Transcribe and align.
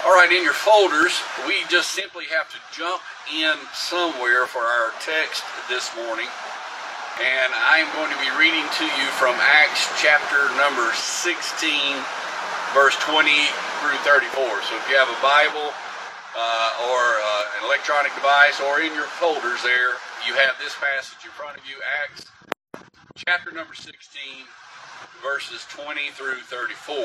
All 0.00 0.16
right, 0.16 0.32
in 0.32 0.40
your 0.40 0.56
folders, 0.56 1.12
we 1.44 1.60
just 1.68 1.92
simply 1.92 2.24
have 2.32 2.48
to 2.48 2.56
jump 2.72 3.04
in 3.28 3.52
somewhere 3.76 4.48
for 4.48 4.64
our 4.64 4.96
text 4.96 5.44
this 5.68 5.92
morning. 5.92 6.24
And 7.20 7.52
I 7.52 7.84
am 7.84 7.90
going 7.92 8.08
to 8.08 8.16
be 8.16 8.32
reading 8.40 8.64
to 8.64 8.86
you 8.96 9.06
from 9.20 9.36
Acts 9.36 9.92
chapter 10.00 10.48
number 10.56 10.88
16, 10.96 12.00
verse 12.72 12.96
20 13.04 13.28
through 13.84 14.00
34. 14.08 14.64
So 14.64 14.72
if 14.80 14.88
you 14.88 14.96
have 14.96 15.12
a 15.12 15.20
Bible 15.20 15.68
uh, 15.68 16.88
or 16.88 17.00
uh, 17.20 17.60
an 17.60 17.68
electronic 17.68 18.16
device 18.16 18.56
or 18.56 18.80
in 18.80 18.96
your 18.96 19.04
folders 19.20 19.60
there, 19.60 20.00
you 20.24 20.32
have 20.32 20.56
this 20.56 20.72
passage 20.80 21.20
in 21.28 21.32
front 21.36 21.60
of 21.60 21.62
you, 21.68 21.76
Acts 22.00 22.24
chapter 23.28 23.52
number 23.52 23.76
16, 23.76 23.92
verses 25.20 25.68
20 25.68 26.08
through 26.16 26.40
34. 26.48 27.04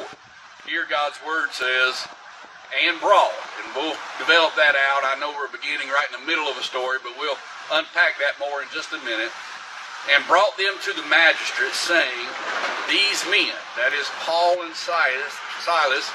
Here 0.64 0.88
God's 0.88 1.20
word 1.28 1.52
says, 1.52 2.08
and 2.84 3.00
brought. 3.00 3.36
And 3.64 3.72
we'll 3.76 3.96
develop 4.20 4.56
that 4.60 4.76
out. 4.76 5.08
I 5.08 5.16
know 5.20 5.32
we're 5.32 5.52
beginning 5.52 5.88
right 5.88 6.08
in 6.12 6.20
the 6.20 6.28
middle 6.28 6.46
of 6.52 6.60
a 6.60 6.66
story, 6.66 7.00
but 7.00 7.16
we'll 7.16 7.40
unpack 7.72 8.20
that 8.20 8.36
more 8.40 8.62
in 8.62 8.68
just 8.76 8.92
a 8.92 9.02
minute. 9.08 9.32
And 10.14 10.22
brought 10.30 10.54
them 10.60 10.78
to 10.86 10.92
the 10.94 11.06
magistrates, 11.10 11.82
saying, 11.82 12.28
These 12.86 13.26
men, 13.32 13.58
that 13.74 13.90
is 13.98 14.06
Paul 14.22 14.62
and 14.62 14.76
Silas, 14.78 15.34
Silas 15.66 16.06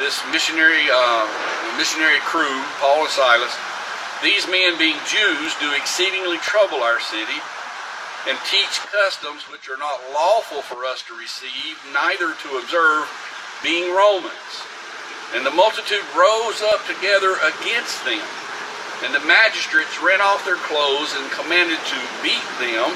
this 0.00 0.24
missionary 0.32 0.88
uh, 0.88 1.28
missionary 1.76 2.24
crew, 2.24 2.56
Paul 2.80 3.04
and 3.04 3.12
Silas, 3.12 3.52
these 4.24 4.48
men 4.48 4.80
being 4.80 4.96
Jews 5.04 5.52
do 5.60 5.68
exceedingly 5.76 6.40
trouble 6.40 6.80
our 6.80 7.00
city 7.00 7.36
and 8.28 8.36
teach 8.48 8.80
customs 8.88 9.44
which 9.52 9.68
are 9.68 9.76
not 9.76 10.00
lawful 10.12 10.64
for 10.64 10.84
us 10.84 11.04
to 11.04 11.16
receive, 11.16 11.76
neither 11.92 12.32
to 12.32 12.48
observe, 12.60 13.04
being 13.62 13.92
Romans. 13.94 14.64
And 15.34 15.46
the 15.46 15.50
multitude 15.50 16.02
rose 16.16 16.60
up 16.62 16.84
together 16.86 17.38
against 17.38 18.04
them. 18.04 18.22
And 19.04 19.14
the 19.14 19.24
magistrates 19.26 20.02
rent 20.02 20.20
off 20.20 20.44
their 20.44 20.58
clothes 20.58 21.14
and 21.16 21.30
commanded 21.30 21.78
to 21.78 21.98
beat 22.22 22.44
them. 22.58 22.90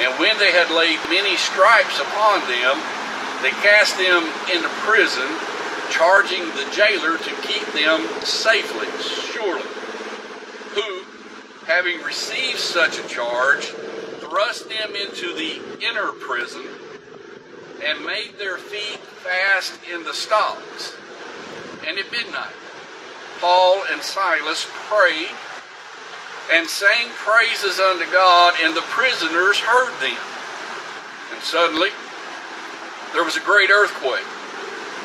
And 0.00 0.18
when 0.18 0.38
they 0.38 0.50
had 0.50 0.72
laid 0.72 0.98
many 1.12 1.36
stripes 1.36 2.00
upon 2.00 2.40
them, 2.48 2.80
they 3.42 3.52
cast 3.60 3.96
them 3.98 4.24
into 4.50 4.68
prison, 4.88 5.28
charging 5.90 6.48
the 6.56 6.66
jailer 6.72 7.18
to 7.18 7.30
keep 7.42 7.66
them 7.76 8.02
safely, 8.24 8.88
surely. 9.04 9.68
Who, 10.74 11.04
having 11.66 12.02
received 12.02 12.58
such 12.58 12.98
a 12.98 13.06
charge, 13.06 13.66
thrust 14.18 14.68
them 14.70 14.96
into 14.96 15.34
the 15.34 15.60
inner 15.86 16.10
prison 16.12 16.66
and 17.84 18.04
made 18.04 18.32
their 18.38 18.56
feet 18.56 18.98
fast 18.98 19.78
in 19.92 20.02
the 20.04 20.14
stocks 20.14 20.96
and 21.86 21.98
at 21.98 22.10
midnight, 22.10 22.54
Paul 23.40 23.84
and 23.90 24.02
Silas 24.02 24.66
prayed 24.88 25.34
and 26.52 26.68
sang 26.68 27.08
praises 27.16 27.80
unto 27.80 28.10
God, 28.12 28.54
and 28.62 28.76
the 28.76 28.84
prisoners 28.92 29.58
heard 29.58 29.92
them. 30.00 30.16
And 31.32 31.42
suddenly, 31.42 31.90
there 33.12 33.24
was 33.24 33.36
a 33.36 33.40
great 33.40 33.70
earthquake, 33.70 34.28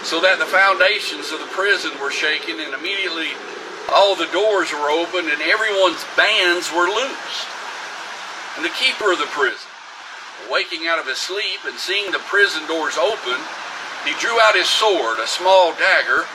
so 0.03 0.19
that 0.19 0.39
the 0.39 0.47
foundations 0.47 1.31
of 1.31 1.39
the 1.39 1.51
prison 1.55 1.91
were 1.99 2.11
shaken, 2.11 2.59
and 2.59 2.73
immediately 2.73 3.31
all 3.91 4.15
the 4.15 4.29
doors 4.31 4.71
were 4.71 4.91
opened, 4.91 5.29
and 5.31 5.41
everyone's 5.41 6.03
bands 6.15 6.71
were 6.71 6.91
loosed. 6.91 7.47
And 8.55 8.65
the 8.65 8.75
keeper 8.75 9.11
of 9.11 9.19
the 9.19 9.31
prison, 9.31 9.69
waking 10.51 10.87
out 10.87 10.99
of 10.99 11.07
his 11.07 11.17
sleep 11.17 11.63
and 11.65 11.79
seeing 11.79 12.11
the 12.11 12.23
prison 12.27 12.67
doors 12.67 12.97
open, 12.97 13.39
he 14.03 14.11
drew 14.19 14.39
out 14.39 14.55
his 14.55 14.69
sword, 14.69 15.19
a 15.19 15.27
small 15.27 15.71
dagger, 15.75 16.25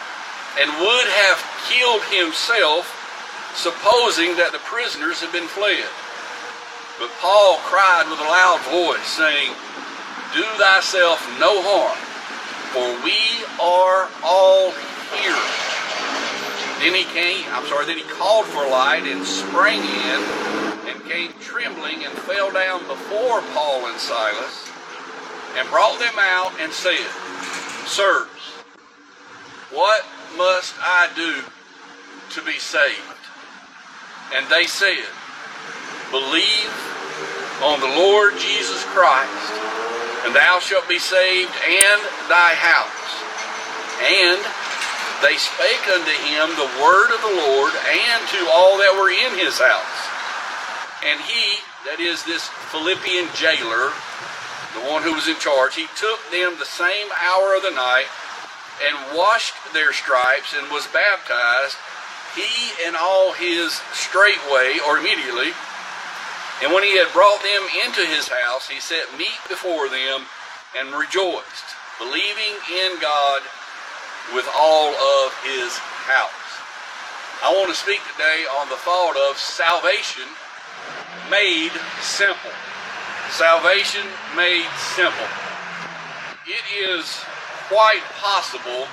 and 0.59 0.71
would 0.79 1.09
have 1.27 1.39
killed 1.67 2.03
himself, 2.15 2.87
supposing 3.55 4.37
that 4.37 4.53
the 4.53 4.63
prisoners 4.63 5.21
had 5.21 5.33
been 5.33 5.51
fled. 5.51 5.87
But 6.99 7.11
Paul 7.19 7.59
cried 7.67 8.07
with 8.07 8.23
a 8.23 8.31
loud 8.31 8.63
voice, 8.71 9.07
saying, 9.07 9.51
Do 10.31 10.47
thyself 10.63 11.19
no 11.43 11.59
harm, 11.59 11.99
for 12.71 12.87
we 13.03 13.19
are 13.59 14.07
all 14.23 14.71
here. 15.19 15.43
Then 16.79 16.95
he 16.95 17.05
came, 17.11 17.47
I'm 17.51 17.67
sorry, 17.67 17.87
then 17.87 17.99
he 17.99 18.05
called 18.05 18.47
for 18.47 18.63
light 18.69 19.05
and 19.07 19.25
sprang 19.25 19.81
in 19.83 20.21
and 20.87 21.05
came 21.11 21.33
trembling 21.41 22.05
and 22.05 22.13
fell 22.29 22.53
down 22.53 22.87
before 22.87 23.43
Paul 23.55 23.87
and 23.87 23.99
Silas 23.99 24.71
and 25.57 25.69
brought 25.71 25.99
them 25.99 26.15
out 26.19 26.53
and 26.61 26.73
said, 26.73 27.07
Sirs, 27.87 28.29
what 29.71 30.05
must 30.37 30.75
I 30.81 31.11
do 31.15 31.43
to 32.35 32.47
be 32.47 32.59
saved? 32.59 33.23
And 34.35 34.47
they 34.51 34.65
said, 34.65 35.07
Believe 36.11 36.75
on 37.63 37.79
the 37.81 37.95
Lord 37.95 38.35
Jesus 38.39 38.83
Christ, 38.91 39.55
and 40.27 40.35
thou 40.35 40.59
shalt 40.59 40.89
be 40.89 40.99
saved 40.99 41.53
and 41.63 42.01
thy 42.27 42.55
house. 42.59 43.11
And 44.03 44.43
they 45.23 45.39
spake 45.39 45.87
unto 45.89 46.15
him 46.27 46.51
the 46.59 46.71
word 46.83 47.15
of 47.15 47.21
the 47.23 47.35
Lord 47.47 47.73
and 47.73 48.21
to 48.35 48.41
all 48.51 48.77
that 48.83 48.99
were 48.99 49.13
in 49.13 49.39
his 49.39 49.57
house. 49.57 50.01
And 51.07 51.21
he, 51.23 51.63
that 51.87 52.01
is 52.01 52.25
this 52.25 52.49
Philippian 52.75 53.31
jailer, 53.39 53.95
the 54.75 54.85
one 54.91 55.07
who 55.07 55.15
was 55.15 55.29
in 55.29 55.39
charge, 55.39 55.77
he 55.77 55.87
took 55.95 56.19
them 56.35 56.59
the 56.59 56.67
same 56.67 57.07
hour 57.23 57.55
of 57.55 57.63
the 57.63 57.71
night 57.71 58.11
and 58.83 59.17
washed 59.17 59.55
their 59.73 59.93
stripes 59.93 60.55
and 60.57 60.71
was 60.71 60.87
baptized, 60.89 61.77
he 62.35 62.75
and 62.87 62.97
all 62.97 63.33
his 63.33 63.79
straightway 63.93 64.79
or 64.89 64.99
immediately. 64.99 65.55
And 66.63 66.73
when 66.73 66.83
he 66.83 66.99
had 66.99 67.13
brought 67.13 67.43
them 67.43 67.63
into 67.87 68.03
his 68.07 68.29
house, 68.29 68.69
he 68.69 68.81
set 68.81 69.07
meat 69.19 69.39
before 69.49 69.89
them 69.89 70.27
and 70.79 70.95
rejoiced, 70.95 71.67
believing 71.99 72.55
in 72.71 72.99
God 73.01 73.43
with 74.35 74.49
all 74.55 74.95
of 74.95 75.35
his 75.45 75.77
house. 76.11 76.45
I 77.43 77.53
want 77.53 77.69
to 77.69 77.79
speak 77.79 78.01
today 78.13 78.47
on 78.59 78.69
the 78.69 78.81
thought 78.81 79.17
of 79.31 79.37
salvation 79.37 80.25
made 81.31 81.73
simple. 82.01 82.51
Salvation 83.31 84.07
made 84.37 84.67
simple. 84.97 85.29
It 86.47 86.65
is 86.73 87.21
quite 87.69 88.03
possible 88.21 88.87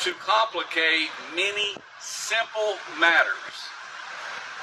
to 0.00 0.12
complicate 0.18 1.10
many 1.34 1.74
simple 2.00 2.78
matters. 2.98 3.70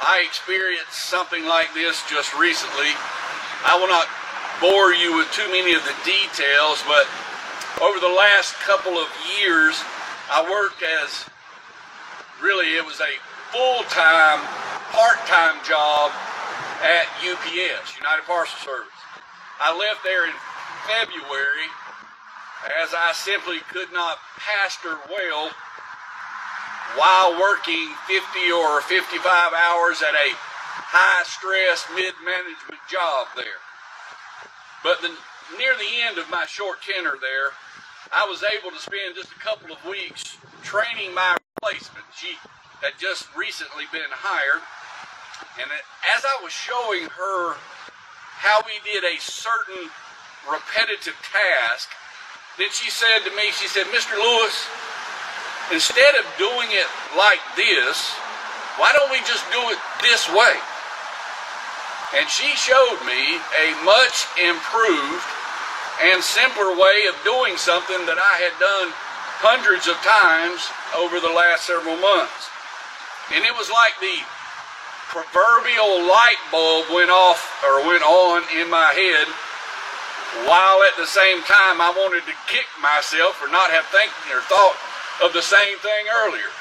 I 0.02 0.24
experienced 0.25 0.94
something 0.94 1.44
like 1.46 1.74
this 1.74 2.03
just 2.08 2.31
recently. 2.35 2.91
I 3.68 3.75
will 3.75 3.91
not 3.91 4.08
bore 4.63 4.96
you 4.96 5.16
with 5.16 5.31
too 5.31 5.47
many 5.52 5.75
of 5.75 5.84
the 5.84 5.96
details, 6.08 6.79
but 6.88 7.08
over 7.84 8.00
the 8.00 8.12
last 8.12 8.56
couple 8.63 8.96
of 8.96 9.08
years, 9.40 9.75
I 10.31 10.44
worked 10.47 10.84
as 10.84 11.28
really 12.40 12.75
it 12.75 12.85
was 12.85 13.00
a 13.00 13.19
full-time, 13.52 14.40
part-time 14.96 15.59
job 15.68 16.12
at 16.84 17.08
UPS, 17.19 18.00
United 18.00 18.24
Parcel 18.24 18.59
Service. 18.63 19.00
I 19.59 19.75
left 19.75 20.03
there 20.03 20.24
in 20.28 20.35
February 20.88 21.68
as 22.68 22.94
I 22.94 23.14
simply 23.14 23.59
could 23.72 23.92
not 23.94 24.18
pastor 24.38 25.00
well 25.08 25.52
while 26.97 27.40
working 27.40 27.94
50 28.08 28.52
or 28.52 28.81
55 28.81 29.24
hours 29.53 30.02
at 30.02 30.16
a 30.16 30.36
high 30.90 31.24
stress 31.24 31.86
mid 31.96 32.14
management 32.25 32.81
job 32.90 33.28
there. 33.36 33.62
But 34.84 35.02
the, 35.02 35.09
near 35.58 35.75
the 35.78 35.92
end 36.08 36.18
of 36.18 36.30
my 36.30 36.46
short 36.46 36.82
tenure 36.82 37.20
there, 37.22 37.53
I 38.11 38.26
was 38.26 38.44
able 38.44 38.72
to 38.72 38.82
spend 38.82 39.16
just 39.16 39.32
a 39.32 39.40
couple 39.40 39.72
of 39.72 39.79
weeks 39.85 40.38
training 40.64 41.14
my 41.14 41.38
replacement. 41.62 42.05
She 42.17 42.35
had 42.82 42.97
just 43.00 43.28
recently 43.35 43.85
been 43.91 44.09
hired. 44.09 44.64
And 45.62 45.70
as 46.16 46.26
I 46.26 46.41
was 46.41 46.52
showing 46.52 47.08
her 47.12 47.55
how 48.40 48.64
we 48.66 48.79
did 48.84 49.03
a 49.03 49.20
certain 49.20 49.91
repetitive 50.50 51.16
task, 51.22 51.90
then 52.59 52.70
she 52.76 52.91
said 52.91 53.23
to 53.23 53.32
me, 53.40 53.56
she 53.56 53.72
said, 53.72 53.88
Mr. 53.96 54.20
Lewis, 54.20 54.67
instead 55.72 56.20
of 56.20 56.28
doing 56.35 56.67
it 56.76 56.91
like 57.16 57.40
this, 57.56 58.11
why 58.76 58.91
don't 58.91 59.08
we 59.08 59.23
just 59.23 59.47
do 59.47 59.64
it 59.72 59.79
this 60.03 60.28
way? 60.28 60.59
And 62.20 62.28
she 62.28 62.52
showed 62.59 63.00
me 63.08 63.40
a 63.64 63.67
much 63.88 64.28
improved 64.35 65.23
and 66.03 66.20
simpler 66.20 66.76
way 66.76 67.08
of 67.08 67.16
doing 67.23 67.56
something 67.56 68.03
that 68.11 68.20
I 68.20 68.35
had 68.44 68.56
done 68.59 68.91
hundreds 69.40 69.88
of 69.88 69.96
times 70.03 70.67
over 71.00 71.23
the 71.23 71.32
last 71.32 71.64
several 71.64 71.96
months. 71.96 72.52
And 73.32 73.47
it 73.47 73.55
was 73.55 73.72
like 73.72 73.96
the 74.03 74.20
proverbial 75.08 76.03
light 76.03 76.44
bulb 76.52 76.91
went 76.91 77.09
off 77.09 77.40
or 77.64 77.88
went 77.88 78.03
on 78.03 78.44
in 78.59 78.67
my 78.67 78.91
head 78.91 79.32
while 80.46 80.84
at 80.84 80.96
the 80.97 81.09
same 81.09 81.41
time 81.43 81.81
I 81.81 81.93
wanted 81.96 82.26
to 82.29 82.35
kick 82.46 82.67
myself 82.81 83.37
for 83.37 83.49
not 83.49 83.72
have 83.72 83.85
thinking 83.90 84.29
or 84.34 84.41
thought 84.46 84.78
of 85.23 85.34
the 85.34 85.41
same 85.41 85.78
thing 85.79 86.05
earlier. 86.09 86.52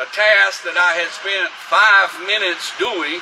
A 0.00 0.08
task 0.10 0.64
that 0.64 0.76
I 0.76 0.96
had 0.96 1.12
spent 1.12 1.52
five 1.68 2.10
minutes 2.24 2.72
doing, 2.80 3.20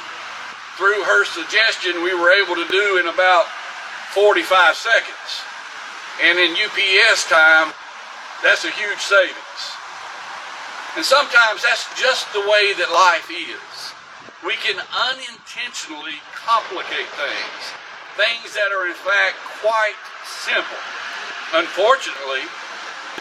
through 0.78 1.02
her 1.05 1.26
suggestion, 1.28 2.00
we 2.00 2.14
were 2.14 2.32
able 2.32 2.56
to 2.56 2.64
do 2.70 2.96
in 2.96 3.06
about 3.11 3.44
45 4.17 4.75
seconds. 4.75 5.31
And 6.22 6.38
in 6.38 6.56
UPS 6.56 7.28
time, 7.28 7.75
that's 8.43 8.64
a 8.64 8.72
huge 8.72 8.99
savings. 8.99 9.61
And 10.96 11.05
sometimes 11.05 11.62
that's 11.62 11.87
just 12.00 12.32
the 12.32 12.40
way 12.40 12.72
that 12.75 12.90
life 12.90 13.31
is. 13.31 13.94
We 14.43 14.56
can 14.56 14.81
unintentionally 14.90 16.19
complicate 16.32 17.06
things, 17.14 17.62
things 18.16 18.54
that 18.54 18.70
are 18.72 18.86
in 18.86 18.98
fact 18.98 19.36
quite 19.60 19.98
simple. 20.24 20.80
Unfortunately, 21.54 22.46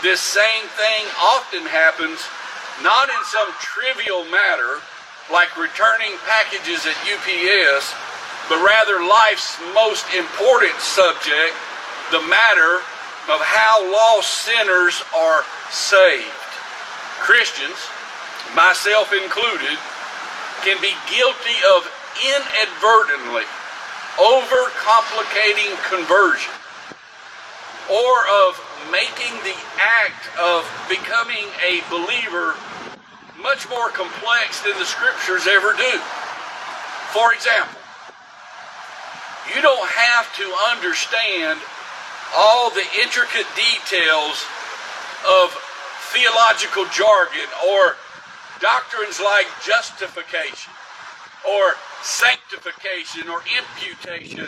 this 0.01 0.21
same 0.21 0.65
thing 0.80 1.03
often 1.19 1.65
happens 1.65 2.24
not 2.81 3.09
in 3.09 3.24
some 3.27 3.50
trivial 3.59 4.24
matter 4.31 4.80
like 5.31 5.51
returning 5.57 6.15
packages 6.25 6.86
at 6.86 6.95
UPS, 7.06 7.94
but 8.50 8.57
rather 8.65 9.03
life's 9.03 9.59
most 9.75 10.06
important 10.15 10.74
subject, 10.81 11.53
the 12.12 12.21
matter 12.25 12.81
of 13.30 13.38
how 13.44 13.83
lost 13.91 14.45
sinners 14.45 15.03
are 15.13 15.44
saved. 15.69 16.33
Christians, 17.21 17.77
myself 18.56 19.13
included, 19.13 19.77
can 20.65 20.81
be 20.81 20.97
guilty 21.06 21.59
of 21.77 21.86
inadvertently 22.25 23.45
overcomplicating 24.19 25.71
conversion 25.88 26.51
or 27.88 28.16
of 28.44 28.60
making 28.92 29.31
the 29.48 29.56
act 29.80 30.27
of 30.38 30.68
becoming 30.92 31.48
a 31.63 31.80
believer 31.89 32.56
much 33.42 33.69
more 33.69 33.89
complex 33.89 34.62
than 34.62 34.77
the 34.77 34.86
scriptures 34.86 35.48
ever 35.48 35.71
do. 35.74 35.95
For 37.16 37.33
example, 37.33 37.80
you 39.56 39.62
don't 39.62 39.89
have 39.89 40.27
to 40.36 40.45
understand 40.69 41.60
all 42.36 42.69
the 42.69 42.86
intricate 43.01 43.48
details 43.56 44.44
of 45.25 45.56
theological 46.12 46.86
jargon 46.92 47.48
or 47.72 47.95
doctrines 48.60 49.19
like 49.19 49.48
justification 49.65 50.74
or 51.47 51.74
sanctification 52.01 53.30
or 53.30 53.41
imputation, 53.57 54.47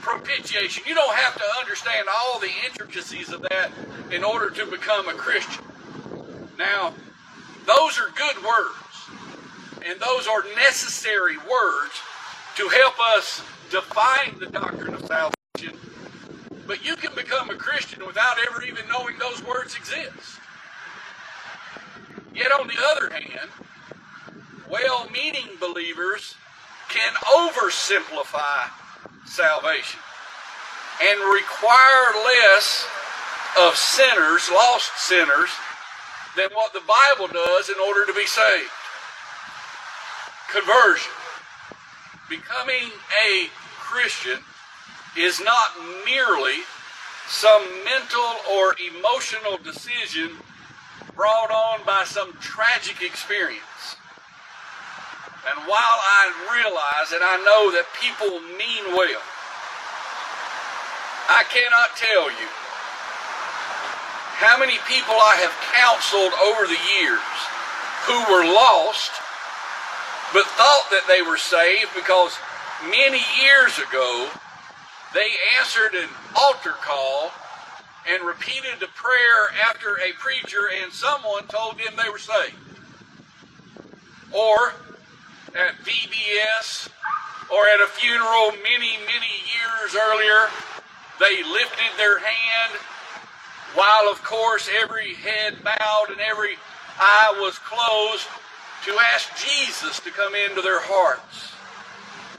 propitiation. 0.00 0.82
You 0.86 0.94
don't 0.94 1.14
have 1.14 1.36
to 1.36 1.44
understand 1.60 2.08
all 2.16 2.38
the 2.38 2.50
intricacies 2.66 3.30
of 3.30 3.42
that 3.42 3.70
in 4.10 4.24
order 4.24 4.50
to 4.50 4.66
become 4.66 5.08
a 5.08 5.14
Christian. 5.14 5.64
Now, 6.58 6.94
those 7.66 7.98
are 7.98 8.10
good 8.14 8.36
words, 8.44 9.84
and 9.86 10.00
those 10.00 10.26
are 10.26 10.44
necessary 10.56 11.36
words 11.38 11.92
to 12.56 12.68
help 12.68 12.98
us 13.00 13.42
define 13.70 14.38
the 14.38 14.46
doctrine 14.46 14.94
of 14.94 15.06
salvation. 15.06 15.78
But 16.66 16.84
you 16.84 16.96
can 16.96 17.14
become 17.14 17.50
a 17.50 17.54
Christian 17.54 18.04
without 18.06 18.36
ever 18.46 18.62
even 18.62 18.86
knowing 18.88 19.18
those 19.18 19.42
words 19.44 19.76
exist. 19.76 20.38
Yet, 22.34 22.52
on 22.52 22.68
the 22.68 22.78
other 22.78 23.10
hand, 23.10 23.50
well 24.70 25.08
meaning 25.10 25.48
believers 25.60 26.36
can 26.88 27.12
oversimplify 27.36 28.70
salvation 29.26 30.00
and 31.02 31.18
require 31.32 32.12
less 32.24 32.86
of 33.58 33.76
sinners, 33.76 34.48
lost 34.50 34.90
sinners, 34.96 35.50
than 36.36 36.50
what 36.52 36.72
the 36.72 36.82
Bible 36.86 37.26
does 37.26 37.68
in 37.68 37.76
order 37.84 38.06
to 38.06 38.12
be 38.12 38.26
saved. 38.26 38.70
Conversion. 40.52 41.12
Becoming 42.28 42.90
a 43.26 43.48
Christian 43.78 44.38
is 45.16 45.40
not 45.40 45.70
merely 46.04 46.62
some 47.26 47.62
mental 47.84 48.34
or 48.52 48.74
emotional 48.96 49.58
decision 49.62 50.30
brought 51.16 51.50
on 51.50 51.84
by 51.84 52.04
some 52.04 52.32
tragic 52.34 53.02
experience. 53.02 53.96
And 55.48 55.56
while 55.64 55.98
I 56.04 56.32
realize 56.52 57.12
and 57.12 57.24
I 57.24 57.36
know 57.44 57.72
that 57.72 57.88
people 57.96 58.40
mean 58.60 58.92
well, 58.92 59.24
I 61.32 61.44
cannot 61.48 61.96
tell 61.96 62.28
you 62.28 62.48
how 64.40 64.58
many 64.58 64.76
people 64.88 65.16
I 65.16 65.36
have 65.40 65.54
counseled 65.72 66.32
over 66.36 66.66
the 66.66 66.80
years 67.00 67.30
who 68.04 68.18
were 68.32 68.44
lost 68.44 69.12
but 70.32 70.44
thought 70.56 70.86
that 70.90 71.04
they 71.08 71.22
were 71.22 71.36
saved 71.36 71.90
because 71.94 72.36
many 72.88 73.20
years 73.40 73.78
ago 73.78 74.28
they 75.14 75.28
answered 75.58 75.94
an 75.94 76.08
altar 76.36 76.74
call 76.80 77.32
and 78.08 78.24
repeated 78.24 78.78
the 78.78 78.88
prayer 78.94 79.50
after 79.64 79.96
a 80.00 80.12
preacher 80.18 80.70
and 80.82 80.92
someone 80.92 81.46
told 81.48 81.78
them 81.78 81.94
they 81.96 82.08
were 82.10 82.18
saved. 82.18 82.56
Or 84.32 84.74
at 85.54 85.74
VBS 85.84 86.88
or 87.52 87.66
at 87.66 87.80
a 87.80 87.86
funeral 87.86 88.52
many, 88.62 88.96
many 89.06 89.34
years 89.50 89.96
earlier, 89.96 90.46
they 91.18 91.42
lifted 91.42 91.92
their 91.96 92.18
hand 92.18 92.72
while, 93.74 94.10
of 94.10 94.22
course, 94.22 94.68
every 94.82 95.14
head 95.14 95.62
bowed 95.62 96.06
and 96.10 96.20
every 96.20 96.54
eye 96.98 97.36
was 97.40 97.58
closed 97.58 98.26
to 98.84 98.96
ask 99.14 99.28
Jesus 99.36 100.00
to 100.00 100.10
come 100.10 100.34
into 100.34 100.62
their 100.62 100.80
hearts. 100.80 101.52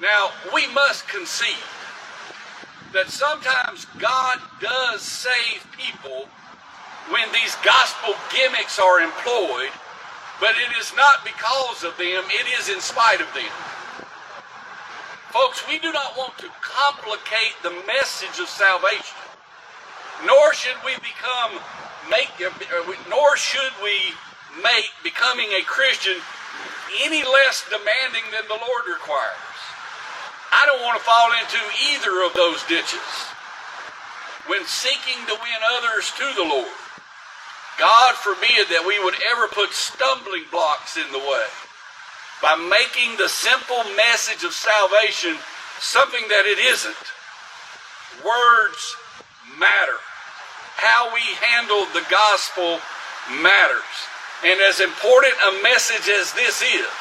Now, 0.02 0.32
we 0.54 0.68
must 0.74 1.08
concede 1.08 1.56
that 2.94 3.10
sometimes 3.10 3.86
God 4.00 4.40
does 4.60 5.02
save 5.02 5.66
people 5.78 6.28
when 7.10 7.32
these 7.32 7.56
gospel 7.64 8.16
gimmicks 8.34 8.80
are 8.80 9.00
employed, 9.00 9.72
but 10.42 10.58
it 10.58 10.76
is 10.76 10.92
not 10.98 11.24
because 11.24 11.86
of 11.86 11.96
them, 12.02 12.26
it 12.34 12.48
is 12.60 12.68
in 12.68 12.82
spite 12.82 13.22
of 13.22 13.30
them. 13.38 13.54
Folks, 15.30 15.64
we 15.70 15.78
do 15.80 15.94
not 15.94 16.18
want 16.18 16.36
to 16.40 16.50
complicate 16.60 17.56
the 17.64 17.72
message 17.86 18.42
of 18.42 18.50
salvation, 18.50 19.16
nor 20.26 20.52
should 20.54 20.76
we 20.84 20.98
become 20.98 21.62
make 22.10 22.34
uh, 22.42 22.50
uh, 22.50 22.94
nor 23.08 23.38
should 23.38 23.72
we 23.84 23.96
make 24.66 24.92
becoming 25.04 25.48
a 25.54 25.64
Christian 25.64 26.18
any 27.06 27.24
less 27.24 27.64
demanding 27.70 28.26
than 28.34 28.44
the 28.50 28.60
Lord 28.60 28.84
requires. 28.90 29.40
I 30.52 30.66
don't 30.66 30.82
want 30.82 31.00
to 31.00 31.06
fall 31.06 31.32
into 31.40 31.62
either 31.94 32.26
of 32.26 32.34
those 32.34 32.60
ditches 32.68 33.08
when 34.48 34.66
seeking 34.66 35.22
to 35.28 35.36
win 35.38 35.62
others 35.78 36.12
to 36.18 36.28
the 36.36 36.44
Lord. 36.44 36.81
God 37.80 38.16
forbid 38.16 38.70
that 38.70 38.86
we 38.86 39.00
would 39.04 39.16
ever 39.32 39.48
put 39.48 39.74
stumbling 39.74 40.44
blocks 40.52 40.98
in 40.98 41.12
the 41.12 41.20
way 41.20 41.48
by 42.42 42.56
making 42.58 43.18
the 43.18 43.30
simple 43.30 43.84
message 43.96 44.44
of 44.44 44.54
salvation 44.54 45.38
something 45.80 46.28
that 46.30 46.46
it 46.46 46.60
isn't. 46.60 47.06
Words 48.26 48.82
matter. 49.58 49.98
How 50.78 51.14
we 51.14 51.22
handle 51.42 51.86
the 51.94 52.06
gospel 52.10 52.82
matters. 53.42 53.98
And 54.46 54.62
as 54.62 54.82
important 54.82 55.34
a 55.38 55.62
message 55.62 56.10
as 56.10 56.34
this 56.34 56.62
is, 56.62 56.98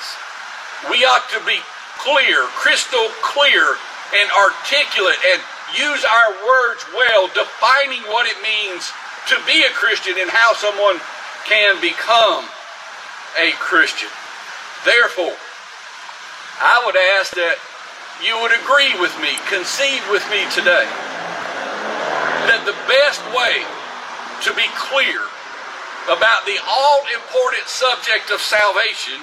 we 0.92 1.04
ought 1.04 1.28
to 1.32 1.40
be 1.44 1.60
clear, 2.00 2.44
crystal 2.60 3.08
clear, 3.20 3.76
and 4.16 4.28
articulate, 4.32 5.20
and 5.32 5.40
use 5.76 6.04
our 6.04 6.30
words 6.44 6.84
well, 6.92 7.28
defining 7.32 8.02
what 8.12 8.26
it 8.26 8.36
means 8.42 8.92
to 9.28 9.36
be 9.46 9.62
a 9.62 9.70
Christian 9.74 10.14
and 10.18 10.30
how 10.30 10.54
someone 10.54 11.00
can 11.46 11.80
become 11.80 12.44
a 13.38 13.52
Christian. 13.58 14.08
Therefore, 14.84 15.36
I 16.60 16.82
would 16.84 16.96
ask 16.96 17.32
that 17.36 17.56
you 18.20 18.36
would 18.40 18.52
agree 18.52 18.92
with 19.00 19.12
me, 19.20 19.36
concede 19.48 20.04
with 20.12 20.24
me 20.28 20.44
today, 20.52 20.88
that 22.48 22.64
the 22.68 22.76
best 22.84 23.20
way 23.32 23.64
to 24.44 24.52
be 24.56 24.68
clear 24.76 25.24
about 26.08 26.44
the 26.44 26.60
all 26.64 27.04
important 27.12 27.64
subject 27.68 28.32
of 28.32 28.40
salvation 28.40 29.20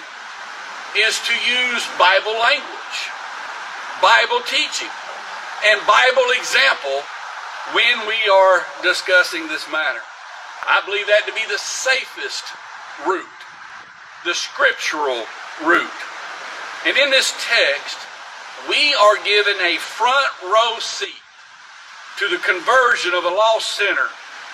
is 0.97 1.21
to 1.25 1.33
use 1.45 1.85
Bible 1.97 2.37
language, 2.37 2.97
Bible 4.01 4.41
teaching, 4.45 4.89
and 5.65 5.81
Bible 5.85 6.29
example 6.37 7.01
when 7.73 8.07
we 8.07 8.15
are 8.31 8.65
discussing 8.81 9.47
this 9.47 9.67
matter. 9.71 9.99
I 10.67 10.81
believe 10.85 11.07
that 11.07 11.27
to 11.27 11.33
be 11.33 11.43
the 11.51 11.59
safest 11.59 12.45
route, 13.05 13.41
the 14.23 14.33
scriptural 14.33 15.23
route. 15.63 16.01
And 16.85 16.95
in 16.95 17.09
this 17.09 17.33
text, 17.43 17.97
we 18.69 18.95
are 18.95 19.17
given 19.23 19.59
a 19.59 19.77
front 19.77 20.31
row 20.43 20.79
seat 20.79 21.23
to 22.19 22.27
the 22.29 22.39
conversion 22.39 23.13
of 23.13 23.25
a 23.25 23.29
lost 23.29 23.75
sinner 23.75 24.07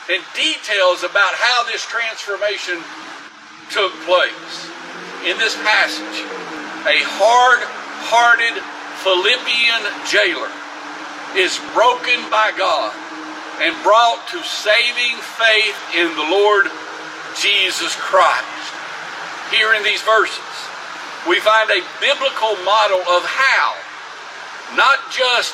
and 0.10 0.22
details 0.34 1.04
about 1.04 1.34
how 1.38 1.64
this 1.66 1.86
transformation 1.86 2.82
took 3.70 3.94
place. 4.10 4.70
In 5.26 5.38
this 5.38 5.56
passage, 5.62 6.20
a 6.90 7.00
hard 7.16 7.62
hearted 8.10 8.60
Philippian 9.06 9.82
jailer 10.06 10.52
is 11.40 11.58
broken 11.74 12.20
by 12.30 12.52
God 12.58 12.92
and 13.62 13.76
brought 13.84 14.26
to 14.32 14.42
saving 14.44 15.18
faith 15.38 15.78
in 15.94 16.10
the 16.16 16.28
Lord 16.30 16.68
Jesus 17.38 17.96
Christ. 17.96 18.46
Here 19.52 19.74
in 19.74 19.84
these 19.84 20.02
verses, 20.02 20.54
we 21.28 21.40
find 21.40 21.70
a 21.70 21.86
biblical 22.02 22.58
model 22.66 23.00
of 23.06 23.24
how 23.26 23.78
not 24.76 25.00
just 25.12 25.54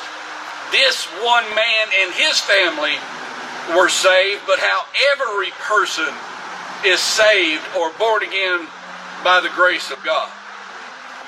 this 0.72 1.04
one 1.20 1.44
man 1.54 1.86
and 2.00 2.14
his 2.14 2.40
family 2.40 2.96
were 3.76 3.88
saved, 3.88 4.42
but 4.46 4.58
how 4.58 4.82
every 5.12 5.50
person 5.60 6.08
is 6.84 7.00
saved 7.00 7.62
or 7.76 7.92
born 7.98 8.22
again 8.22 8.66
by 9.22 9.40
the 9.40 9.50
grace 9.54 9.90
of 9.90 10.02
God. 10.02 10.30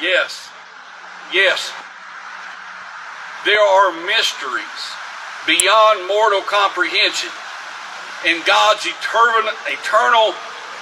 Yes, 0.00 0.49
yes, 1.33 1.73
there 3.45 3.61
are 3.61 3.93
mysteries 4.07 5.02
beyond 5.47 6.07
mortal 6.07 6.43
comprehension 6.43 7.31
in 8.27 8.41
God's 8.47 8.87
eternal, 8.87 9.51
eternal 9.67 10.35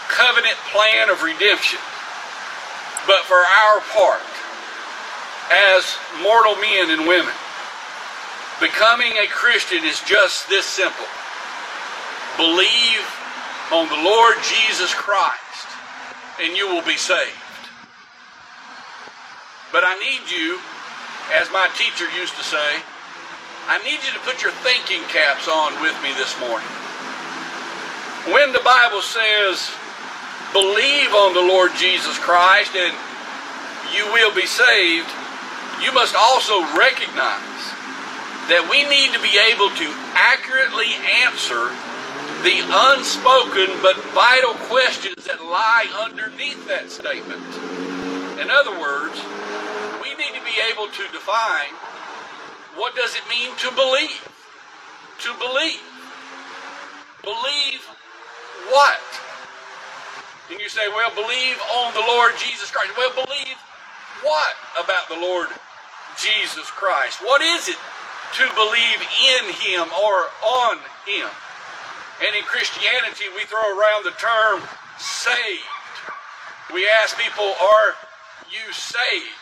covenant 0.09 0.57
plan 0.73 1.09
of 1.09 1.23
redemption. 1.23 1.79
But 3.07 3.25
for 3.25 3.40
our 3.40 3.81
part, 3.97 4.21
as 5.50 5.97
mortal 6.23 6.57
men 6.57 6.90
and 6.90 7.09
women, 7.09 7.35
becoming 8.61 9.12
a 9.19 9.26
Christian 9.26 9.85
is 9.85 10.00
just 10.02 10.49
this 10.49 10.67
simple. 10.67 11.07
Believe 12.37 13.07
on 13.73 13.88
the 13.88 14.02
Lord 14.05 14.37
Jesus 14.43 14.93
Christ 14.95 15.40
and 16.40 16.57
you 16.57 16.69
will 16.69 16.83
be 16.83 16.97
saved. 16.97 17.37
But 19.73 19.85
I 19.85 19.95
need 20.00 20.31
you, 20.31 20.59
as 21.33 21.50
my 21.52 21.69
teacher 21.76 22.09
used 22.19 22.35
to 22.37 22.45
say, 22.45 22.83
I 23.71 23.79
need 23.87 24.03
you 24.03 24.11
to 24.19 24.23
put 24.27 24.43
your 24.43 24.50
thinking 24.67 24.99
caps 25.15 25.47
on 25.47 25.71
with 25.79 25.95
me 26.03 26.11
this 26.19 26.35
morning. 26.43 26.67
When 28.35 28.50
the 28.50 28.59
Bible 28.67 28.99
says, 28.99 29.71
believe 30.50 31.15
on 31.15 31.39
the 31.39 31.47
Lord 31.47 31.71
Jesus 31.79 32.19
Christ 32.19 32.75
and 32.75 32.91
you 33.95 34.11
will 34.11 34.35
be 34.35 34.43
saved, 34.43 35.07
you 35.79 35.95
must 35.95 36.19
also 36.19 36.67
recognize 36.75 37.62
that 38.50 38.67
we 38.67 38.83
need 38.91 39.15
to 39.15 39.23
be 39.23 39.39
able 39.39 39.71
to 39.79 39.87
accurately 40.19 40.91
answer 41.23 41.71
the 42.43 42.67
unspoken 42.67 43.71
but 43.87 43.95
vital 44.11 44.59
questions 44.67 45.31
that 45.31 45.39
lie 45.47 45.87
underneath 45.95 46.59
that 46.67 46.91
statement. 46.91 47.47
In 48.43 48.50
other 48.50 48.75
words, 48.83 49.15
we 50.03 50.11
need 50.19 50.35
to 50.35 50.43
be 50.43 50.59
able 50.75 50.91
to 50.91 51.05
define 51.15 51.71
what 52.80 52.96
does 52.96 53.14
it 53.14 53.22
mean 53.28 53.54
to 53.60 53.68
believe? 53.76 54.25
To 55.28 55.30
believe. 55.37 55.84
Believe 57.22 57.84
what? 58.72 59.04
And 60.50 60.58
you 60.58 60.68
say, 60.68 60.88
well, 60.88 61.14
believe 61.14 61.60
on 61.76 61.92
the 61.94 62.00
Lord 62.00 62.32
Jesus 62.40 62.70
Christ. 62.70 62.96
Well, 62.96 63.12
believe 63.14 63.60
what 64.25 64.56
about 64.82 65.08
the 65.08 65.20
Lord 65.20 65.49
Jesus 66.16 66.66
Christ? 66.72 67.20
What 67.22 67.40
is 67.40 67.68
it 67.68 67.76
to 68.34 68.46
believe 68.54 69.00
in 69.26 69.44
him 69.58 69.88
or 69.90 70.30
on 70.46 70.78
him. 71.06 71.28
And 72.22 72.37
in 72.37 72.42
Christianity, 72.44 73.25
we 73.34 73.44
throw 73.44 73.78
around 73.78 74.04
the 74.04 74.14
term 74.14 74.62
saved. 74.99 75.66
We 76.72 76.87
ask 76.87 77.18
people, 77.18 77.54
Are 77.60 77.94
you 78.50 78.72
saved? 78.72 79.34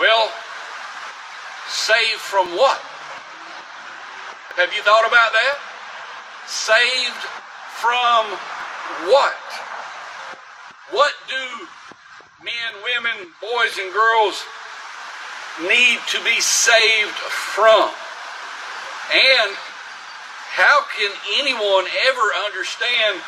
Well, 0.00 0.32
saved 1.68 2.20
from 2.20 2.46
what? 2.56 2.80
Have 4.56 4.72
you 4.74 4.82
thought 4.82 5.06
about 5.06 5.32
that? 5.32 5.56
Saved 6.46 7.24
from 7.80 8.26
what? 9.08 9.40
What 10.90 11.14
do 11.28 11.66
men, 12.44 12.72
women, 12.82 13.32
boys, 13.40 13.78
and 13.78 13.92
girls 13.92 14.44
need 15.60 15.98
to 16.08 16.18
be 16.24 16.40
saved 16.40 17.16
from. 17.54 17.90
And 19.12 19.52
how 20.52 20.84
can 20.96 21.10
anyone 21.38 21.86
ever 22.08 22.26
understand 22.46 23.20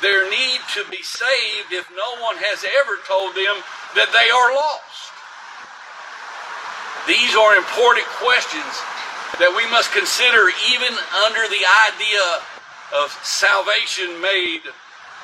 their 0.00 0.30
need 0.30 0.60
to 0.74 0.84
be 0.90 1.02
saved 1.02 1.72
if 1.72 1.90
no 1.90 2.22
one 2.22 2.36
has 2.38 2.64
ever 2.64 2.98
told 3.06 3.34
them 3.34 3.56
that 3.94 4.10
they 4.12 4.30
are 4.30 4.54
lost? 4.54 4.87
These 7.08 7.32
are 7.40 7.56
important 7.56 8.04
questions 8.20 8.68
that 9.40 9.48
we 9.48 9.64
must 9.72 9.96
consider 9.96 10.52
even 10.76 10.92
under 11.24 11.40
the 11.48 11.64
idea 11.88 12.26
of 12.92 13.08
salvation 13.24 14.20
made 14.20 14.60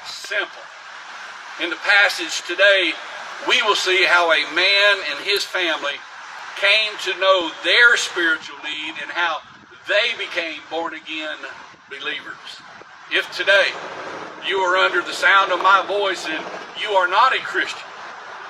simple. 0.08 0.64
In 1.60 1.68
the 1.68 1.76
passage 1.84 2.40
today, 2.48 2.96
we 3.44 3.60
will 3.68 3.76
see 3.76 4.00
how 4.08 4.32
a 4.32 4.48
man 4.56 4.92
and 5.12 5.20
his 5.28 5.44
family 5.44 6.00
came 6.56 6.96
to 7.04 7.20
know 7.20 7.52
their 7.68 8.00
spiritual 8.00 8.56
need 8.64 8.96
and 9.04 9.12
how 9.12 9.44
they 9.84 10.16
became 10.16 10.64
born 10.72 10.96
again 10.96 11.36
believers. 11.92 12.64
If 13.12 13.28
today 13.36 13.68
you 14.48 14.56
are 14.64 14.80
under 14.80 15.04
the 15.04 15.12
sound 15.12 15.52
of 15.52 15.60
my 15.60 15.84
voice 15.84 16.24
and 16.24 16.40
you 16.80 16.96
are 16.96 17.12
not 17.12 17.36
a 17.36 17.44
Christian, 17.44 17.84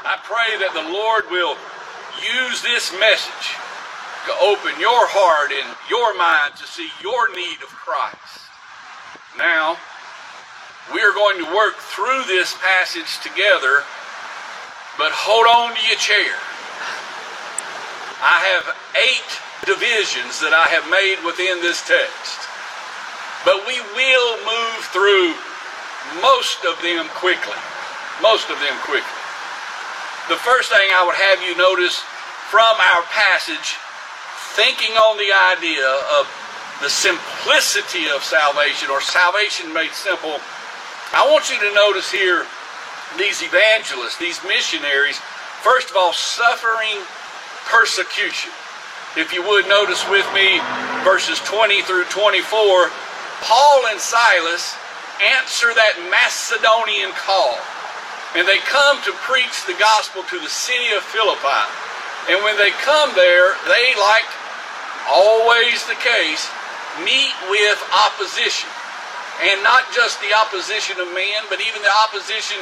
I 0.06 0.22
pray 0.22 0.54
that 0.62 0.70
the 0.70 0.86
Lord 0.86 1.26
will 1.34 1.58
use 2.22 2.62
this 2.62 2.92
message 2.98 3.46
to 4.26 4.32
open 4.40 4.72
your 4.80 5.06
heart 5.10 5.52
and 5.52 5.68
your 5.90 6.16
mind 6.16 6.56
to 6.56 6.66
see 6.66 6.88
your 7.02 7.28
need 7.34 7.60
of 7.60 7.68
Christ. 7.68 8.48
Now, 9.36 9.76
we 10.92 11.00
are 11.00 11.12
going 11.12 11.38
to 11.44 11.48
work 11.54 11.76
through 11.76 12.24
this 12.28 12.56
passage 12.60 13.20
together, 13.24 13.84
but 14.96 15.12
hold 15.12 15.46
on 15.48 15.76
to 15.76 15.82
your 15.86 15.98
chair. 16.00 16.36
I 18.20 18.40
have 18.56 18.76
eight 18.96 19.30
divisions 19.66 20.40
that 20.40 20.52
I 20.52 20.68
have 20.72 20.88
made 20.88 21.20
within 21.24 21.60
this 21.60 21.80
text. 21.84 22.48
But 23.44 23.64
we 23.68 23.76
will 23.92 24.36
move 24.44 24.80
through 24.92 25.36
most 26.20 26.64
of 26.64 26.80
them 26.80 27.08
quickly. 27.16 27.60
Most 28.22 28.48
of 28.48 28.56
them 28.60 28.76
quickly. 28.84 29.13
The 30.28 30.40
first 30.40 30.72
thing 30.72 30.88
I 30.88 31.04
would 31.04 31.20
have 31.20 31.44
you 31.44 31.52
notice 31.52 32.00
from 32.48 32.80
our 32.80 33.04
passage, 33.12 33.76
thinking 34.56 34.96
on 34.96 35.20
the 35.20 35.28
idea 35.52 35.84
of 36.16 36.24
the 36.80 36.88
simplicity 36.88 38.08
of 38.08 38.24
salvation 38.24 38.88
or 38.88 39.04
salvation 39.04 39.68
made 39.76 39.92
simple, 39.92 40.40
I 41.12 41.28
want 41.28 41.52
you 41.52 41.60
to 41.60 41.74
notice 41.76 42.10
here 42.10 42.46
these 43.20 43.44
evangelists, 43.44 44.16
these 44.16 44.40
missionaries, 44.48 45.20
first 45.60 45.90
of 45.90 45.96
all, 45.96 46.16
suffering 46.16 47.04
persecution. 47.68 48.48
If 49.20 49.28
you 49.36 49.44
would 49.44 49.68
notice 49.68 50.08
with 50.08 50.24
me 50.32 50.56
verses 51.04 51.38
20 51.44 51.82
through 51.82 52.08
24, 52.08 52.88
Paul 53.44 53.86
and 53.92 54.00
Silas 54.00 54.72
answer 55.20 55.68
that 55.76 56.00
Macedonian 56.08 57.12
call. 57.12 57.60
And 58.34 58.48
they 58.48 58.58
come 58.66 58.98
to 59.06 59.12
preach 59.22 59.62
the 59.66 59.78
gospel 59.78 60.22
to 60.26 60.38
the 60.40 60.50
city 60.50 60.90
of 60.96 61.02
Philippi. 61.06 61.62
And 62.30 62.42
when 62.42 62.58
they 62.58 62.70
come 62.82 63.14
there, 63.14 63.54
they, 63.70 63.94
like 63.94 64.26
always 65.10 65.86
the 65.86 65.98
case, 66.02 66.50
meet 67.04 67.34
with 67.50 67.78
opposition. 67.94 68.68
And 69.42 69.62
not 69.62 69.86
just 69.94 70.20
the 70.22 70.34
opposition 70.34 70.98
of 70.98 71.14
man, 71.14 71.46
but 71.50 71.60
even 71.60 71.82
the 71.82 71.94
opposition 72.06 72.58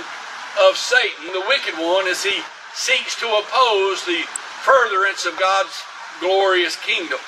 of 0.69 0.77
Satan, 0.77 1.33
the 1.33 1.45
wicked 1.49 1.75
one, 1.81 2.09
as 2.09 2.25
he 2.25 2.43
seeks 2.75 3.17
to 3.21 3.27
oppose 3.29 4.05
the 4.05 4.25
furtherance 4.65 5.25
of 5.25 5.39
God's 5.39 5.85
glorious 6.21 6.77
kingdom. 6.77 7.19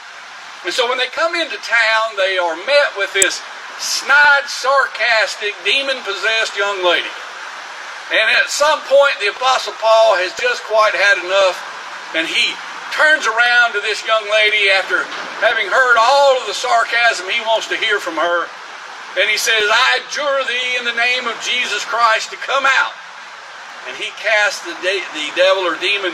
And 0.64 0.72
so 0.72 0.88
when 0.88 0.98
they 0.98 1.08
come 1.08 1.34
into 1.34 1.56
town, 1.60 2.16
they 2.16 2.38
are 2.38 2.56
met 2.56 2.96
with 2.96 3.12
this 3.12 3.42
snide, 3.78 4.48
sarcastic, 4.48 5.52
demon 5.64 5.96
possessed 6.04 6.56
young 6.56 6.84
lady. 6.84 7.08
And 8.12 8.26
at 8.36 8.52
some 8.52 8.80
point, 8.84 9.16
the 9.20 9.32
Apostle 9.32 9.72
Paul 9.80 10.20
has 10.20 10.36
just 10.36 10.60
quite 10.68 10.92
had 10.92 11.24
enough, 11.24 11.56
and 12.12 12.28
he 12.28 12.52
turns 12.92 13.24
around 13.24 13.72
to 13.74 13.80
this 13.80 14.04
young 14.04 14.22
lady 14.28 14.68
after 14.70 15.02
having 15.40 15.66
heard 15.66 15.96
all 15.98 16.36
of 16.36 16.46
the 16.46 16.54
sarcasm 16.54 17.26
he 17.32 17.40
wants 17.42 17.66
to 17.72 17.80
hear 17.80 17.98
from 17.98 18.20
her. 18.20 18.46
And 19.16 19.26
he 19.30 19.38
says, 19.38 19.64
I 19.66 20.04
adjure 20.04 20.42
thee 20.46 20.78
in 20.78 20.84
the 20.84 20.94
name 20.94 21.26
of 21.26 21.38
Jesus 21.40 21.82
Christ 21.86 22.30
to 22.30 22.38
come 22.38 22.66
out. 22.66 22.94
And 23.88 23.96
he 23.96 24.10
casts 24.20 24.62
the, 24.66 24.76
de- 24.84 25.06
the 25.16 25.28
devil 25.34 25.64
or 25.64 25.78
demon 25.80 26.12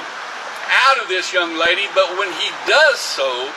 out 0.71 1.03
of 1.03 1.09
this 1.09 1.33
young 1.33 1.59
lady, 1.59 1.91
but 1.95 2.07
when 2.17 2.31
he 2.39 2.49
does 2.69 2.99
so, 3.01 3.51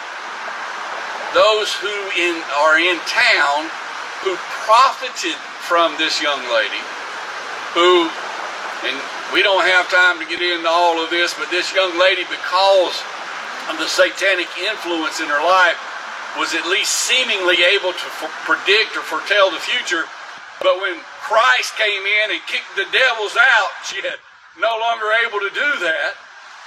those 1.33 1.73
who 1.73 1.93
in, 2.17 2.41
are 2.57 2.77
in 2.79 2.97
town 3.05 3.69
who 4.21 4.35
profited 4.65 5.37
from 5.65 5.95
this 5.97 6.21
young 6.21 6.41
lady, 6.53 6.81
who, 7.73 8.09
and 8.85 8.95
we 9.33 9.41
don't 9.41 9.65
have 9.65 9.89
time 9.89 10.21
to 10.21 10.25
get 10.29 10.41
into 10.41 10.69
all 10.69 11.01
of 11.01 11.09
this, 11.09 11.33
but 11.33 11.49
this 11.49 11.73
young 11.73 11.97
lady, 11.97 12.23
because 12.29 12.97
of 13.69 13.81
the 13.81 13.89
satanic 13.89 14.49
influence 14.61 15.19
in 15.19 15.27
her 15.27 15.41
life, 15.41 15.77
was 16.37 16.53
at 16.53 16.65
least 16.69 16.93
seemingly 17.05 17.61
able 17.65 17.93
to 17.93 18.07
predict 18.45 18.97
or 18.97 19.05
foretell 19.05 19.49
the 19.49 19.61
future. 19.61 20.05
But 20.61 20.81
when 20.81 20.97
Christ 21.21 21.77
came 21.77 22.03
in 22.05 22.37
and 22.37 22.41
kicked 22.45 22.73
the 22.75 22.89
devils 22.93 23.37
out, 23.37 23.71
she 23.85 24.01
had 24.01 24.17
no 24.57 24.73
longer 24.77 25.09
able 25.25 25.39
to 25.41 25.49
do 25.53 25.69
that. 25.81 26.13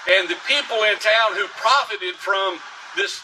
And 0.06 0.30
the 0.30 0.38
people 0.46 0.86
in 0.86 0.94
town 1.02 1.34
who 1.34 1.46
profited 1.58 2.14
from 2.14 2.58
this 2.94 3.22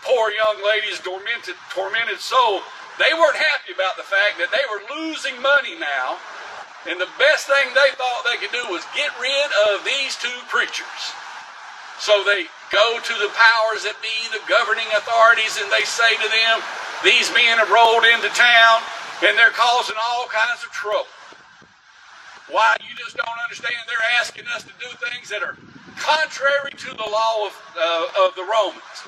poor 0.00 0.32
young 0.32 0.64
lady's 0.64 1.00
tormented, 1.00 1.56
tormented 1.70 2.20
soul, 2.20 2.60
they 2.98 3.12
weren't 3.12 3.36
happy 3.36 3.72
about 3.72 3.96
the 3.96 4.04
fact 4.04 4.36
that 4.40 4.52
they 4.52 4.64
were 4.68 4.84
losing 4.96 5.40
money 5.40 5.76
now. 5.78 6.16
And 6.86 6.98
the 6.98 7.10
best 7.18 7.46
thing 7.46 7.70
they 7.74 7.94
thought 7.94 8.26
they 8.26 8.42
could 8.42 8.50
do 8.50 8.66
was 8.70 8.82
get 8.94 9.10
rid 9.22 9.48
of 9.70 9.84
these 9.86 10.18
two 10.18 10.34
preachers. 10.50 11.02
So 12.02 12.26
they 12.26 12.50
go 12.74 12.98
to 12.98 13.14
the 13.22 13.30
powers 13.38 13.86
that 13.86 13.94
be, 14.02 14.10
the 14.34 14.42
governing 14.50 14.90
authorities, 14.90 15.54
and 15.62 15.70
they 15.70 15.86
say 15.86 16.10
to 16.18 16.26
them, 16.26 16.54
These 17.06 17.30
men 17.30 17.62
have 17.62 17.70
rolled 17.70 18.02
into 18.02 18.26
town 18.34 18.82
and 19.22 19.38
they're 19.38 19.54
causing 19.54 19.94
all 19.94 20.26
kinds 20.26 20.66
of 20.66 20.74
trouble. 20.74 21.06
Why? 22.50 22.74
You 22.82 22.94
just 22.98 23.16
don't 23.16 23.38
understand. 23.46 23.78
They're 23.86 24.18
asking 24.18 24.50
us 24.50 24.66
to 24.66 24.74
do 24.82 24.90
things 24.98 25.30
that 25.30 25.46
are 25.46 25.54
contrary 25.94 26.74
to 26.74 26.90
the 26.90 27.06
law 27.06 27.46
of, 27.46 27.54
uh, 27.78 28.26
of 28.26 28.34
the 28.34 28.42
Romans. 28.42 28.98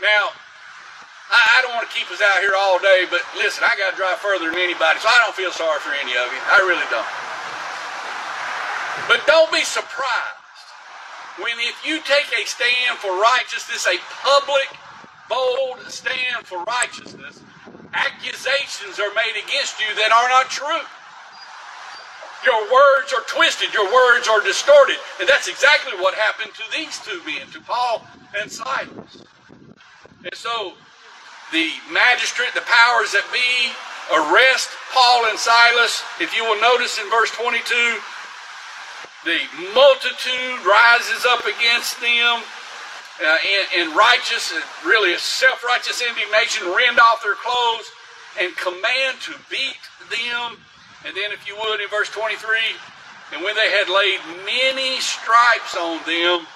Now, 0.00 0.32
I, 1.30 1.58
I 1.58 1.62
don't 1.62 1.74
want 1.76 1.88
to 1.88 1.94
keep 1.94 2.10
us 2.10 2.20
out 2.20 2.40
here 2.40 2.56
all 2.56 2.78
day, 2.78 3.06
but 3.10 3.22
listen, 3.36 3.62
I 3.62 3.76
got 3.76 3.92
to 3.92 3.96
drive 3.96 4.18
further 4.18 4.50
than 4.50 4.58
anybody, 4.58 4.98
so 4.98 5.08
I 5.08 5.22
don't 5.22 5.36
feel 5.36 5.52
sorry 5.52 5.78
for 5.80 5.94
any 5.94 6.16
of 6.16 6.26
you. 6.32 6.40
I 6.48 6.58
really 6.66 6.86
don't. 6.90 7.06
But 9.08 9.26
don't 9.26 9.50
be 9.52 9.64
surprised 9.64 10.42
when 11.38 11.56
if 11.60 11.80
you 11.84 12.00
take 12.04 12.28
a 12.32 12.44
stand 12.46 12.98
for 12.98 13.10
righteousness, 13.20 13.86
a 13.86 13.96
public, 14.22 14.68
bold 15.28 15.80
stand 15.88 16.44
for 16.44 16.62
righteousness, 16.64 17.40
accusations 17.94 19.00
are 19.00 19.12
made 19.14 19.36
against 19.36 19.80
you 19.80 19.94
that 19.96 20.12
are 20.12 20.28
not 20.28 20.50
true. 20.50 20.84
Your 22.44 22.60
words 22.72 23.12
are 23.12 23.22
twisted, 23.28 23.72
your 23.72 23.86
words 23.92 24.28
are 24.28 24.42
distorted. 24.42 24.96
And 25.20 25.28
that's 25.28 25.48
exactly 25.48 25.92
what 25.98 26.14
happened 26.14 26.52
to 26.54 26.64
these 26.76 26.98
two 26.98 27.20
men, 27.24 27.46
to 27.52 27.60
Paul 27.60 28.04
and 28.38 28.50
Silas. 28.50 29.24
And 30.24 30.34
so 30.34 30.74
the 31.52 31.70
magistrate, 31.92 32.56
the 32.56 32.64
powers 32.64 33.12
that 33.12 33.24
be, 33.28 33.72
arrest 34.10 34.72
Paul 34.90 35.28
and 35.28 35.38
Silas. 35.38 36.02
If 36.18 36.34
you 36.34 36.42
will 36.44 36.60
notice 36.60 36.98
in 36.98 37.06
verse 37.12 37.30
22, 37.36 37.60
the 39.24 39.38
multitude 39.76 40.58
rises 40.66 41.22
up 41.28 41.44
against 41.46 42.00
them 42.00 42.42
uh, 43.22 43.38
in, 43.46 43.86
in 43.86 43.94
righteous, 43.94 44.52
really 44.84 45.14
a 45.14 45.18
self-righteous 45.18 46.02
indignation, 46.02 46.66
rend 46.74 46.98
off 46.98 47.22
their 47.22 47.38
clothes 47.38 47.86
and 48.40 48.56
command 48.56 49.20
to 49.22 49.36
beat 49.52 49.78
them. 50.10 50.58
And 51.04 51.14
then 51.14 51.30
if 51.30 51.46
you 51.46 51.54
would, 51.60 51.80
in 51.80 51.88
verse 51.88 52.08
23, 52.10 52.34
and 53.36 53.44
when 53.44 53.54
they 53.54 53.70
had 53.70 53.88
laid 53.88 54.20
many 54.44 55.00
stripes 55.00 55.76
on 55.76 56.00
them, 56.08 56.48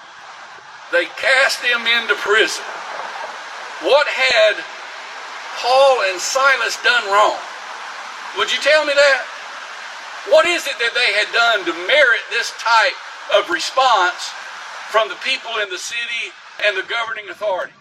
they 0.91 1.05
cast 1.17 1.61
them 1.61 1.85
into 1.85 2.15
prison. 2.15 2.63
What 3.83 4.07
had 4.07 4.57
Paul 5.57 6.05
and 6.09 6.21
Silas 6.21 6.77
done 6.83 7.05
wrong? 7.09 7.37
Would 8.37 8.51
you 8.51 8.59
tell 8.61 8.85
me 8.85 8.93
that? 8.93 9.21
What 10.29 10.45
is 10.45 10.67
it 10.67 10.77
that 10.77 10.93
they 10.93 11.11
had 11.17 11.31
done 11.33 11.65
to 11.65 11.73
merit 11.87 12.21
this 12.29 12.51
type 12.59 12.97
of 13.33 13.49
response 13.49 14.29
from 14.91 15.09
the 15.09 15.17
people 15.23 15.57
in 15.63 15.69
the 15.69 15.79
city 15.79 16.35
and 16.65 16.77
the 16.77 16.83
governing 16.83 17.29
authorities? 17.29 17.73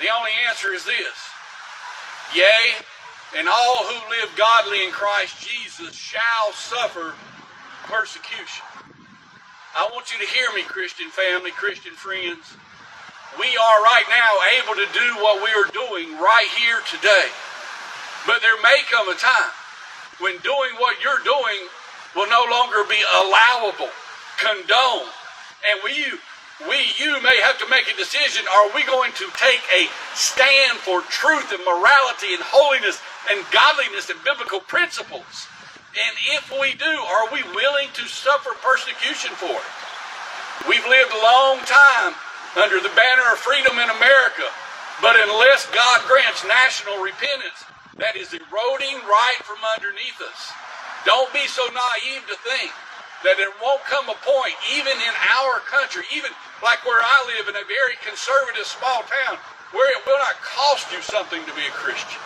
The 0.00 0.08
only 0.10 0.32
answer 0.48 0.72
is 0.72 0.84
this 0.84 1.16
Yea, 2.34 2.80
and 3.36 3.48
all 3.48 3.84
who 3.84 4.10
live 4.10 4.30
godly 4.36 4.84
in 4.84 4.90
Christ 4.90 5.38
Jesus 5.40 5.94
shall 5.94 6.52
suffer 6.52 7.14
persecution. 7.84 8.64
I 9.76 9.88
want 9.92 10.12
you 10.12 10.18
to 10.18 10.32
hear 10.32 10.48
me, 10.54 10.62
Christian 10.62 11.08
family, 11.10 11.50
Christian 11.50 11.92
friends. 11.92 12.56
We 13.36 13.50
are 13.52 13.78
right 13.84 14.08
now 14.08 14.32
able 14.56 14.74
to 14.80 14.88
do 14.96 15.08
what 15.20 15.44
we 15.44 15.52
are 15.52 15.68
doing 15.68 16.16
right 16.16 16.48
here 16.56 16.80
today. 16.88 17.28
But 18.24 18.40
there 18.40 18.56
may 18.62 18.80
come 18.88 19.08
a 19.08 19.14
time 19.14 19.52
when 20.18 20.38
doing 20.40 20.72
what 20.80 20.96
you're 21.02 21.22
doing 21.22 21.68
will 22.16 22.28
no 22.28 22.46
longer 22.50 22.88
be 22.88 22.98
allowable, 23.22 23.92
condoned. 24.40 25.12
And 25.62 25.80
we, 25.84 25.92
we, 26.66 26.78
you 26.98 27.20
may 27.22 27.38
have 27.44 27.58
to 27.60 27.68
make 27.68 27.86
a 27.86 27.96
decision. 27.96 28.46
Are 28.48 28.72
we 28.74 28.82
going 28.84 29.12
to 29.12 29.26
take 29.36 29.62
a 29.76 29.86
stand 30.14 30.78
for 30.78 31.02
truth 31.02 31.52
and 31.52 31.62
morality 31.64 32.32
and 32.34 32.42
holiness 32.42 33.00
and 33.30 33.44
godliness 33.52 34.10
and 34.10 34.18
biblical 34.24 34.60
principles? 34.60 35.46
And 35.94 36.14
if 36.34 36.50
we 36.60 36.74
do, 36.74 36.90
are 36.90 37.32
we 37.32 37.42
willing 37.54 37.88
to 37.94 38.06
suffer 38.08 38.50
persecution 38.62 39.32
for 39.36 39.52
it? 39.52 39.72
We've 40.68 40.86
lived 40.86 41.12
a 41.12 41.22
long 41.22 41.58
time 41.64 42.14
under 42.56 42.80
the 42.80 42.92
banner 42.96 43.26
of 43.32 43.38
freedom 43.42 43.76
in 43.76 43.90
America, 43.90 44.46
but 45.02 45.16
unless 45.18 45.68
God 45.70 46.00
grants 46.08 46.46
national 46.46 47.02
repentance, 47.02 47.66
that 47.98 48.16
is 48.16 48.32
eroding 48.32 49.02
right 49.04 49.40
from 49.42 49.58
underneath 49.76 50.18
us. 50.22 50.52
Don't 51.04 51.30
be 51.34 51.46
so 51.46 51.66
naive 51.70 52.24
to 52.30 52.36
think 52.46 52.70
that 53.26 53.36
there 53.36 53.52
won't 53.58 53.82
come 53.90 54.06
a 54.08 54.18
point, 54.22 54.54
even 54.78 54.94
in 54.94 55.14
our 55.38 55.58
country, 55.66 56.06
even 56.14 56.30
like 56.62 56.82
where 56.86 57.02
I 57.02 57.18
live 57.34 57.50
in 57.50 57.56
a 57.58 57.66
very 57.66 57.98
conservative 58.06 58.66
small 58.66 59.02
town, 59.06 59.38
where 59.74 59.90
it 59.98 60.06
will 60.06 60.18
not 60.18 60.38
cost 60.40 60.90
you 60.94 61.02
something 61.02 61.42
to 61.42 61.54
be 61.54 61.66
a 61.66 61.74
Christian. 61.74 62.20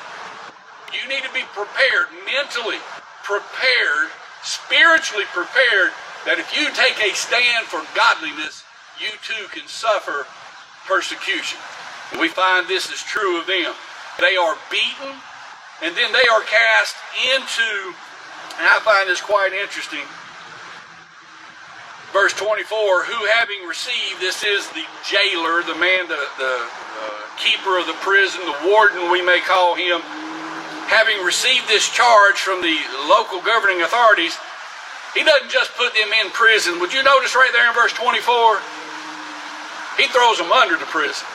You 0.93 1.09
need 1.09 1.25
to 1.25 1.33
be 1.33 1.45
prepared, 1.57 2.13
mentally 2.29 2.81
prepared, 3.25 4.13
spiritually 4.45 5.25
prepared, 5.33 5.97
that 6.29 6.37
if 6.37 6.53
you 6.53 6.69
take 6.77 7.01
a 7.01 7.17
stand 7.17 7.65
for 7.67 7.81
godliness, 7.97 8.65
you 9.03 9.11
too 9.27 9.51
can 9.51 9.67
suffer 9.67 10.27
persecution. 10.87 11.59
We 12.21 12.29
find 12.29 12.69
this 12.69 12.91
is 12.91 13.03
true 13.03 13.41
of 13.41 13.47
them. 13.47 13.75
They 14.21 14.37
are 14.37 14.57
beaten, 14.71 15.19
and 15.83 15.97
then 15.97 16.13
they 16.13 16.27
are 16.31 16.43
cast 16.47 16.95
into, 17.35 17.95
and 18.59 18.67
I 18.71 18.79
find 18.85 19.09
this 19.09 19.21
quite 19.21 19.53
interesting. 19.53 20.07
Verse 22.13 22.35
24, 22.35 23.05
who 23.05 23.19
having 23.41 23.67
received, 23.67 24.21
this 24.21 24.45
is 24.45 24.69
the 24.77 24.85
jailer, 25.03 25.65
the 25.65 25.75
man, 25.75 26.07
the, 26.07 26.21
the 26.37 26.55
uh, 26.61 27.23
keeper 27.41 27.81
of 27.81 27.87
the 27.87 27.97
prison, 28.05 28.45
the 28.45 28.69
warden, 28.69 29.11
we 29.11 29.25
may 29.25 29.41
call 29.41 29.75
him, 29.75 30.05
having 30.93 31.25
received 31.25 31.67
this 31.69 31.89
charge 31.89 32.37
from 32.37 32.61
the 32.61 32.77
local 33.09 33.41
governing 33.41 33.81
authorities, 33.81 34.37
he 35.15 35.25
doesn't 35.25 35.51
just 35.51 35.73
put 35.77 35.93
them 35.95 36.13
in 36.21 36.31
prison. 36.33 36.81
Would 36.81 36.93
you 36.93 37.03
notice 37.03 37.35
right 37.35 37.51
there 37.53 37.69
in 37.69 37.75
verse 37.75 37.93
24? 37.93 38.61
He 39.97 40.09
throws 40.09 40.39
them 40.39 40.53
under 40.53 40.77
the 40.77 40.89
prison, 40.89 41.27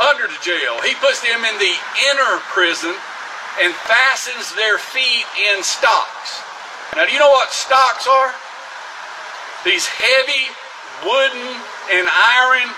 under 0.00 0.26
the 0.26 0.40
jail. 0.40 0.80
He 0.80 0.94
puts 0.98 1.20
them 1.20 1.44
in 1.44 1.56
the 1.58 1.74
inner 2.12 2.40
prison 2.52 2.94
and 3.60 3.74
fastens 3.86 4.54
their 4.56 4.78
feet 4.78 5.26
in 5.52 5.62
stocks. 5.62 6.42
Now, 6.96 7.06
do 7.06 7.12
you 7.12 7.18
know 7.18 7.30
what 7.30 7.52
stocks 7.52 8.06
are? 8.06 8.32
These 9.64 9.86
heavy 9.86 10.50
wooden 11.04 11.48
and 11.92 12.06
iron 12.08 12.68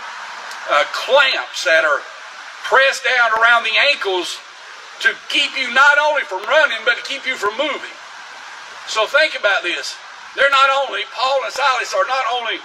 uh, 0.71 0.85
clamps 0.92 1.64
that 1.64 1.85
are 1.85 2.01
pressed 2.64 3.05
down 3.05 3.31
around 3.38 3.62
the 3.64 3.77
ankles 3.92 4.38
to 5.01 5.14
keep 5.29 5.55
you 5.57 5.73
not 5.73 5.99
only 6.01 6.23
from 6.23 6.42
running, 6.49 6.79
but 6.85 6.97
to 6.97 7.05
keep 7.05 7.27
you 7.27 7.37
from 7.37 7.57
moving. 7.57 7.95
So 8.88 9.07
think 9.07 9.38
about 9.38 9.62
this. 9.62 9.95
They're 10.35 10.51
not 10.51 10.71
only, 10.71 11.03
Paul 11.14 11.45
and 11.45 11.53
Silas 11.53 11.95
are 11.95 12.07
not 12.07 12.25
only 12.33 12.59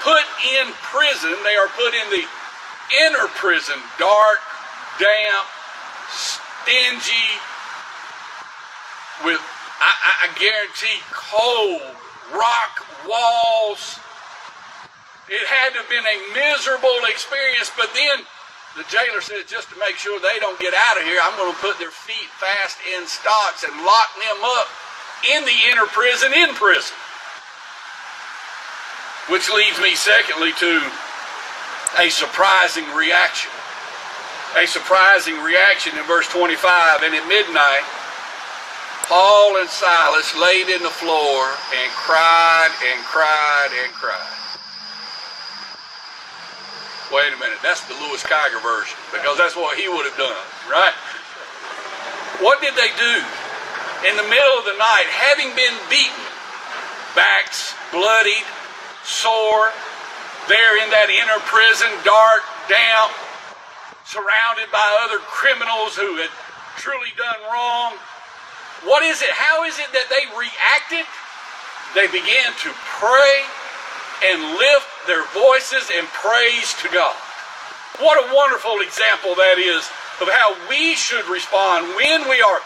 put 0.00 0.24
in 0.58 0.72
prison, 0.90 1.34
they 1.44 1.56
are 1.56 1.68
put 1.74 1.94
in 1.94 2.06
the 2.10 2.24
inner 3.06 3.28
prison, 3.36 3.76
dark, 3.98 4.38
damp, 4.98 5.46
stingy, 6.10 7.28
with, 9.24 9.40
I, 9.80 10.26
I 10.26 10.38
guarantee, 10.38 11.02
cold 11.10 11.82
rock 12.32 12.86
walls. 13.06 13.98
It 15.28 15.44
had 15.44 15.76
to 15.76 15.84
have 15.84 15.90
been 15.90 16.06
a 16.06 16.18
miserable 16.32 17.04
experience, 17.10 17.70
but 17.76 17.92
then 17.92 18.24
the 18.76 18.84
jailer 18.88 19.20
says, 19.20 19.44
just 19.44 19.68
to 19.70 19.76
make 19.78 19.96
sure 19.96 20.20
they 20.20 20.38
don't 20.40 20.58
get 20.60 20.72
out 20.72 20.96
of 20.96 21.04
here, 21.04 21.20
I'm 21.20 21.36
going 21.36 21.52
to 21.52 21.60
put 21.60 21.78
their 21.78 21.92
feet 21.92 22.30
fast 22.40 22.78
in 22.96 23.06
stocks 23.06 23.64
and 23.64 23.74
lock 23.84 24.08
them 24.16 24.40
up 24.44 24.68
in 25.34 25.44
the 25.44 25.58
inner 25.72 25.86
prison, 25.90 26.32
in 26.32 26.54
prison. 26.54 26.96
Which 29.28 29.50
leads 29.52 29.78
me, 29.80 29.94
secondly, 29.94 30.52
to 30.58 30.82
a 31.98 32.08
surprising 32.08 32.88
reaction. 32.94 33.50
a 34.56 34.66
surprising 34.66 35.36
reaction 35.44 35.96
in 35.96 36.04
verse 36.04 36.26
25. 36.28 37.02
And 37.02 37.14
at 37.14 37.28
midnight, 37.28 37.84
Paul 39.04 39.60
and 39.60 39.68
Silas 39.68 40.34
laid 40.36 40.68
in 40.68 40.82
the 40.82 40.92
floor 40.92 41.44
and 41.76 41.88
cried 41.92 42.72
and 42.92 43.04
cried 43.04 43.68
and 43.84 43.92
cried. 43.92 44.36
Wait 47.12 47.32
a 47.32 47.38
minute, 47.40 47.56
that's 47.62 47.80
the 47.88 47.94
Lewis 48.04 48.22
Kiger 48.22 48.60
version 48.60 48.96
because 49.12 49.38
that's 49.38 49.56
what 49.56 49.78
he 49.78 49.88
would 49.88 50.04
have 50.04 50.16
done, 50.16 50.44
right? 50.68 50.92
What 52.44 52.60
did 52.60 52.76
they 52.76 52.92
do? 53.00 53.14
In 54.08 54.16
the 54.16 54.28
middle 54.28 54.56
of 54.60 54.64
the 54.68 54.76
night, 54.76 55.08
having 55.08 55.56
been 55.56 55.72
beaten, 55.88 56.24
backs 57.16 57.74
bloodied, 57.90 58.44
sore, 59.04 59.70
there 60.48 60.80
in 60.82 60.88
that 60.90 61.12
inner 61.12 61.40
prison, 61.46 61.92
dark, 62.02 62.42
damp, 62.68 63.12
surrounded 64.08 64.72
by 64.72 64.86
other 65.04 65.20
criminals 65.28 65.92
who 65.96 66.16
had 66.16 66.32
truly 66.80 67.12
done 67.16 67.40
wrong. 67.52 67.92
What 68.88 69.02
is 69.02 69.20
it? 69.20 69.30
How 69.30 69.64
is 69.64 69.76
it 69.78 69.90
that 69.92 70.08
they 70.08 70.24
reacted? 70.32 71.04
They 71.92 72.08
began 72.08 72.54
to 72.64 72.70
pray 72.96 73.44
and 74.24 74.56
lift 74.56 74.88
their 75.06 75.24
voices 75.34 75.90
in 75.90 76.06
praise 76.10 76.74
to 76.82 76.88
God. 76.88 77.16
What 77.98 78.16
a 78.18 78.34
wonderful 78.34 78.80
example 78.80 79.34
that 79.34 79.58
is 79.58 79.82
of 80.22 80.30
how 80.30 80.54
we 80.70 80.94
should 80.94 81.26
respond 81.26 81.86
when 81.94 82.28
we 82.28 82.40
are 82.42 82.60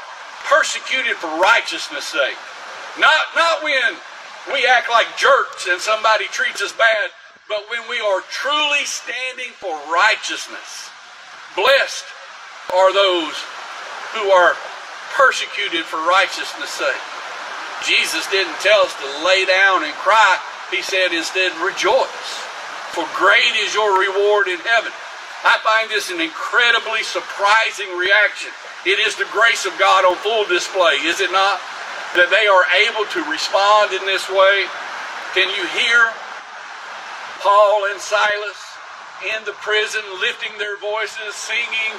persecuted 0.44 1.16
for 1.16 1.28
righteousness' 1.40 2.08
sake. 2.08 2.36
Not, 3.00 3.32
not 3.34 3.62
when 3.64 3.96
we 4.50 4.66
act 4.66 4.90
like 4.90 5.16
jerks 5.16 5.68
and 5.68 5.80
somebody 5.80 6.26
treats 6.32 6.62
us 6.62 6.72
bad, 6.72 7.10
but 7.48 7.62
when 7.70 7.86
we 7.88 8.00
are 8.00 8.22
truly 8.30 8.82
standing 8.84 9.52
for 9.54 9.74
righteousness. 9.92 10.90
Blessed 11.54 12.04
are 12.74 12.92
those 12.92 13.36
who 14.16 14.30
are 14.30 14.56
persecuted 15.14 15.84
for 15.84 16.00
righteousness' 16.08 16.70
sake. 16.70 17.04
Jesus 17.86 18.26
didn't 18.30 18.58
tell 18.60 18.80
us 18.80 18.94
to 18.98 19.26
lay 19.26 19.44
down 19.44 19.84
and 19.84 19.92
cry. 20.00 20.38
He 20.70 20.82
said 20.82 21.12
instead, 21.12 21.52
rejoice, 21.60 22.30
for 22.96 23.04
great 23.14 23.52
is 23.60 23.74
your 23.74 23.98
reward 23.98 24.48
in 24.48 24.58
heaven. 24.60 24.92
I 25.44 25.58
find 25.60 25.90
this 25.90 26.10
an 26.10 26.20
incredibly 26.20 27.02
surprising 27.02 27.90
reaction. 27.98 28.50
It 28.86 28.98
is 28.98 29.16
the 29.16 29.28
grace 29.30 29.66
of 29.66 29.76
God 29.78 30.04
on 30.04 30.16
full 30.16 30.46
display, 30.46 31.02
is 31.02 31.20
it 31.20 31.30
not? 31.30 31.60
That 32.12 32.28
they 32.28 32.44
are 32.44 32.68
able 32.84 33.08
to 33.16 33.20
respond 33.32 33.96
in 33.96 34.04
this 34.04 34.28
way. 34.28 34.68
Can 35.32 35.48
you 35.48 35.64
hear 35.72 36.12
Paul 37.40 37.88
and 37.88 37.96
Silas 37.96 38.60
in 39.32 39.40
the 39.48 39.56
prison 39.64 40.04
lifting 40.20 40.52
their 40.60 40.76
voices, 40.76 41.32
singing 41.32 41.96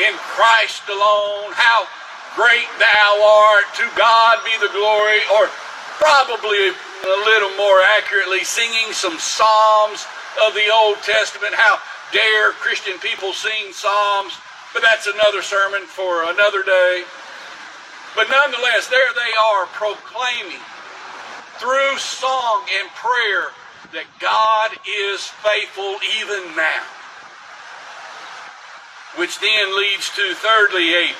in 0.00 0.16
Christ 0.32 0.88
alone? 0.88 1.52
How 1.52 1.84
great 2.32 2.72
thou 2.80 3.20
art, 3.20 3.68
to 3.76 3.86
God 4.00 4.40
be 4.48 4.56
the 4.64 4.72
glory, 4.72 5.20
or 5.36 5.52
probably 6.00 6.72
a 6.72 7.18
little 7.28 7.52
more 7.60 7.84
accurately, 8.00 8.40
singing 8.44 8.96
some 8.96 9.18
Psalms 9.18 10.06
of 10.40 10.54
the 10.54 10.72
Old 10.72 10.96
Testament. 11.04 11.52
How 11.52 11.76
dare 12.12 12.52
Christian 12.56 12.96
people 12.98 13.32
sing 13.32 13.72
Psalms? 13.76 14.32
But 14.72 14.82
that's 14.82 15.06
another 15.06 15.42
sermon 15.42 15.82
for 15.82 16.30
another 16.30 16.62
day. 16.62 17.04
But 18.16 18.28
nonetheless, 18.28 18.88
there 18.88 19.12
they 19.14 19.32
are 19.38 19.66
proclaiming 19.66 20.60
through 21.58 21.98
song 21.98 22.64
and 22.80 22.88
prayer 22.90 23.52
that 23.92 24.06
God 24.20 24.72
is 25.12 25.26
faithful 25.44 25.96
even 26.20 26.56
now. 26.56 26.82
Which 29.16 29.40
then 29.40 29.76
leads 29.76 30.08
to, 30.16 30.34
thirdly, 30.34 30.94
a 30.94 31.10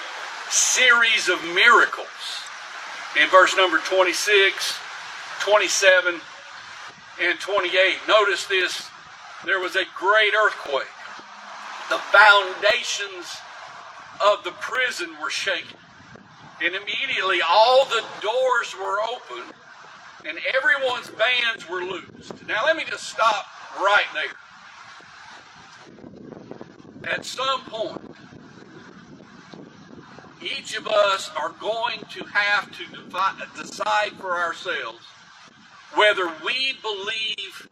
series 0.49 1.29
of 1.29 1.43
miracles. 1.55 2.07
In 3.21 3.29
verse 3.29 3.57
number 3.57 3.79
26, 3.79 4.79
27, 5.41 6.21
and 7.21 7.39
28. 7.39 7.97
Notice 8.09 8.47
this 8.47 8.89
there 9.45 9.61
was 9.61 9.77
a 9.77 9.85
great 9.97 10.33
earthquake. 10.35 10.87
The 11.89 11.99
foundations 11.99 13.37
of 14.25 14.45
the 14.45 14.53
prison 14.53 15.11
were 15.21 15.31
shaken. 15.31 15.80
And 16.63 16.75
immediately 16.75 17.41
all 17.49 17.87
the 17.87 18.05
doors 18.21 18.75
were 18.79 19.01
open 19.01 19.55
and 20.27 20.39
everyone's 20.55 21.09
bands 21.09 21.69
were 21.69 21.83
loosed. 21.83 22.47
Now 22.47 22.65
let 22.67 22.77
me 22.77 22.85
just 22.87 23.09
stop 23.09 23.47
right 23.79 24.05
there. 24.15 24.35
At 27.05 27.25
some 27.25 27.63
point, 27.63 28.15
each 30.43 30.77
of 30.77 30.87
us 30.87 31.31
are 31.37 31.51
going 31.61 32.01
to 32.11 32.25
have 32.25 32.71
to 32.77 32.85
decide 33.63 34.13
for 34.13 34.37
ourselves 34.39 35.05
whether 35.95 36.27
we 36.45 36.77
believe 36.83 37.69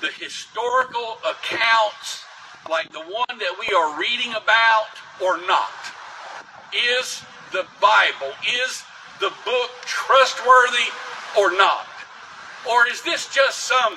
the 0.00 0.08
historical 0.18 1.18
accounts 1.28 2.22
like 2.70 2.90
the 2.92 3.00
one 3.00 3.38
that 3.38 3.56
we 3.60 3.74
are 3.74 3.98
reading 3.98 4.32
about 4.34 4.86
or 5.22 5.38
not. 5.46 5.95
Is 6.76 7.22
the 7.52 7.64
Bible, 7.80 8.32
is 8.64 8.84
the 9.20 9.32
book 9.44 9.70
trustworthy 9.82 10.90
or 11.38 11.52
not? 11.56 11.86
Or 12.68 12.86
is 12.86 13.02
this 13.02 13.32
just 13.32 13.58
some 13.58 13.94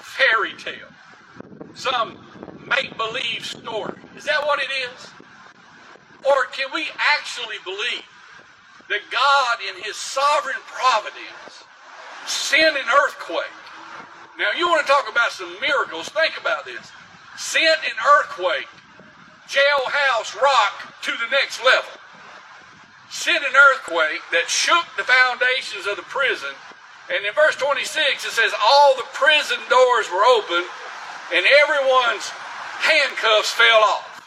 fairy 0.00 0.52
tale? 0.54 0.88
Some 1.74 2.18
make 2.66 2.96
believe 2.96 3.44
story? 3.44 3.98
Is 4.16 4.24
that 4.24 4.44
what 4.44 4.60
it 4.60 4.70
is? 4.70 5.08
Or 6.24 6.44
can 6.46 6.68
we 6.72 6.86
actually 6.98 7.56
believe 7.64 8.04
that 8.88 9.00
God, 9.10 9.58
in 9.68 9.82
His 9.82 9.96
sovereign 9.96 10.60
providence, 10.66 11.64
sent 12.26 12.76
an 12.76 12.84
earthquake. 13.04 13.52
Now, 14.38 14.50
you 14.56 14.68
want 14.68 14.86
to 14.86 14.92
talk 14.92 15.10
about 15.10 15.32
some 15.32 15.54
miracles? 15.60 16.08
Think 16.08 16.38
about 16.40 16.64
this. 16.64 16.90
Sent 17.36 17.80
an 17.84 17.96
earthquake, 18.18 18.68
jailhouse 19.48 20.40
rock 20.40 20.94
to 21.02 21.12
the 21.12 21.30
next 21.30 21.64
level. 21.64 21.90
Sent 23.14 23.46
an 23.46 23.54
earthquake 23.54 24.26
that 24.34 24.50
shook 24.50 24.90
the 24.98 25.06
foundations 25.06 25.86
of 25.86 25.94
the 25.94 26.02
prison. 26.10 26.50
And 27.06 27.22
in 27.22 27.30
verse 27.30 27.54
26, 27.54 27.86
it 28.26 28.34
says, 28.34 28.50
All 28.58 28.98
the 28.98 29.06
prison 29.14 29.62
doors 29.70 30.10
were 30.10 30.26
open, 30.26 30.66
and 31.30 31.46
everyone's 31.62 32.26
handcuffs 32.82 33.54
fell 33.54 33.86
off. 33.86 34.18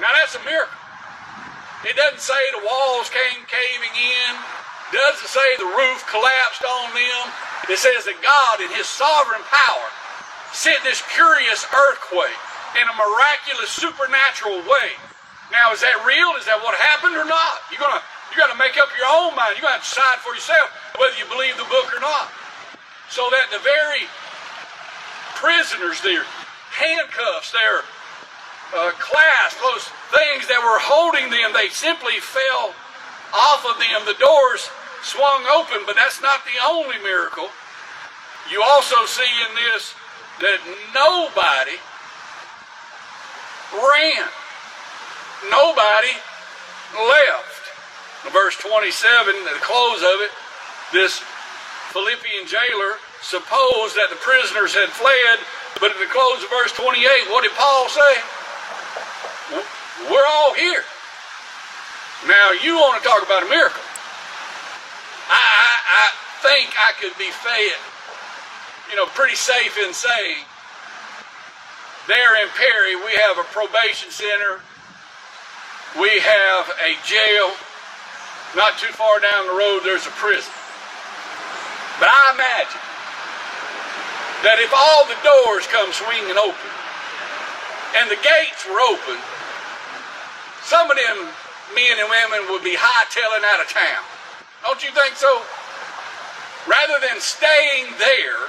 Now, 0.00 0.08
that's 0.16 0.32
a 0.40 0.42
miracle. 0.48 0.72
It 1.84 2.00
doesn't 2.00 2.24
say 2.24 2.40
the 2.56 2.64
walls 2.64 3.12
came 3.12 3.44
caving 3.44 3.92
in. 3.92 4.32
Doesn't 4.88 5.28
say 5.28 5.44
the 5.60 5.68
roof 5.68 6.00
collapsed 6.08 6.64
on 6.64 6.96
them. 6.96 7.28
It 7.68 7.76
says 7.76 8.08
that 8.08 8.24
God, 8.24 8.64
in 8.64 8.72
His 8.72 8.88
sovereign 8.88 9.44
power, 9.52 9.88
sent 10.56 10.80
this 10.80 11.04
curious 11.12 11.68
earthquake 11.68 12.40
in 12.80 12.88
a 12.88 12.94
miraculous, 12.96 13.68
supernatural 13.68 14.64
way. 14.64 14.96
Now, 15.52 15.72
is 15.72 15.80
that 15.80 16.04
real? 16.06 16.36
Is 16.40 16.46
that 16.46 16.60
what 16.62 16.74
happened 16.76 17.16
or 17.16 17.24
not? 17.24 17.64
You're 17.70 17.80
gonna 17.80 18.02
you 18.34 18.42
got 18.42 18.50
to 18.50 18.58
make 18.58 18.74
up 18.74 18.90
your 18.98 19.06
own 19.06 19.30
mind. 19.38 19.54
You 19.54 19.62
got 19.62 19.78
to 19.78 19.86
decide 19.86 20.18
for 20.18 20.34
yourself 20.34 20.66
whether 20.98 21.14
you 21.14 21.22
believe 21.30 21.54
the 21.54 21.70
book 21.70 21.86
or 21.94 22.02
not. 22.02 22.26
So 23.06 23.30
that 23.30 23.46
the 23.54 23.62
very 23.62 24.10
prisoners 25.38 26.02
there, 26.02 26.26
handcuffs, 26.74 27.54
their 27.54 27.86
uh, 28.74 28.90
those 28.90 29.86
things 30.10 30.50
that 30.50 30.58
were 30.58 30.82
holding 30.82 31.30
them, 31.30 31.54
they 31.54 31.70
simply 31.70 32.18
fell 32.18 32.74
off 33.30 33.62
of 33.62 33.78
them. 33.78 34.02
The 34.02 34.18
doors 34.18 34.66
swung 35.06 35.46
open, 35.54 35.86
but 35.86 35.94
that's 35.94 36.18
not 36.18 36.42
the 36.42 36.58
only 36.58 36.98
miracle. 37.06 37.54
You 38.50 38.66
also 38.66 38.98
see 39.06 39.30
in 39.46 39.54
this 39.54 39.94
that 40.42 40.58
nobody 40.90 41.78
ran. 43.78 44.26
Nobody 45.50 46.12
left. 46.94 47.64
In 48.24 48.32
verse 48.32 48.56
27, 48.56 49.34
at 49.34 49.54
the 49.54 49.64
close 49.64 50.00
of 50.00 50.18
it, 50.24 50.32
this 50.92 51.20
Philippian 51.92 52.46
jailer 52.46 52.96
supposed 53.20 53.96
that 53.96 54.08
the 54.08 54.20
prisoners 54.20 54.74
had 54.74 54.88
fled, 54.88 55.38
but 55.80 55.92
at 55.92 55.98
the 56.00 56.08
close 56.08 56.42
of 56.42 56.48
verse 56.50 56.72
28, 56.72 57.04
what 57.30 57.42
did 57.42 57.52
Paul 57.52 57.88
say? 57.88 58.14
We're 60.08 60.28
all 60.28 60.54
here. 60.54 60.84
Now, 62.26 62.52
you 62.52 62.76
want 62.76 63.02
to 63.02 63.04
talk 63.06 63.22
about 63.22 63.44
a 63.44 63.48
miracle. 63.48 63.84
I, 65.28 65.40
I, 65.40 65.72
I 65.88 66.06
think 66.40 66.72
I 66.76 66.92
could 67.00 67.16
be 67.18 67.28
fed, 67.28 67.76
you 68.90 68.96
know, 68.96 69.06
pretty 69.12 69.36
safe 69.36 69.76
in 69.76 69.92
saying 69.92 70.44
there 72.06 72.42
in 72.42 72.48
Perry, 72.52 72.96
we 72.96 73.16
have 73.24 73.38
a 73.38 73.44
probation 73.48 74.10
center. 74.10 74.60
We 75.94 76.10
have 76.18 76.64
a 76.82 76.98
jail. 77.06 77.54
Not 78.56 78.78
too 78.78 78.90
far 78.94 79.18
down 79.20 79.46
the 79.46 79.54
road, 79.54 79.82
there's 79.82 80.06
a 80.06 80.14
prison. 80.18 80.50
But 81.98 82.10
I 82.10 82.34
imagine 82.34 82.82
that 84.42 84.58
if 84.58 84.74
all 84.74 85.06
the 85.06 85.18
doors 85.22 85.66
come 85.70 85.90
swinging 85.94 86.38
open, 86.38 86.70
and 87.94 88.10
the 88.10 88.18
gates 88.18 88.66
were 88.66 88.82
open, 88.82 89.18
some 90.66 90.90
of 90.90 90.98
them 90.98 91.30
men 91.78 91.98
and 91.98 92.10
women 92.10 92.50
would 92.50 92.66
be 92.66 92.74
hightailing 92.74 93.46
out 93.46 93.62
of 93.62 93.70
town. 93.70 94.02
Don't 94.66 94.82
you 94.82 94.90
think 94.90 95.14
so? 95.14 95.42
Rather 96.66 96.98
than 97.06 97.20
staying 97.20 97.94
there, 97.98 98.42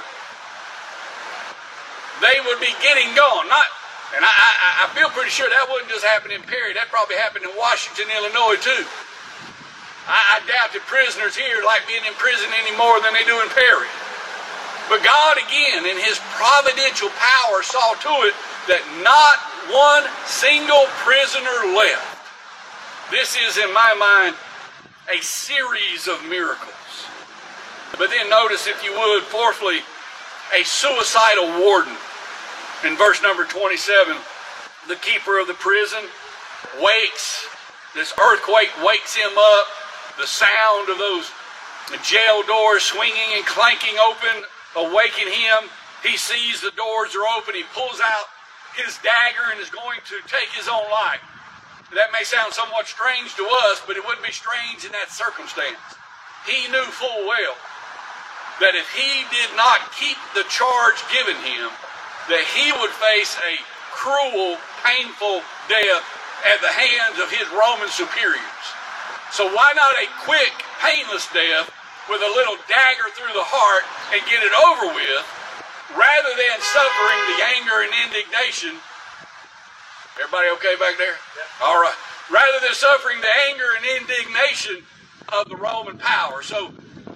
they 2.20 2.40
would 2.48 2.60
be 2.60 2.72
getting 2.82 3.14
gone. 3.14 3.48
Not, 3.48 3.66
and 4.14 4.22
I, 4.22 4.30
I, 4.30 4.70
I 4.84 4.94
feel 4.94 5.10
pretty 5.10 5.34
sure 5.34 5.50
that 5.50 5.66
wouldn't 5.66 5.90
just 5.90 6.06
happen 6.06 6.30
in 6.30 6.44
Perry. 6.46 6.76
That 6.78 6.92
probably 6.94 7.18
happened 7.18 7.42
in 7.42 7.52
Washington, 7.58 8.06
Illinois, 8.14 8.60
too. 8.62 8.86
I, 10.06 10.38
I 10.38 10.46
doubt 10.46 10.70
that 10.70 10.86
prisoners 10.86 11.34
here 11.34 11.66
like 11.66 11.82
being 11.90 12.06
in 12.06 12.14
prison 12.14 12.46
any 12.54 12.70
more 12.78 13.02
than 13.02 13.10
they 13.10 13.26
do 13.26 13.34
in 13.42 13.50
Perry. 13.50 13.90
But 14.86 15.02
God, 15.02 15.34
again, 15.42 15.82
in 15.82 15.98
His 15.98 16.22
providential 16.38 17.10
power, 17.18 17.66
saw 17.66 17.98
to 18.06 18.14
it 18.30 18.34
that 18.70 18.82
not 19.02 19.42
one 19.74 20.06
single 20.30 20.86
prisoner 21.02 21.74
left. 21.74 22.22
This 23.10 23.34
is, 23.34 23.58
in 23.58 23.74
my 23.74 23.94
mind, 23.98 24.38
a 25.10 25.18
series 25.22 26.06
of 26.06 26.22
miracles. 26.30 26.70
But 27.98 28.10
then 28.10 28.30
notice, 28.30 28.66
if 28.66 28.82
you 28.86 28.94
would, 28.94 29.22
fourthly, 29.22 29.82
a 30.54 30.62
suicidal 30.62 31.58
warden. 31.58 31.96
In 32.84 32.96
verse 32.96 33.22
number 33.22 33.44
27, 33.44 34.16
the 34.88 34.96
keeper 34.96 35.40
of 35.40 35.46
the 35.46 35.54
prison 35.54 36.04
wakes, 36.80 37.48
this 37.94 38.12
earthquake 38.20 38.70
wakes 38.84 39.16
him 39.16 39.32
up, 39.36 39.66
the 40.18 40.26
sound 40.26 40.90
of 40.90 40.98
those 40.98 41.30
jail 42.02 42.42
doors 42.42 42.82
swinging 42.82 43.32
and 43.36 43.46
clanking 43.46 43.96
open 43.98 44.44
awaken 44.76 45.26
him. 45.26 45.70
He 46.02 46.16
sees 46.16 46.60
the 46.60 46.70
doors 46.76 47.16
are 47.16 47.26
open. 47.36 47.54
He 47.54 47.64
pulls 47.74 48.00
out 48.00 48.28
his 48.76 48.98
dagger 49.00 49.50
and 49.50 49.60
is 49.60 49.70
going 49.70 50.00
to 50.04 50.20
take 50.28 50.52
his 50.52 50.68
own 50.68 50.84
life. 50.90 51.24
That 51.94 52.12
may 52.12 52.24
sound 52.24 52.52
somewhat 52.52 52.86
strange 52.86 53.34
to 53.36 53.48
us, 53.70 53.80
but 53.86 53.96
it 53.96 54.04
wouldn't 54.04 54.26
be 54.26 54.32
strange 54.32 54.84
in 54.84 54.92
that 54.92 55.08
circumstance. 55.08 55.80
He 56.44 56.68
knew 56.68 56.84
full 56.92 57.26
well 57.26 57.56
that 58.60 58.74
if 58.76 58.88
he 58.92 59.24
did 59.32 59.56
not 59.56 59.92
keep 59.96 60.16
the 60.34 60.44
charge 60.48 61.00
given 61.12 61.36
him, 61.40 61.70
that 62.28 62.44
he 62.54 62.72
would 62.76 62.92
face 63.02 63.36
a 63.42 63.58
cruel, 63.94 64.58
painful 64.84 65.42
death 65.70 66.04
at 66.44 66.60
the 66.60 66.70
hands 66.70 67.18
of 67.18 67.30
his 67.32 67.46
Roman 67.54 67.88
superiors. 67.88 68.64
So 69.32 69.48
why 69.50 69.72
not 69.74 69.94
a 69.98 70.06
quick, 70.22 70.52
painless 70.82 71.26
death 71.32 71.70
with 72.06 72.22
a 72.22 72.32
little 72.38 72.56
dagger 72.70 73.10
through 73.14 73.34
the 73.34 73.46
heart 73.46 73.82
and 74.14 74.22
get 74.30 74.42
it 74.42 74.54
over 74.54 74.94
with, 74.94 75.24
rather 75.98 76.32
than 76.38 76.56
suffering 76.62 77.20
the 77.34 77.38
anger 77.58 77.78
and 77.82 77.92
indignation 78.06 78.78
Everybody 80.18 80.48
okay 80.56 80.76
back 80.80 80.96
there? 80.96 81.12
Yep. 81.12 81.46
All 81.62 81.80
right. 81.80 81.94
Rather 82.30 82.58
than 82.64 82.72
suffering 82.72 83.20
the 83.20 83.28
anger 83.50 83.68
and 83.76 84.00
indignation 84.00 84.82
of 85.28 85.48
the 85.48 85.56
Roman 85.56 85.98
power. 85.98 86.42
So 86.42 86.72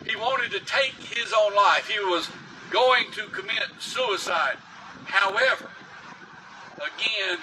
he 0.06 0.16
wanted 0.16 0.52
to 0.52 0.60
take 0.60 0.92
his 0.92 1.32
own 1.32 1.54
life. 1.54 1.88
He 1.88 1.98
was 1.98 2.28
going 2.70 3.10
to 3.12 3.22
commit 3.28 3.64
suicide. 3.78 4.56
However, 5.10 5.70
again, 6.76 7.38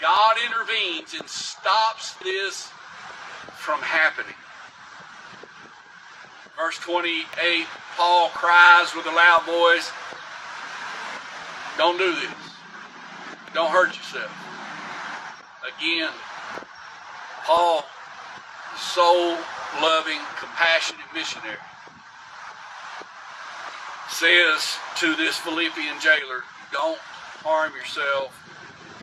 God 0.00 0.36
intervenes 0.44 1.14
and 1.18 1.28
stops 1.28 2.14
this 2.22 2.68
from 3.56 3.80
happening. 3.80 4.34
Verse 6.56 6.78
28, 6.78 7.66
Paul 7.96 8.28
cries 8.30 8.94
with 8.94 9.06
a 9.06 9.10
loud 9.10 9.44
voice, 9.46 9.90
Don't 11.78 11.96
do 11.98 12.12
this. 12.12 12.30
Don't 13.54 13.70
hurt 13.70 13.96
yourself 13.96 14.30
again, 15.80 16.10
Paul, 17.44 17.84
soul 18.76 19.36
loving, 19.80 20.20
compassionate 20.38 21.06
missionary, 21.14 21.56
says 24.08 24.76
to 24.98 25.14
this 25.16 25.36
Philippian 25.38 25.98
jailer, 26.00 26.44
Don't 26.72 26.98
harm 27.42 27.72
yourself. 27.74 28.36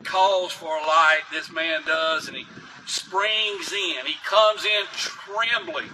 Calls 0.04 0.52
for 0.52 0.78
a 0.78 0.86
light, 0.86 1.22
this 1.32 1.50
man 1.50 1.82
does, 1.86 2.28
and 2.28 2.36
he 2.36 2.46
springs 2.86 3.72
in. 3.72 4.06
He 4.06 4.16
comes 4.24 4.64
in 4.64 4.84
trembling. 4.92 5.90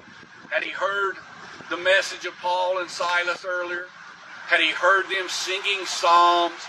Had 0.50 0.62
he 0.62 0.70
heard 0.70 1.16
the 1.70 1.76
message 1.76 2.24
of 2.26 2.34
Paul 2.38 2.78
and 2.78 2.88
Silas 2.88 3.44
earlier? 3.44 3.86
Had 4.46 4.60
he 4.60 4.70
heard 4.70 5.08
them 5.08 5.28
singing 5.28 5.86
psalms? 5.86 6.62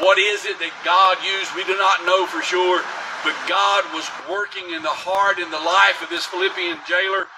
What 0.00 0.18
is 0.18 0.44
it 0.44 0.58
that 0.58 0.74
God 0.84 1.20
used? 1.22 1.54
We 1.54 1.64
do 1.64 1.76
not 1.76 2.04
know 2.04 2.26
for 2.26 2.42
sure. 2.42 2.82
But 3.22 3.36
God 3.46 3.84
was 3.92 4.06
working 4.30 4.74
in 4.74 4.82
the 4.82 4.94
heart 4.94 5.38
and 5.38 5.52
the 5.52 5.60
life 5.60 6.02
of 6.02 6.08
this 6.08 6.26
Philippian 6.26 6.78
jailer. 6.88 7.28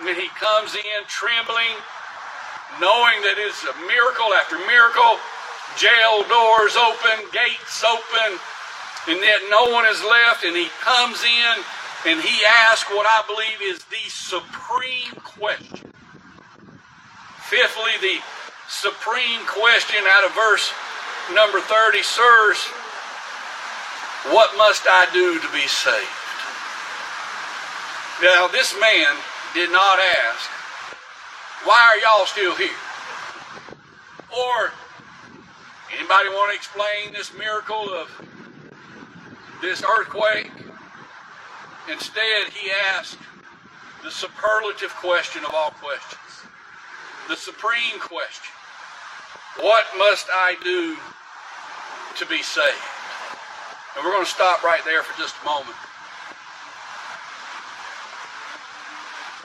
When 0.00 0.16
he 0.16 0.28
comes 0.38 0.72
in 0.76 1.00
trembling, 1.08 1.76
knowing 2.80 3.20
that 3.26 3.36
it's 3.36 3.64
a 3.68 3.76
miracle 3.84 4.32
after 4.32 4.56
miracle, 4.64 5.20
jail 5.76 6.24
doors 6.28 6.76
open, 6.76 7.26
gates 7.32 7.84
open, 7.84 8.38
and 9.08 9.18
yet 9.20 9.40
no 9.50 9.70
one 9.70 9.86
is 9.86 10.02
left, 10.02 10.44
and 10.44 10.56
he 10.56 10.68
comes 10.80 11.22
in 11.24 11.64
and 12.06 12.20
he 12.20 12.44
asks 12.46 12.88
what 12.90 13.06
I 13.06 13.22
believe 13.26 13.60
is 13.60 13.84
the 13.84 14.08
supreme 14.08 15.12
question. 15.22 15.92
Fifthly, 17.44 17.92
the 18.00 18.20
supreme 18.68 19.44
question 19.46 20.00
out 20.08 20.24
of 20.24 20.34
verse 20.34 20.72
number 21.34 21.60
30, 21.60 22.02
sirs, 22.02 22.58
what 24.32 24.56
must 24.56 24.86
I 24.88 25.06
do 25.12 25.38
to 25.40 25.48
be 25.52 25.66
saved? 25.66 26.08
Now, 28.22 28.48
this 28.48 28.74
man 28.80 29.16
did 29.54 29.72
not 29.72 29.98
ask, 29.98 30.48
Why 31.64 31.80
are 31.80 31.98
y'all 31.98 32.26
still 32.26 32.54
here? 32.54 32.76
Or, 34.28 34.72
anybody 35.92 36.28
want 36.28 36.50
to 36.52 36.56
explain 36.56 37.12
this 37.12 37.32
miracle 37.36 37.88
of 37.94 38.08
this 39.62 39.82
earthquake? 39.82 40.50
Instead, 41.90 42.48
he 42.52 42.70
asked 42.92 43.18
the 44.02 44.10
superlative 44.10 44.94
question 44.96 45.44
of 45.44 45.54
all 45.54 45.70
questions, 45.70 46.46
the 47.28 47.36
supreme 47.36 47.98
question 48.00 48.54
What 49.60 49.84
must 49.98 50.26
I 50.32 50.56
do 50.62 50.96
to 52.16 52.26
be 52.26 52.42
saved? 52.42 52.76
And 53.96 54.04
we're 54.04 54.12
going 54.12 54.24
to 54.24 54.30
stop 54.30 54.62
right 54.62 54.84
there 54.84 55.02
for 55.02 55.18
just 55.20 55.34
a 55.42 55.44
moment. 55.44 55.76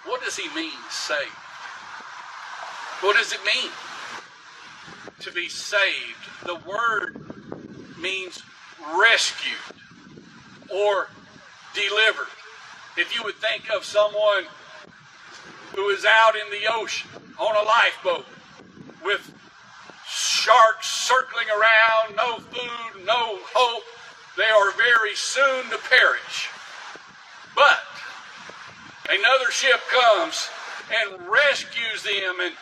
What 0.05 0.23
does 0.23 0.37
he 0.37 0.47
mean, 0.53 0.77
saved? 0.89 1.31
What 3.01 3.17
does 3.17 3.33
it 3.33 3.43
mean 3.43 3.71
to 5.21 5.31
be 5.31 5.49
saved? 5.49 6.45
The 6.45 6.55
word 6.55 7.21
means 7.99 8.41
rescued 8.97 9.57
or 10.73 11.07
delivered. 11.73 12.27
If 12.97 13.15
you 13.15 13.23
would 13.23 13.35
think 13.35 13.69
of 13.75 13.83
someone 13.83 14.45
who 15.75 15.89
is 15.89 16.05
out 16.05 16.35
in 16.35 16.49
the 16.51 16.71
ocean 16.71 17.09
on 17.37 17.55
a 17.55 17.67
lifeboat 17.67 18.25
with 19.03 19.33
sharks 20.07 20.89
circling 20.89 21.47
around, 21.49 22.15
no 22.15 22.37
food, 22.37 23.05
no 23.05 23.39
hope, 23.53 23.83
they 24.37 24.43
are 24.43 24.71
very 24.71 25.15
soon 25.15 25.69
to 25.69 25.77
perish. 25.89 26.49
But 27.55 27.79
another 29.09 29.51
ship 29.51 29.81
comes 29.91 30.49
and 30.93 31.27
rescues 31.27 32.03
them 32.03 32.35
and 32.41 32.53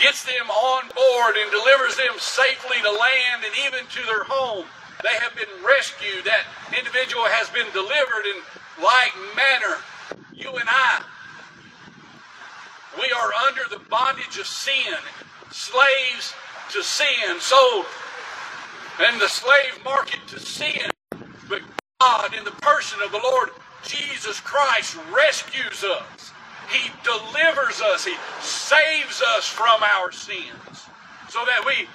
gets 0.00 0.24
them 0.24 0.50
on 0.50 0.88
board 0.94 1.36
and 1.36 1.50
delivers 1.50 1.96
them 1.96 2.18
safely 2.18 2.78
to 2.82 2.90
land 2.90 3.44
and 3.44 3.54
even 3.66 3.86
to 3.86 4.02
their 4.06 4.24
home. 4.24 4.66
They 5.02 5.14
have 5.20 5.34
been 5.34 5.50
rescued. 5.64 6.24
That 6.24 6.44
individual 6.76 7.24
has 7.26 7.48
been 7.50 7.66
delivered 7.72 8.26
in 8.26 8.38
like 8.82 9.12
manner. 9.36 9.78
You 10.32 10.54
and 10.56 10.68
I, 10.68 11.02
we 12.96 13.10
are 13.12 13.32
under 13.46 13.62
the 13.70 13.80
bondage 13.88 14.38
of 14.38 14.46
sin, 14.46 14.98
slaves 15.50 16.34
to 16.72 16.82
sin, 16.82 17.38
sold 17.40 17.86
in 19.06 19.18
the 19.18 19.28
slave 19.28 19.82
market 19.84 20.20
to 20.28 20.40
sin. 20.40 20.90
But 21.48 21.62
God, 22.00 22.34
in 22.34 22.44
the 22.44 22.52
person 22.62 23.00
of 23.04 23.12
the 23.12 23.20
Lord 23.22 23.50
Jesus 23.84 24.40
Christ, 24.40 24.96
rescues 25.12 25.84
us. 25.84 26.32
He 26.70 26.90
delivers 27.02 27.80
us. 27.80 28.04
He 28.04 28.14
saves 28.40 29.22
us 29.36 29.46
from 29.46 29.82
our 29.82 30.12
sins 30.12 30.88
so 31.28 31.44
that 31.44 31.64
we 31.66 31.88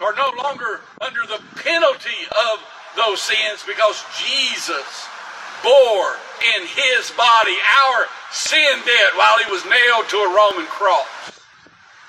are 0.00 0.14
no 0.14 0.32
longer 0.42 0.80
under 1.00 1.20
the 1.26 1.42
penalty 1.56 2.26
of 2.30 2.60
those 2.96 3.22
sins 3.22 3.62
because 3.66 4.04
Jesus 4.18 5.08
bore 5.62 6.16
in 6.56 6.66
his 6.66 7.10
body 7.16 7.56
our 7.84 8.06
sin 8.30 8.78
debt 8.84 9.12
while 9.16 9.38
he 9.38 9.50
was 9.50 9.64
nailed 9.64 10.08
to 10.08 10.16
a 10.16 10.34
Roman 10.34 10.66
cross. 10.66 11.40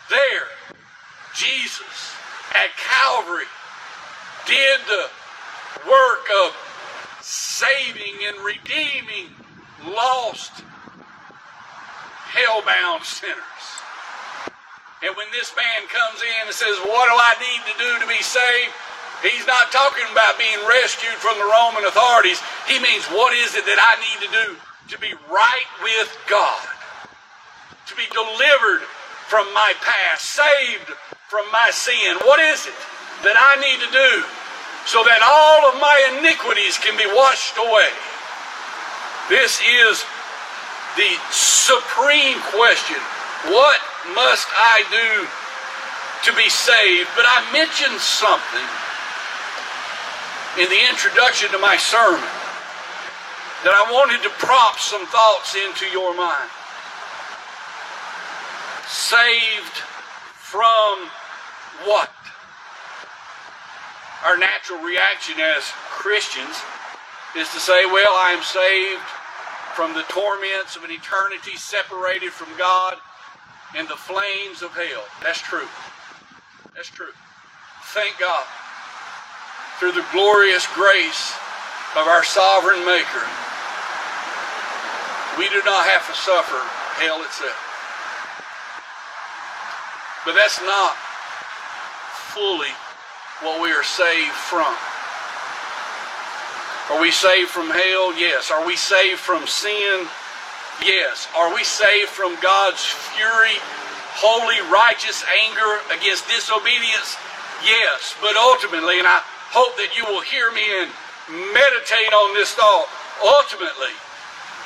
There, 0.10 0.48
Jesus 1.36 2.16
at 2.54 2.70
Calvary 2.78 3.46
did 4.46 4.80
the 4.88 5.10
work 5.90 6.28
of 6.46 6.56
saving 7.22 8.16
and 8.26 8.38
redeeming 8.44 9.30
lost, 9.86 10.64
hell-bound 12.32 13.04
sinners. 13.04 13.66
And 15.04 15.12
when 15.18 15.28
this 15.34 15.52
man 15.58 15.90
comes 15.90 16.22
in 16.22 16.42
and 16.48 16.56
says, 16.56 16.78
What 16.86 17.10
do 17.10 17.16
I 17.18 17.34
need 17.42 17.62
to 17.68 17.76
do 17.76 17.92
to 18.06 18.08
be 18.08 18.22
saved? 18.22 18.72
He's 19.26 19.46
not 19.46 19.70
talking 19.70 20.06
about 20.10 20.38
being 20.40 20.58
rescued 20.66 21.18
from 21.22 21.38
the 21.38 21.46
Roman 21.46 21.86
authorities. 21.86 22.42
He 22.70 22.80
means, 22.80 23.06
What 23.10 23.34
is 23.34 23.58
it 23.58 23.66
that 23.66 23.82
I 23.82 23.94
need 24.00 24.20
to 24.26 24.32
do 24.32 24.48
to 24.94 24.98
be 25.02 25.14
right 25.28 25.70
with 25.82 26.10
God? 26.30 26.64
To 27.90 27.94
be 27.98 28.08
delivered 28.14 28.86
from 29.28 29.50
my 29.54 29.74
past, 29.82 30.32
saved 30.32 30.94
from 31.28 31.50
my 31.52 31.72
sin. 31.74 32.16
What 32.24 32.40
is 32.40 32.68
it 32.68 32.78
that 33.26 33.36
I 33.36 33.58
need 33.60 33.80
to 33.84 33.92
do 33.92 34.12
so 34.86 35.04
that 35.04 35.22
all 35.26 35.72
of 35.72 35.82
my 35.82 35.98
iniquities 36.20 36.78
can 36.78 36.94
be 36.96 37.10
washed 37.10 37.58
away? 37.58 37.90
This 39.30 39.64
is 39.66 40.06
the 40.98 41.12
supreme 41.32 42.40
question. 42.52 43.00
What 43.48 43.80
must 44.14 44.48
I 44.52 44.84
do 44.92 45.28
to 46.28 46.38
be 46.38 46.50
saved? 46.50 47.10
But 47.16 47.26
I 47.28 47.48
mentioned 47.54 48.00
something 48.00 48.68
in 50.60 50.68
the 50.70 50.82
introduction 50.90 51.50
to 51.52 51.60
my 51.60 51.78
sermon 51.78 52.28
that 53.64 53.72
I 53.72 53.88
wanted 53.94 54.22
to 54.24 54.32
prop 54.42 54.80
some 54.80 55.06
thoughts 55.08 55.56
into 55.56 55.86
your 55.94 56.16
mind. 56.18 56.50
Saved 58.90 59.78
from 60.36 61.08
what? 61.86 62.12
Our 64.26 64.38
natural 64.38 64.82
reaction 64.84 65.40
as 65.40 65.64
Christians 65.90 66.58
is 67.38 67.48
to 67.54 67.60
say, 67.60 67.86
well, 67.86 68.14
I 68.14 68.36
am 68.36 68.44
saved 68.44 69.21
from 69.74 69.94
the 69.94 70.04
torments 70.04 70.76
of 70.76 70.84
an 70.84 70.92
eternity 70.92 71.56
separated 71.56 72.32
from 72.32 72.50
God 72.58 72.98
and 73.76 73.88
the 73.88 73.96
flames 73.96 74.62
of 74.62 74.72
hell. 74.72 75.04
That's 75.24 75.40
true. 75.40 75.68
That's 76.76 76.90
true. 76.90 77.14
Thank 77.94 78.18
God. 78.20 78.46
Through 79.80 79.94
the 79.94 80.06
glorious 80.12 80.68
grace 80.76 81.34
of 81.96 82.08
our 82.08 82.24
sovereign 82.24 82.86
Maker, 82.86 83.26
we 85.38 85.50
do 85.50 85.62
not 85.66 85.88
have 85.88 86.06
to 86.08 86.16
suffer 86.16 86.60
hell 87.00 87.24
itself. 87.24 87.58
But 90.26 90.36
that's 90.36 90.62
not 90.62 90.96
fully 92.36 92.72
what 93.42 93.62
we 93.62 93.72
are 93.72 93.84
saved 93.84 94.32
from. 94.32 94.76
Are 96.92 97.00
we 97.00 97.10
saved 97.10 97.50
from 97.50 97.70
hell? 97.70 98.12
Yes. 98.20 98.52
Are 98.52 98.68
we 98.68 98.76
saved 98.76 99.20
from 99.20 99.48
sin? 99.48 100.06
Yes. 100.84 101.30
Are 101.38 101.54
we 101.56 101.64
saved 101.64 102.10
from 102.10 102.36
God's 102.42 102.84
fury, 102.84 103.56
holy, 104.20 104.60
righteous 104.68 105.24
anger 105.48 105.80
against 105.96 106.28
disobedience? 106.28 107.16
Yes. 107.64 108.14
But 108.20 108.36
ultimately, 108.36 109.00
and 109.00 109.08
I 109.08 109.24
hope 109.56 109.78
that 109.78 109.96
you 109.96 110.04
will 110.04 110.20
hear 110.20 110.52
me 110.52 110.68
and 110.84 110.92
meditate 111.56 112.12
on 112.12 112.36
this 112.36 112.52
thought, 112.60 112.88
ultimately, 113.24 113.96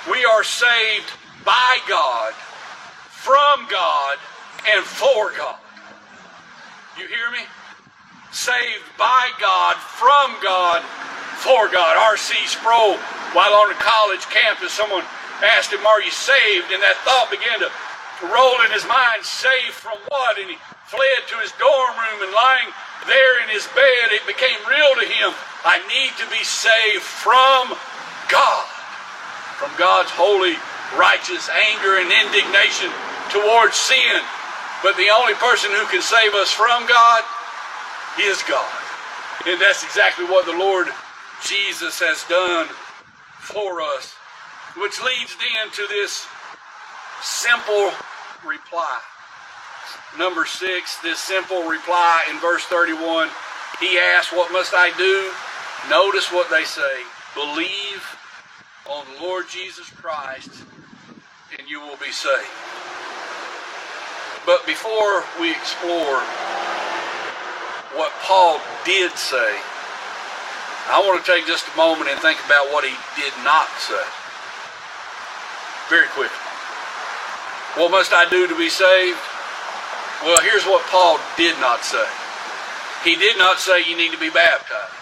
we 0.10 0.26
are 0.26 0.44
saved 0.44 1.14
by 1.46 1.78
God, 1.88 2.34
from 3.14 3.70
God, 3.70 4.18
and 4.66 4.84
for 4.84 5.30
God. 5.38 5.62
You 6.98 7.06
hear 7.06 7.30
me? 7.30 7.46
Saved 8.32 8.84
by 8.98 9.30
God, 9.40 9.76
from 9.78 10.36
God, 10.42 10.82
for 11.42 11.68
God. 11.68 11.98
R.C. 11.98 12.34
Sproul, 12.48 12.98
while 13.36 13.54
on 13.54 13.72
a 13.72 13.80
college 13.80 14.26
campus, 14.32 14.72
someone 14.72 15.04
asked 15.44 15.72
him, 15.72 15.86
Are 15.86 16.02
you 16.02 16.12
saved? 16.12 16.72
And 16.72 16.82
that 16.82 16.96
thought 17.04 17.32
began 17.32 17.60
to 17.60 17.70
roll 18.32 18.56
in 18.64 18.72
his 18.72 18.88
mind, 18.88 19.24
saved 19.24 19.76
from 19.76 20.00
what? 20.08 20.40
And 20.40 20.50
he 20.50 20.58
fled 20.88 21.28
to 21.28 21.36
his 21.44 21.52
dorm 21.60 21.96
room 21.98 22.20
and 22.24 22.32
lying 22.32 22.70
there 23.08 23.44
in 23.44 23.50
his 23.50 23.68
bed, 23.78 24.14
it 24.14 24.26
became 24.26 24.58
real 24.66 24.94
to 24.98 25.06
him. 25.06 25.30
I 25.66 25.82
need 25.86 26.14
to 26.18 26.28
be 26.30 26.42
saved 26.42 27.06
from 27.06 27.74
God, 28.30 28.66
from 29.58 29.70
God's 29.78 30.10
holy, 30.10 30.58
righteous 30.98 31.50
anger 31.50 32.02
and 32.02 32.10
indignation 32.10 32.90
towards 33.30 33.78
sin. 33.78 34.22
But 34.82 34.98
the 34.98 35.10
only 35.14 35.34
person 35.38 35.70
who 35.74 35.86
can 35.90 36.02
save 36.02 36.34
us 36.34 36.50
from 36.50 36.86
God 36.86 37.22
is 38.22 38.42
God. 38.50 38.70
And 39.46 39.62
that's 39.62 39.84
exactly 39.84 40.26
what 40.26 40.46
the 40.46 40.58
Lord 40.58 40.90
Jesus 41.44 42.00
has 42.00 42.24
done 42.30 42.68
for 43.40 43.82
us. 43.82 44.16
Which 44.78 45.02
leads 45.02 45.36
then 45.38 45.72
to 45.72 45.88
this 45.88 46.28
simple 47.22 47.92
reply. 48.46 49.00
Number 50.18 50.46
six, 50.46 50.98
this 51.02 51.20
simple 51.20 51.64
reply 51.68 52.26
in 52.30 52.40
verse 52.40 52.64
31. 52.66 53.30
He 53.80 53.98
asks, 53.98 54.32
What 54.34 54.52
must 54.52 54.74
I 54.74 54.92
do? 54.98 55.32
Notice 55.90 56.32
what 56.32 56.50
they 56.50 56.64
say. 56.64 57.04
Believe 57.34 58.04
on 58.90 59.06
the 59.14 59.22
Lord 59.22 59.46
Jesus 59.50 59.90
Christ, 59.90 60.64
and 61.58 61.68
you 61.70 61.80
will 61.80 61.98
be 61.98 62.12
saved. 62.12 62.48
But 64.46 64.66
before 64.66 65.24
we 65.40 65.52
explore 65.52 66.20
what 67.96 68.12
Paul 68.22 68.60
did 68.86 69.12
say, 69.14 69.56
I 70.86 71.02
want 71.02 71.18
to 71.18 71.26
take 71.26 71.50
just 71.50 71.66
a 71.66 71.76
moment 71.78 72.10
and 72.14 72.20
think 72.22 72.38
about 72.46 72.70
what 72.70 72.86
he 72.86 72.94
did 73.18 73.34
not 73.42 73.66
say. 73.82 74.06
Very 75.90 76.06
quickly. 76.14 76.42
What 77.82 77.90
must 77.92 78.14
I 78.14 78.30
do 78.30 78.48
to 78.48 78.56
be 78.56 78.70
saved? 78.70 79.20
Well, 80.24 80.40
here's 80.46 80.64
what 80.66 80.86
Paul 80.94 81.20
did 81.36 81.58
not 81.60 81.84
say. 81.84 82.06
He 83.04 83.18
did 83.18 83.38
not 83.38 83.60
say 83.60 83.84
you 83.84 83.98
need 83.98 84.14
to 84.14 84.22
be 84.22 84.30
baptized. 84.30 84.94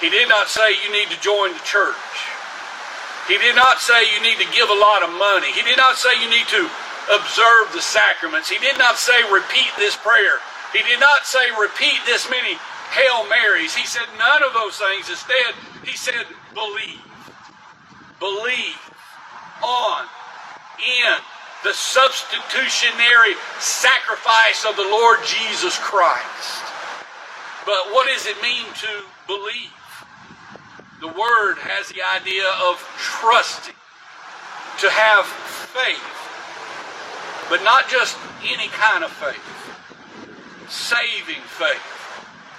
He 0.00 0.08
did 0.08 0.28
not 0.28 0.48
say 0.48 0.76
you 0.84 0.92
need 0.92 1.10
to 1.10 1.20
join 1.20 1.52
the 1.52 1.64
church. 1.64 1.96
He 3.26 3.36
did 3.36 3.56
not 3.56 3.80
say 3.80 4.08
you 4.14 4.22
need 4.22 4.38
to 4.38 4.48
give 4.54 4.70
a 4.70 4.78
lot 4.78 5.02
of 5.02 5.10
money. 5.10 5.52
He 5.52 5.60
did 5.64 5.76
not 5.76 5.96
say 5.96 6.08
you 6.22 6.30
need 6.30 6.46
to 6.48 6.70
observe 7.12 7.72
the 7.72 7.82
sacraments. 7.82 8.48
He 8.48 8.58
did 8.58 8.78
not 8.78 8.96
say 8.96 9.20
repeat 9.32 9.68
this 9.76 9.96
prayer. 9.96 10.40
He 10.72 10.80
did 10.84 11.00
not 11.00 11.26
say 11.26 11.50
repeat 11.58 12.00
this 12.06 12.30
many 12.30 12.56
Hail 12.90 13.28
Marys. 13.28 13.74
He 13.74 13.86
said 13.86 14.06
none 14.18 14.42
of 14.42 14.52
those 14.54 14.76
things. 14.76 15.08
Instead, 15.10 15.54
he 15.84 15.96
said, 15.96 16.26
believe. 16.54 17.02
Believe 18.18 18.78
on 19.62 20.04
in 20.78 21.14
the 21.64 21.72
substitutionary 21.74 23.34
sacrifice 23.58 24.64
of 24.64 24.76
the 24.76 24.82
Lord 24.82 25.18
Jesus 25.24 25.76
Christ. 25.78 26.62
But 27.66 27.92
what 27.92 28.06
does 28.06 28.26
it 28.26 28.40
mean 28.42 28.64
to 28.64 29.04
believe? 29.26 29.74
The 31.00 31.08
word 31.08 31.58
has 31.58 31.88
the 31.88 32.02
idea 32.02 32.46
of 32.62 32.78
trusting, 32.98 33.74
to 34.80 34.90
have 34.90 35.26
faith, 35.26 36.02
but 37.50 37.62
not 37.62 37.88
just 37.88 38.16
any 38.42 38.68
kind 38.68 39.04
of 39.04 39.10
faith, 39.10 39.42
saving 40.70 41.42
faith. 41.42 41.97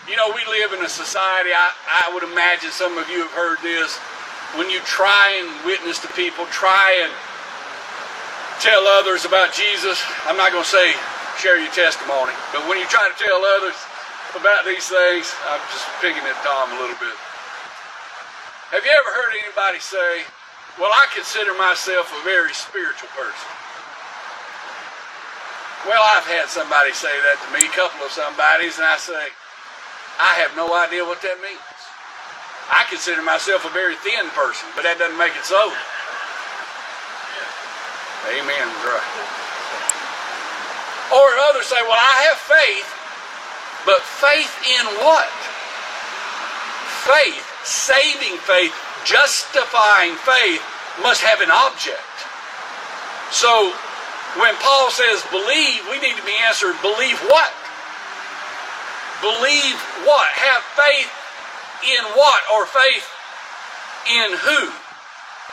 You 0.10 0.18
know, 0.18 0.34
we 0.34 0.42
live 0.50 0.74
in 0.74 0.82
a 0.82 0.90
society, 0.90 1.54
I, 1.54 1.70
I 1.86 2.10
would 2.10 2.26
imagine 2.26 2.74
some 2.74 2.98
of 2.98 3.06
you 3.14 3.22
have 3.22 3.36
heard 3.38 3.62
this. 3.62 3.94
When 4.58 4.66
you 4.66 4.82
try 4.82 5.38
and 5.38 5.46
witness 5.62 6.02
to 6.02 6.10
people, 6.18 6.50
try 6.50 6.98
and 7.06 7.14
tell 8.58 8.90
others 8.98 9.30
about 9.30 9.54
Jesus, 9.54 10.02
I'm 10.26 10.34
not 10.34 10.50
going 10.50 10.66
to 10.66 10.74
say 10.74 10.98
share 11.38 11.62
your 11.62 11.70
testimony, 11.78 12.34
but 12.50 12.66
when 12.66 12.82
you 12.82 12.90
try 12.90 13.06
to 13.06 13.14
tell 13.22 13.38
others 13.38 13.78
about 14.34 14.66
these 14.66 14.90
things, 14.90 15.30
I'm 15.46 15.62
just 15.70 15.86
picking 16.02 16.26
at 16.26 16.38
Tom 16.42 16.74
a 16.74 16.78
little 16.82 16.98
bit. 16.98 17.14
Have 18.74 18.82
you 18.82 18.90
ever 18.90 19.14
heard 19.14 19.38
anybody 19.38 19.78
say, 19.78 20.26
Well, 20.82 20.90
I 20.90 21.06
consider 21.14 21.54
myself 21.54 22.10
a 22.10 22.22
very 22.26 22.58
spiritual 22.58 23.14
person? 23.14 23.50
Well, 25.86 26.02
I've 26.02 26.26
had 26.26 26.50
somebody 26.50 26.98
say 26.98 27.14
that 27.14 27.38
to 27.46 27.48
me, 27.54 27.70
a 27.70 27.74
couple 27.78 28.02
of 28.02 28.12
somebodies, 28.12 28.82
and 28.82 28.90
I 28.90 28.98
say, 28.98 29.30
I 30.20 30.36
have 30.44 30.52
no 30.56 30.76
idea 30.76 31.08
what 31.08 31.24
that 31.24 31.40
means. 31.40 31.64
I 32.70 32.86
consider 32.92 33.24
myself 33.24 33.66
a 33.66 33.72
very 33.72 33.96
thin 34.04 34.30
person, 34.36 34.68
but 34.76 34.84
that 34.84 35.00
doesn't 35.00 35.18
make 35.18 35.34
it 35.34 35.48
so. 35.48 35.72
Amen. 38.30 38.68
Or 41.10 41.28
others 41.50 41.66
say, 41.66 41.82
well, 41.82 41.98
I 41.98 42.30
have 42.30 42.38
faith, 42.46 42.90
but 43.88 44.04
faith 44.04 44.54
in 44.70 44.86
what? 45.02 45.32
Faith, 47.08 47.42
saving 47.66 48.38
faith, 48.44 48.76
justifying 49.08 50.14
faith 50.22 50.62
must 51.02 51.24
have 51.24 51.42
an 51.42 51.50
object. 51.50 52.04
So 53.32 53.74
when 54.38 54.54
Paul 54.62 54.92
says 54.92 55.26
believe, 55.32 55.88
we 55.90 55.98
need 55.98 56.20
to 56.20 56.26
be 56.28 56.38
answered, 56.46 56.76
believe 56.84 57.18
what? 57.32 57.50
Believe 59.22 59.78
what? 60.08 60.30
Have 60.32 60.64
faith 60.80 61.12
in 61.84 62.04
what 62.16 62.42
or 62.56 62.66
faith 62.66 63.08
in 64.08 64.32
who? 64.40 64.72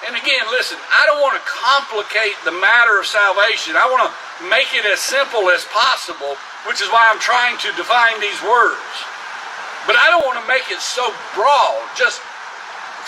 And 0.07 0.15
again, 0.15 0.45
listen, 0.53 0.77
I 0.93 1.09
don't 1.09 1.25
want 1.25 1.41
to 1.41 1.45
complicate 1.49 2.37
the 2.45 2.53
matter 2.53 3.01
of 3.01 3.09
salvation. 3.09 3.75
I 3.81 3.89
want 3.89 4.05
to 4.05 4.13
make 4.53 4.69
it 4.77 4.85
as 4.85 5.01
simple 5.01 5.49
as 5.49 5.65
possible, 5.73 6.37
which 6.69 6.85
is 6.85 6.89
why 6.93 7.09
I'm 7.09 7.19
trying 7.19 7.57
to 7.65 7.73
define 7.81 8.21
these 8.21 8.39
words. 8.45 8.93
But 9.89 9.97
I 9.97 10.13
don't 10.13 10.27
want 10.29 10.37
to 10.37 10.47
make 10.47 10.69
it 10.69 10.85
so 10.85 11.09
broad, 11.33 11.81
just 11.97 12.21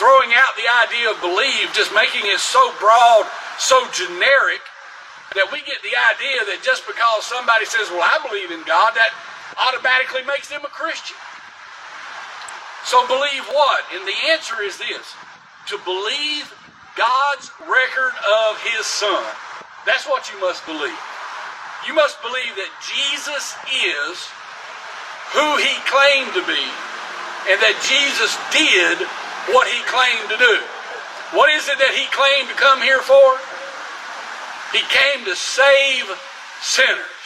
throwing 0.00 0.32
out 0.32 0.54
the 0.56 0.64
idea 0.64 1.11
of 1.12 1.20
believe, 1.20 1.74
just 1.76 1.92
making 1.92 2.24
it 2.24 2.40
so 2.40 2.72
broad, 2.80 3.26
so 3.59 3.82
generic, 3.90 4.62
that 5.36 5.50
we 5.52 5.61
get 5.68 5.82
the 5.84 5.92
idea 5.92 6.40
that 6.48 6.64
just 6.64 6.88
because 6.88 7.26
somebody 7.28 7.68
says, 7.68 7.92
Well, 7.92 8.06
I 8.06 8.16
believe 8.24 8.48
in 8.48 8.64
God, 8.64 8.96
that 8.96 9.12
automatically 9.59 10.22
makes 10.22 10.48
them 10.48 10.64
a 10.64 10.72
Christian. 10.72 11.16
So 12.84 13.06
believe 13.06 13.44
what? 13.50 13.84
And 13.92 14.06
the 14.06 14.16
answer 14.30 14.62
is 14.62 14.78
this 14.78 15.14
to 15.68 15.76
believe 15.84 16.54
God's 16.96 17.50
record 17.68 18.14
of 18.24 18.56
his 18.62 18.86
son. 18.86 19.22
That's 19.84 20.06
what 20.06 20.32
you 20.32 20.40
must 20.40 20.64
believe. 20.64 20.98
You 21.86 21.94
must 21.94 22.20
believe 22.22 22.56
that 22.56 22.72
Jesus 22.80 23.54
is 23.68 24.16
who 25.36 25.48
he 25.61 25.74
claimed 25.86 26.32
to 26.32 26.44
be 26.48 26.64
and 27.52 27.61
that 27.61 27.76
Jesus 27.84 28.34
did 28.50 29.04
what 29.52 29.68
he 29.68 29.80
claimed 29.84 30.28
to 30.32 30.38
do. 30.40 30.56
What 31.36 31.52
is 31.52 31.68
it 31.68 31.78
that 31.78 31.92
he 31.92 32.09
claimed 32.09 32.48
to 32.48 32.56
come 32.56 32.80
here 32.80 33.04
for? 33.04 33.36
He 34.72 34.84
came 34.88 35.24
to 35.24 35.36
save 35.36 36.09
sinners. 36.61 37.17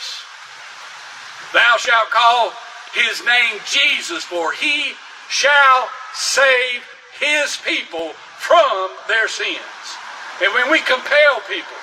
Thou 1.52 1.76
shalt 1.78 2.10
call 2.10 2.52
his 2.94 3.24
name 3.24 3.60
Jesus, 3.66 4.24
for 4.24 4.52
he 4.52 4.92
shall 5.28 5.88
save 6.12 6.84
his 7.20 7.56
people 7.64 8.12
from 8.38 8.90
their 9.08 9.28
sins. 9.28 9.58
And 10.42 10.52
when 10.54 10.70
we 10.70 10.80
compel 10.80 11.40
people 11.48 11.78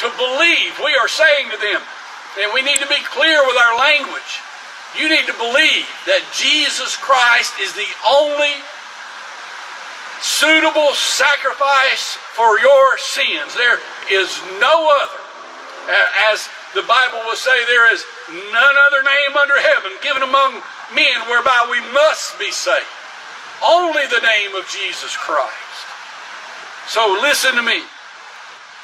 to 0.00 0.10
believe, 0.16 0.80
we 0.84 0.96
are 0.96 1.08
saying 1.08 1.50
to 1.50 1.56
them, 1.56 1.80
and 2.40 2.50
we 2.52 2.62
need 2.62 2.78
to 2.78 2.88
be 2.88 3.00
clear 3.12 3.44
with 3.46 3.56
our 3.56 3.78
language. 3.78 4.40
You 4.98 5.08
need 5.08 5.26
to 5.26 5.36
believe 5.36 5.88
that 6.04 6.24
Jesus 6.32 6.96
Christ 6.96 7.54
is 7.60 7.72
the 7.72 7.88
only 8.04 8.60
suitable 10.20 10.92
sacrifice 10.92 12.16
for 12.36 12.58
your 12.60 12.98
sins. 12.98 13.54
There 13.56 13.80
is 14.10 14.28
no 14.60 14.88
other. 15.00 15.20
As 16.32 16.48
the 16.74 16.82
Bible 16.82 17.20
will 17.24 17.36
say, 17.36 17.64
there 17.66 17.92
is 17.92 18.04
none 18.32 18.76
other 18.88 19.02
name 19.02 19.36
under 19.36 19.58
heaven 19.60 19.92
given 20.02 20.22
among 20.22 20.62
men 20.94 21.18
whereby 21.28 21.68
we 21.70 21.80
must 21.92 22.38
be 22.38 22.50
saved. 22.50 22.86
Only 23.62 24.06
the 24.08 24.24
name 24.24 24.54
of 24.56 24.66
Jesus 24.68 25.16
Christ. 25.16 25.86
So 26.88 27.18
listen 27.22 27.54
to 27.54 27.62
me. 27.62 27.82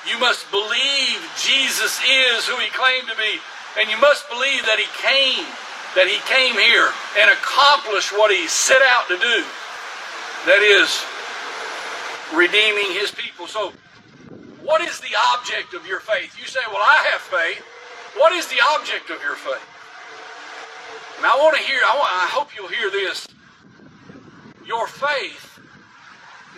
You 0.07 0.19
must 0.21 0.49
believe 0.51 1.19
Jesus 1.37 1.99
is 2.01 2.47
who 2.47 2.57
he 2.57 2.71
claimed 2.71 3.09
to 3.09 3.17
be. 3.17 3.41
And 3.79 3.91
you 3.91 3.99
must 3.99 4.29
believe 4.31 4.65
that 4.65 4.79
he 4.79 4.89
came, 5.03 5.45
that 5.99 6.07
he 6.09 6.23
came 6.31 6.55
here 6.55 6.89
and 7.19 7.31
accomplished 7.31 8.13
what 8.13 8.31
he 8.31 8.47
set 8.49 8.81
out 8.83 9.09
to 9.09 9.19
do. 9.19 9.45
That 10.47 10.63
is, 10.63 10.89
redeeming 12.35 12.93
his 12.93 13.11
people. 13.11 13.47
So, 13.47 13.73
what 14.63 14.81
is 14.81 15.01
the 15.01 15.15
object 15.35 15.75
of 15.75 15.87
your 15.87 16.01
faith? 16.01 16.39
You 16.39 16.47
say, 16.47 16.61
Well, 16.69 16.83
I 16.83 17.07
have 17.13 17.21
faith. 17.21 17.65
What 18.19 18.33
is 18.33 18.49
the 18.49 18.59
object 18.75 19.11
of 19.11 19.23
your 19.23 19.37
faith? 19.37 19.63
And 21.19 21.27
I 21.27 21.39
want 21.39 21.57
to 21.57 21.63
hear, 21.63 21.79
I, 21.87 21.95
want, 21.95 22.11
I 22.11 22.27
hope 22.27 22.51
you'll 22.55 22.67
hear 22.67 22.91
this. 22.91 23.29
Your 24.67 24.89
faith 24.89 25.61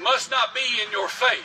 must 0.00 0.30
not 0.30 0.54
be 0.54 0.64
in 0.84 0.90
your 0.90 1.08
faith. 1.08 1.44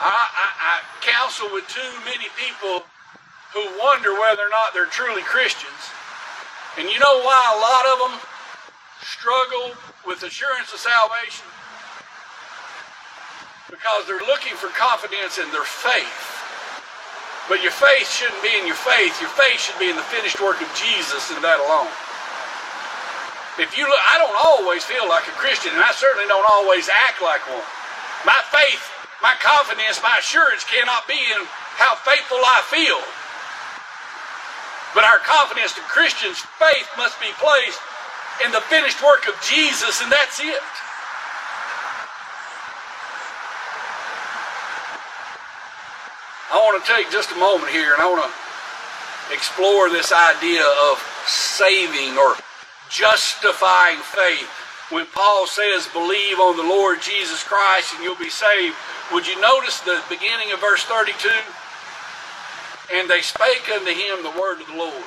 I, 0.00 0.16
I, 0.32 0.48
I 0.64 0.80
counsel 1.04 1.48
with 1.52 1.68
too 1.68 1.92
many 2.04 2.28
people 2.40 2.84
who 3.52 3.64
wonder 3.78 4.12
whether 4.12 4.48
or 4.48 4.50
not 4.50 4.72
they're 4.72 4.86
truly 4.88 5.22
Christians. 5.22 5.92
And 6.78 6.88
you 6.88 6.98
know 6.98 7.20
why 7.20 7.40
a 7.52 7.58
lot 7.60 7.84
of 7.92 7.96
them 8.00 8.20
struggle 9.00 9.76
with 10.06 10.22
assurance 10.22 10.72
of 10.72 10.80
salvation? 10.80 11.44
Because 13.66 14.06
they're 14.06 14.26
looking 14.30 14.54
for 14.54 14.70
confidence 14.74 15.38
in 15.38 15.50
their 15.50 15.66
faith. 15.66 16.36
But 17.50 17.62
your 17.62 17.74
faith 17.74 18.06
shouldn't 18.10 18.42
be 18.42 18.54
in 18.58 18.66
your 18.66 18.78
faith. 18.78 19.14
Your 19.22 19.30
faith 19.34 19.58
should 19.58 19.78
be 19.78 19.90
in 19.90 19.98
the 19.98 20.06
finished 20.10 20.38
work 20.42 20.58
of 20.62 20.70
Jesus 20.74 21.30
and 21.30 21.42
that 21.42 21.58
alone. 21.62 21.90
If 23.58 23.78
you 23.78 23.88
look, 23.88 24.02
I 24.02 24.18
don't 24.20 24.36
always 24.36 24.84
feel 24.84 25.08
like 25.08 25.24
a 25.30 25.36
Christian, 25.38 25.72
and 25.72 25.80
I 25.80 25.94
certainly 25.96 26.28
don't 26.28 26.44
always 26.44 26.92
act 26.92 27.22
like 27.24 27.40
one. 27.48 27.64
My 28.28 28.38
faith, 28.52 28.82
my 29.22 29.32
confidence, 29.40 30.02
my 30.02 30.18
assurance 30.20 30.66
cannot 30.66 31.08
be 31.08 31.16
in 31.16 31.40
how 31.80 31.96
faithful 32.04 32.42
I 32.42 32.60
feel. 32.68 33.00
But 34.92 35.08
our 35.08 35.22
confidence 35.24 35.72
in 35.78 35.84
Christians' 35.88 36.42
faith 36.60 36.88
must 37.00 37.16
be 37.16 37.32
placed 37.40 37.80
in 38.44 38.52
the 38.52 38.60
finished 38.68 39.00
work 39.00 39.24
of 39.24 39.38
Jesus, 39.40 40.02
and 40.02 40.12
that's 40.12 40.38
it. 40.38 40.64
I 46.56 46.64
want 46.64 46.80
to 46.80 46.88
take 46.88 47.12
just 47.12 47.36
a 47.36 47.36
moment 47.36 47.68
here 47.68 47.92
and 47.92 48.00
I 48.00 48.08
want 48.08 48.24
to 48.24 48.32
explore 49.28 49.92
this 49.92 50.08
idea 50.08 50.64
of 50.88 50.96
saving 51.28 52.16
or 52.16 52.32
justifying 52.88 54.00
faith. 54.00 54.48
When 54.88 55.04
Paul 55.12 55.46
says, 55.46 55.84
believe 55.92 56.40
on 56.40 56.56
the 56.56 56.64
Lord 56.64 57.04
Jesus 57.04 57.44
Christ 57.44 57.92
and 57.92 58.02
you'll 58.02 58.16
be 58.16 58.32
saved, 58.32 58.72
would 59.12 59.28
you 59.28 59.38
notice 59.38 59.84
the 59.84 60.00
beginning 60.08 60.48
of 60.56 60.64
verse 60.64 60.80
32? 60.88 61.28
And 62.96 63.04
they 63.04 63.20
spake 63.20 63.68
unto 63.68 63.92
him 63.92 64.24
the 64.24 64.32
word 64.40 64.64
of 64.64 64.66
the 64.72 64.80
Lord. 64.80 65.04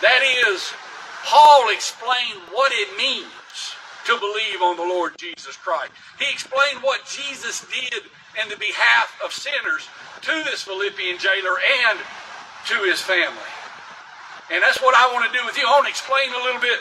That 0.00 0.24
is, 0.48 0.72
Paul 1.28 1.68
explained 1.68 2.48
what 2.48 2.72
it 2.72 2.96
means 2.96 3.28
to 4.06 4.18
believe 4.18 4.62
on 4.62 4.76
the 4.76 4.82
Lord 4.82 5.18
Jesus 5.18 5.56
Christ. 5.56 5.92
He 6.18 6.30
explained 6.32 6.82
what 6.82 7.04
Jesus 7.06 7.66
did 7.66 8.02
in 8.42 8.48
the 8.48 8.56
behalf 8.56 9.12
of 9.24 9.32
sinners 9.32 9.88
to 10.22 10.34
this 10.44 10.62
Philippian 10.62 11.18
jailer 11.18 11.58
and 11.88 11.98
to 12.68 12.82
his 12.84 13.00
family. 13.00 13.50
And 14.50 14.62
that's 14.62 14.80
what 14.80 14.94
I 14.94 15.12
want 15.12 15.30
to 15.30 15.38
do 15.38 15.44
with 15.44 15.58
you. 15.58 15.66
I 15.66 15.72
want 15.72 15.86
to 15.86 15.90
explain 15.90 16.30
a 16.30 16.42
little 16.44 16.60
bit 16.60 16.78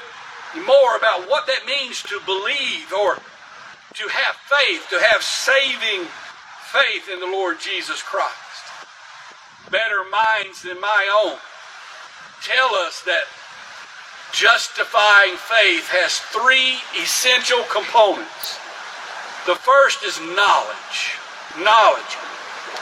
more 0.65 0.97
about 0.97 1.29
what 1.29 1.47
that 1.47 1.65
means 1.65 2.01
to 2.03 2.19
believe 2.25 2.93
or 2.93 3.17
to 3.95 4.05
have 4.07 4.35
faith, 4.45 4.87
to 4.89 4.99
have 4.99 5.23
saving 5.23 6.05
faith 6.69 7.09
in 7.11 7.19
the 7.19 7.25
Lord 7.25 7.59
Jesus 7.59 8.01
Christ. 8.03 8.35
Better 9.71 10.05
minds 10.11 10.61
than 10.61 10.79
my 10.79 11.09
own 11.25 11.37
tell 12.43 12.75
us 12.75 13.01
that 13.03 13.23
justifying 14.35 15.39
faith 15.39 15.87
has 15.95 16.19
three 16.35 16.83
essential 16.99 17.63
components. 17.71 18.59
The 19.47 19.55
first 19.55 20.03
is 20.03 20.19
knowledge. 20.35 21.15
Knowledge. 21.63 22.13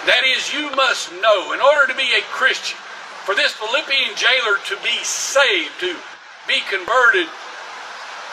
That 0.09 0.25
is, 0.25 0.49
you 0.49 0.73
must 0.73 1.13
know, 1.21 1.53
in 1.53 1.61
order 1.61 1.93
to 1.93 1.93
be 1.93 2.09
a 2.17 2.25
Christian, 2.33 2.73
for 3.21 3.37
this 3.37 3.53
Philippian 3.53 4.17
jailer 4.17 4.57
to 4.65 4.75
be 4.81 4.97
saved, 5.05 5.77
to 5.85 5.93
be 6.49 6.57
converted, 6.73 7.29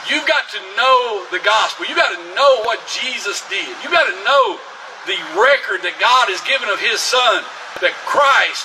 you've 0.08 0.24
got 0.24 0.48
to 0.56 0.60
know 0.80 1.28
the 1.28 1.44
gospel. 1.44 1.84
You've 1.84 2.00
got 2.00 2.16
to 2.16 2.24
know 2.32 2.64
what 2.64 2.80
Jesus 2.88 3.44
did. 3.52 3.68
You've 3.84 3.92
got 3.92 4.08
to 4.08 4.16
know 4.24 4.56
the 5.04 5.20
record 5.36 5.84
that 5.84 6.00
God 6.00 6.32
has 6.32 6.40
given 6.48 6.72
of 6.72 6.80
His 6.80 7.04
Son, 7.04 7.44
that 7.84 7.92
Christ, 8.08 8.64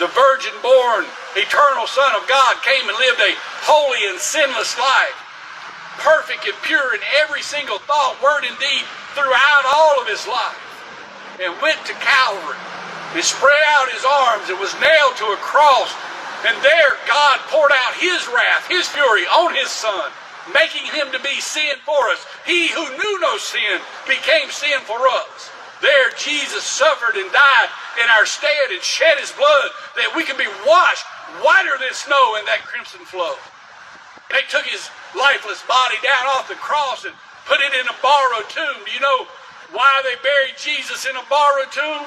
the 0.00 0.08
virgin 0.10 0.56
born, 0.64 1.04
eternal 1.36 1.86
Son 1.86 2.16
of 2.16 2.26
God, 2.26 2.56
came 2.64 2.88
and 2.88 2.98
lived 2.98 3.20
a 3.20 3.36
holy 3.68 4.08
and 4.08 4.18
sinless 4.18 4.74
life, 4.80 5.18
perfect 6.00 6.48
and 6.48 6.56
pure 6.64 6.96
in 6.96 7.04
every 7.20 7.44
single 7.44 7.78
thought, 7.84 8.16
word, 8.24 8.48
and 8.48 8.56
deed 8.58 8.84
throughout 9.12 9.68
all 9.68 10.00
of 10.00 10.08
His 10.08 10.26
life, 10.26 10.58
and 11.38 11.52
went 11.60 11.78
to 11.84 11.92
Calvary 12.00 12.56
he 13.14 13.22
spread 13.22 13.62
out 13.74 13.90
his 13.90 14.04
arms 14.06 14.48
and 14.50 14.58
was 14.60 14.74
nailed 14.78 15.16
to 15.18 15.34
a 15.34 15.42
cross. 15.42 15.90
And 16.46 16.56
there 16.62 16.94
God 17.06 17.38
poured 17.50 17.72
out 17.72 17.94
his 17.98 18.26
wrath, 18.28 18.66
his 18.68 18.86
fury 18.88 19.26
on 19.26 19.54
his 19.54 19.68
son, 19.68 20.10
making 20.54 20.86
him 20.86 21.10
to 21.12 21.18
be 21.18 21.40
sin 21.40 21.76
for 21.84 22.08
us. 22.08 22.24
He 22.46 22.68
who 22.68 22.86
knew 22.86 23.20
no 23.20 23.36
sin 23.36 23.80
became 24.06 24.48
sin 24.50 24.80
for 24.86 25.08
us. 25.08 25.50
There 25.82 26.10
Jesus 26.16 26.62
suffered 26.62 27.16
and 27.16 27.30
died 27.32 27.68
in 27.98 28.06
our 28.14 28.26
stead 28.26 28.70
and 28.70 28.82
shed 28.82 29.18
his 29.18 29.32
blood 29.32 29.70
that 29.96 30.14
we 30.14 30.22
can 30.22 30.38
be 30.38 30.48
washed 30.62 31.06
whiter 31.42 31.74
than 31.80 31.90
snow 31.96 32.38
in 32.38 32.44
that 32.46 32.62
crimson 32.62 33.02
flow. 33.02 33.34
They 34.30 34.46
took 34.46 34.66
his 34.68 34.90
lifeless 35.16 35.64
body 35.66 35.98
down 36.04 36.30
off 36.30 36.46
the 36.46 36.60
cross 36.60 37.02
and 37.02 37.14
put 37.50 37.58
it 37.58 37.74
in 37.74 37.86
a 37.90 37.96
borrowed 37.98 38.46
tomb. 38.46 38.78
Do 38.86 38.90
you 38.94 39.02
know 39.02 39.26
why 39.74 40.02
they 40.06 40.14
buried 40.22 40.54
Jesus 40.58 41.06
in 41.06 41.14
a 41.18 41.24
borrowed 41.26 41.72
tomb? 41.74 42.06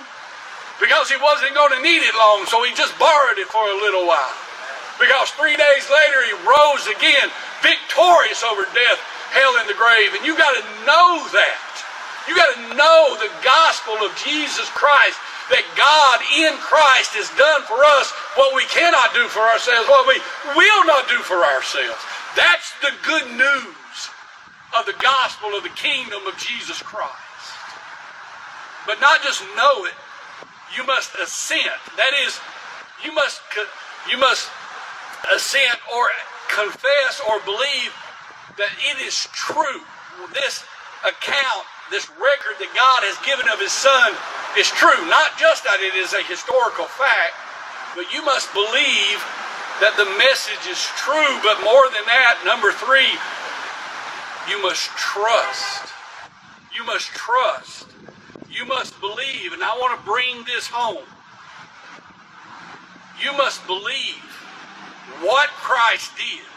because 0.83 1.09
he 1.09 1.15
wasn't 1.21 1.53
going 1.53 1.71
to 1.71 1.81
need 1.83 2.01
it 2.01 2.15
long, 2.17 2.45
so 2.49 2.63
he 2.67 2.73
just 2.73 2.97
borrowed 2.97 3.37
it 3.37 3.47
for 3.47 3.61
a 3.61 3.77
little 3.79 4.07
while. 4.07 4.35
Because 4.97 5.29
three 5.31 5.55
days 5.57 5.85
later 5.89 6.19
he 6.27 6.33
rose 6.43 6.85
again, 6.91 7.31
victorious 7.61 8.43
over 8.43 8.65
death, 8.75 8.99
hell, 9.31 9.55
and 9.63 9.67
the 9.69 9.77
grave. 9.77 10.13
And 10.13 10.25
you've 10.25 10.37
got 10.37 10.53
to 10.53 10.63
know 10.85 11.23
that. 11.33 11.59
You've 12.27 12.39
got 12.39 12.51
to 12.55 12.61
know 12.75 13.15
the 13.19 13.31
gospel 13.43 13.95
of 14.03 14.11
Jesus 14.19 14.69
Christ 14.75 15.17
that 15.51 15.65
God 15.75 16.23
in 16.39 16.55
Christ 16.63 17.15
has 17.19 17.27
done 17.35 17.63
for 17.67 17.83
us 17.99 18.11
what 18.39 18.55
we 18.55 18.63
cannot 18.71 19.11
do 19.11 19.27
for 19.27 19.43
ourselves, 19.43 19.89
what 19.89 20.07
we 20.07 20.15
will 20.55 20.83
not 20.87 21.07
do 21.11 21.19
for 21.25 21.43
ourselves. 21.43 21.99
That's 22.35 22.71
the 22.79 22.95
good 23.03 23.27
news 23.35 23.99
of 24.77 24.85
the 24.87 24.95
gospel 25.03 25.53
of 25.55 25.63
the 25.63 25.75
kingdom 25.75 26.25
of 26.25 26.37
Jesus 26.37 26.81
Christ. 26.81 27.13
But 28.87 28.99
not 28.99 29.21
just 29.21 29.43
know 29.55 29.85
it, 29.85 29.95
you 30.75 30.83
must 30.85 31.15
assent. 31.15 31.79
That 31.97 32.13
is, 32.25 32.39
you 33.03 33.13
must 33.13 33.41
you 34.09 34.17
must 34.17 34.49
assent 35.33 35.79
or 35.93 36.07
confess 36.49 37.21
or 37.29 37.39
believe 37.41 37.93
that 38.57 38.71
it 38.79 38.99
is 38.99 39.27
true. 39.33 39.81
This 40.33 40.63
account 41.05 41.65
this 41.93 42.09
record 42.17 42.57
that 42.57 42.73
God 42.73 43.05
has 43.05 43.13
given 43.21 43.45
of 43.53 43.61
His 43.61 43.69
Son 43.69 44.17
is 44.57 44.65
true. 44.73 44.97
Not 45.13 45.37
just 45.37 45.61
that 45.61 45.77
it 45.77 45.93
is 45.93 46.17
a 46.17 46.25
historical 46.25 46.89
fact, 46.89 47.37
but 47.93 48.09
you 48.09 48.25
must 48.25 48.49
believe 48.49 49.21
that 49.77 49.93
the 49.93 50.09
message 50.17 50.65
is 50.65 50.81
true. 50.97 51.37
But 51.45 51.61
more 51.61 51.85
than 51.93 52.01
that, 52.09 52.41
number 52.49 52.73
three, 52.73 53.13
you 54.49 54.57
must 54.65 54.89
trust. 54.97 55.93
You 56.73 56.81
must 56.89 57.13
trust. 57.13 57.85
You 58.49 58.65
must 58.65 58.97
believe. 58.97 59.53
And 59.53 59.61
I 59.61 59.77
want 59.77 59.93
to 59.93 60.01
bring 60.01 60.41
this 60.49 60.65
home. 60.65 61.05
You 63.21 63.37
must 63.37 63.61
believe 63.69 64.25
what 65.21 65.53
Christ 65.61 66.09
did 66.17 66.49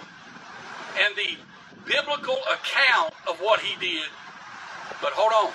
and 0.97 1.13
the 1.13 1.37
biblical 1.85 2.41
account 2.49 3.13
of 3.29 3.37
what 3.45 3.61
he 3.61 3.77
did 3.85 4.09
but 5.01 5.13
hold 5.13 5.33
on. 5.33 5.53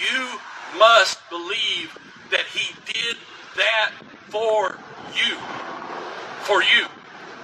You 0.00 0.38
must 0.78 1.18
believe 1.30 1.96
that 2.30 2.46
he 2.46 2.74
did 2.84 3.16
that 3.56 3.92
for 4.28 4.76
you. 5.14 5.36
For 6.42 6.62
you. 6.62 6.86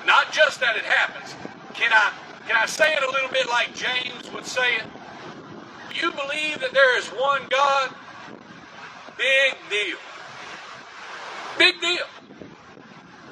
Not 0.07 0.33
just 0.33 0.61
that 0.61 0.77
it 0.77 0.85
happens. 0.85 1.35
Can 1.75 1.93
I 1.93 2.13
can 2.47 2.57
I 2.57 2.67
say 2.67 2.93
it 2.93 3.03
a 3.03 3.11
little 3.11 3.31
bit 3.31 3.49
like 3.49 3.75
James 3.75 4.31
would 4.33 4.45
say 4.45 4.77
it? 4.77 4.85
You 5.95 6.11
believe 6.13 6.61
that 6.61 6.73
there 6.73 6.99
is 6.99 7.07
one 7.09 7.43
God? 7.49 7.95
Big 9.17 9.55
deal. 9.71 9.99
Big 11.59 11.81
deal. 11.81 12.07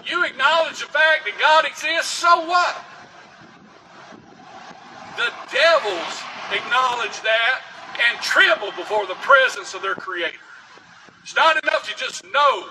You 0.07 0.25
acknowledge 0.25 0.81
the 0.81 0.87
fact 0.87 1.25
that 1.25 1.35
God 1.41 1.65
exists, 1.65 2.11
so 2.11 2.47
what? 2.47 2.77
The 5.17 5.33
devils 5.53 6.23
acknowledge 6.53 7.21
that 7.23 7.63
and 7.99 8.21
tremble 8.21 8.73
before 8.73 9.07
the 9.07 9.19
presence 9.27 9.75
of 9.75 9.83
their 9.83 9.95
Creator. 9.95 10.39
It's 11.23 11.37
not 11.37 11.63
enough 11.63 11.89
to 11.89 11.97
just 11.97 12.25
know 12.33 12.69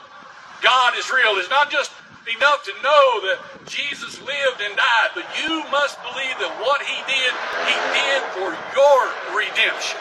God 0.64 0.98
is 0.98 1.12
real. 1.12 1.38
It's 1.38 1.50
not 1.50 1.70
just 1.70 1.92
enough 2.28 2.64
to 2.66 2.74
know 2.84 3.22
that 3.30 3.40
Jesus 3.66 4.20
lived 4.20 4.60
and 4.60 4.76
died, 4.76 5.12
but 5.16 5.26
you 5.40 5.64
must 5.72 6.02
believe 6.04 6.36
that 6.42 6.52
what 6.60 6.82
He 6.84 6.98
did, 7.08 7.32
He 7.70 7.76
did 7.96 8.22
for 8.36 8.50
your 8.76 9.00
redemption. 9.32 10.00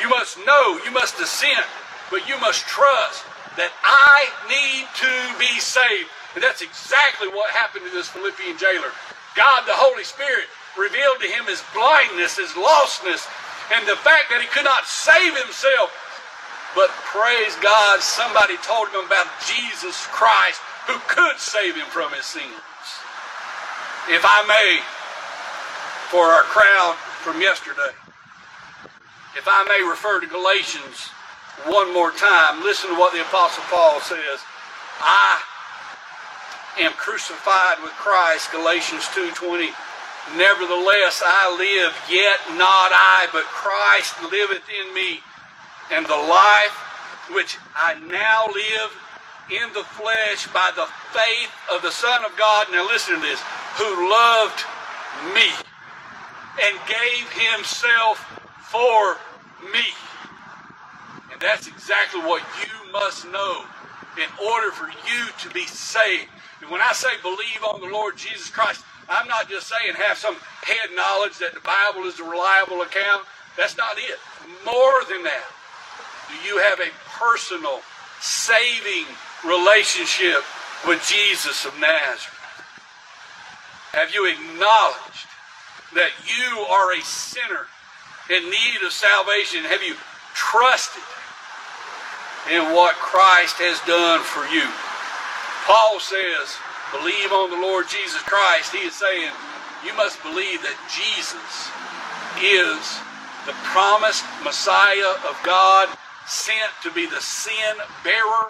You 0.00 0.10
must 0.10 0.38
know, 0.44 0.80
you 0.84 0.90
must 0.90 1.20
assent, 1.20 1.66
but 2.10 2.26
you 2.28 2.38
must 2.40 2.66
trust 2.66 3.24
that 3.56 3.70
I 3.86 4.26
need 4.50 4.90
to 4.98 5.12
be 5.38 5.60
saved. 5.60 6.10
And 6.34 6.42
that's 6.42 6.62
exactly 6.62 7.28
what 7.28 7.50
happened 7.54 7.86
to 7.86 7.92
this 7.94 8.10
Philippian 8.10 8.58
jailer. 8.58 8.90
God, 9.38 9.62
the 9.66 9.78
Holy 9.78 10.02
Spirit, 10.02 10.50
revealed 10.78 11.20
to 11.20 11.28
him 11.28 11.46
his 11.46 11.62
blindness, 11.72 12.36
his 12.36 12.52
lostness, 12.52 13.26
and 13.72 13.86
the 13.88 13.96
fact 13.96 14.28
that 14.30 14.42
he 14.42 14.48
could 14.48 14.64
not 14.64 14.84
save 14.86 15.34
himself. 15.38 15.94
But 16.74 16.90
praise 17.08 17.54
God, 17.62 18.02
somebody 18.02 18.58
told 18.60 18.90
him 18.90 19.06
about 19.06 19.30
Jesus 19.46 20.06
Christ 20.10 20.60
who 20.86 20.98
could 21.06 21.38
save 21.38 21.76
him 21.76 21.86
from 21.86 22.12
his 22.12 22.26
sins. 22.26 22.60
If 24.10 24.20
I 24.26 24.44
may, 24.44 24.82
for 26.10 26.26
our 26.26 26.42
crowd 26.44 26.96
from 27.22 27.40
yesterday, 27.40 27.94
if 29.36 29.46
I 29.48 29.64
may 29.64 29.82
refer 29.88 30.20
to 30.20 30.26
Galatians 30.26 31.08
one 31.64 31.94
more 31.94 32.10
time, 32.10 32.62
listen 32.62 32.90
to 32.90 32.96
what 32.96 33.14
the 33.14 33.22
Apostle 33.22 33.64
Paul 33.70 34.00
says. 34.00 34.42
I 35.00 35.40
am 36.78 36.92
crucified 36.92 37.82
with 37.82 37.92
Christ, 37.92 38.50
Galatians 38.52 39.04
2.20. 39.14 39.70
Nevertheless, 40.32 41.22
I 41.24 41.52
live, 41.56 41.94
yet 42.10 42.40
not 42.56 42.90
I, 42.90 43.28
but 43.32 43.44
Christ 43.44 44.16
liveth 44.32 44.64
in 44.72 44.94
me. 44.94 45.20
And 45.92 46.06
the 46.06 46.16
life 46.16 46.74
which 47.30 47.58
I 47.76 47.94
now 48.00 48.48
live 48.48 48.90
in 49.52 49.72
the 49.74 49.84
flesh 49.84 50.48
by 50.48 50.72
the 50.74 50.88
faith 51.12 51.52
of 51.72 51.82
the 51.82 51.90
Son 51.92 52.24
of 52.24 52.36
God, 52.36 52.66
now 52.72 52.86
listen 52.86 53.14
to 53.16 53.20
this, 53.20 53.40
who 53.76 54.10
loved 54.10 54.64
me 55.34 55.50
and 56.62 56.78
gave 56.88 57.30
himself 57.30 58.18
for 58.70 59.18
me. 59.72 59.86
And 61.32 61.40
that's 61.40 61.68
exactly 61.68 62.20
what 62.22 62.42
you 62.64 62.92
must 62.92 63.26
know 63.26 63.64
in 64.16 64.46
order 64.46 64.70
for 64.70 64.88
you 64.88 65.26
to 65.40 65.50
be 65.50 65.66
saved. 65.66 66.28
And 66.62 66.70
when 66.70 66.80
I 66.80 66.92
say 66.92 67.08
believe 67.22 67.62
on 67.68 67.80
the 67.80 67.88
Lord 67.88 68.16
Jesus 68.16 68.48
Christ, 68.50 68.84
I'm 69.08 69.28
not 69.28 69.48
just 69.48 69.68
saying 69.68 69.94
have 69.94 70.16
some 70.16 70.36
head 70.62 70.90
knowledge 70.94 71.38
that 71.38 71.54
the 71.54 71.60
Bible 71.60 72.08
is 72.08 72.20
a 72.20 72.24
reliable 72.24 72.82
account. 72.82 73.24
That's 73.56 73.76
not 73.76 73.96
it. 73.98 74.18
More 74.64 75.04
than 75.08 75.22
that, 75.24 75.44
do 76.28 76.48
you 76.48 76.58
have 76.58 76.80
a 76.80 76.90
personal, 77.12 77.80
saving 78.20 79.06
relationship 79.44 80.42
with 80.86 81.04
Jesus 81.06 81.64
of 81.64 81.78
Nazareth? 81.78 82.34
Have 83.92 84.12
you 84.12 84.26
acknowledged 84.26 85.28
that 85.94 86.10
you 86.26 86.58
are 86.66 86.92
a 86.92 87.00
sinner 87.02 87.68
in 88.28 88.50
need 88.50 88.82
of 88.84 88.92
salvation? 88.92 89.62
Have 89.64 89.82
you 89.82 89.94
trusted 90.34 91.04
in 92.50 92.74
what 92.74 92.96
Christ 92.96 93.56
has 93.62 93.78
done 93.86 94.20
for 94.20 94.42
you? 94.50 94.66
Paul 95.64 96.00
says, 96.00 96.58
believe 96.98 97.32
on 97.32 97.50
the 97.50 97.56
Lord 97.56 97.86
Jesus 97.88 98.22
Christ, 98.22 98.72
he 98.72 98.86
is 98.86 98.94
saying 98.94 99.30
you 99.84 99.94
must 99.96 100.22
believe 100.22 100.62
that 100.62 100.78
Jesus 100.88 101.68
is 102.40 102.80
the 103.46 103.56
promised 103.74 104.24
Messiah 104.42 105.18
of 105.28 105.36
God, 105.44 105.88
sent 106.26 106.72
to 106.82 106.90
be 106.90 107.06
the 107.06 107.20
sin 107.20 107.76
bearer, 108.02 108.48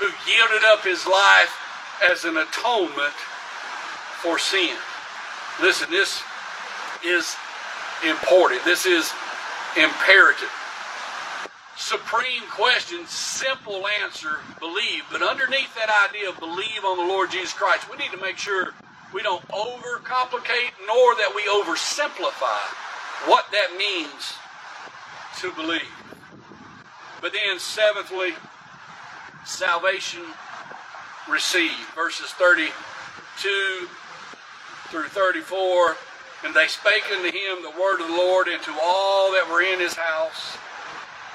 who 0.00 0.08
yielded 0.26 0.64
up 0.64 0.82
his 0.82 1.06
life 1.06 1.54
as 2.02 2.24
an 2.24 2.36
atonement 2.36 3.14
for 4.22 4.38
sin. 4.38 4.76
Listen, 5.62 5.90
this 5.90 6.22
is 7.04 7.36
important. 8.08 8.64
This 8.64 8.86
is 8.86 9.12
imperative 9.76 10.50
supreme 11.76 12.42
question, 12.50 13.06
simple 13.06 13.86
answer, 14.02 14.38
believe. 14.58 15.02
But 15.10 15.22
underneath 15.22 15.74
that 15.74 15.90
idea 16.08 16.30
of 16.30 16.38
believe 16.38 16.84
on 16.84 16.96
the 16.98 17.04
Lord 17.04 17.30
Jesus 17.30 17.52
Christ, 17.52 17.90
we 17.90 17.96
need 17.96 18.10
to 18.12 18.20
make 18.20 18.38
sure 18.38 18.74
we 19.12 19.22
don't 19.22 19.46
overcomplicate 19.48 20.72
nor 20.86 21.14
that 21.16 21.32
we 21.34 21.42
oversimplify 21.42 22.60
what 23.28 23.46
that 23.52 23.76
means 23.78 24.34
to 25.40 25.52
believe. 25.52 25.82
But 27.20 27.32
then, 27.32 27.58
seventhly, 27.58 28.34
salvation 29.46 30.22
received. 31.28 31.72
Verses 31.94 32.30
32 32.32 33.88
through 34.88 35.08
34. 35.08 35.96
And 36.44 36.54
they 36.54 36.66
spake 36.66 37.04
unto 37.10 37.30
him 37.30 37.62
the 37.62 37.72
word 37.80 38.00
of 38.00 38.08
the 38.08 38.14
Lord 38.14 38.48
and 38.48 38.62
to 38.62 38.74
all 38.82 39.32
that 39.32 39.48
were 39.50 39.62
in 39.62 39.80
his 39.80 39.94
house. 39.94 40.58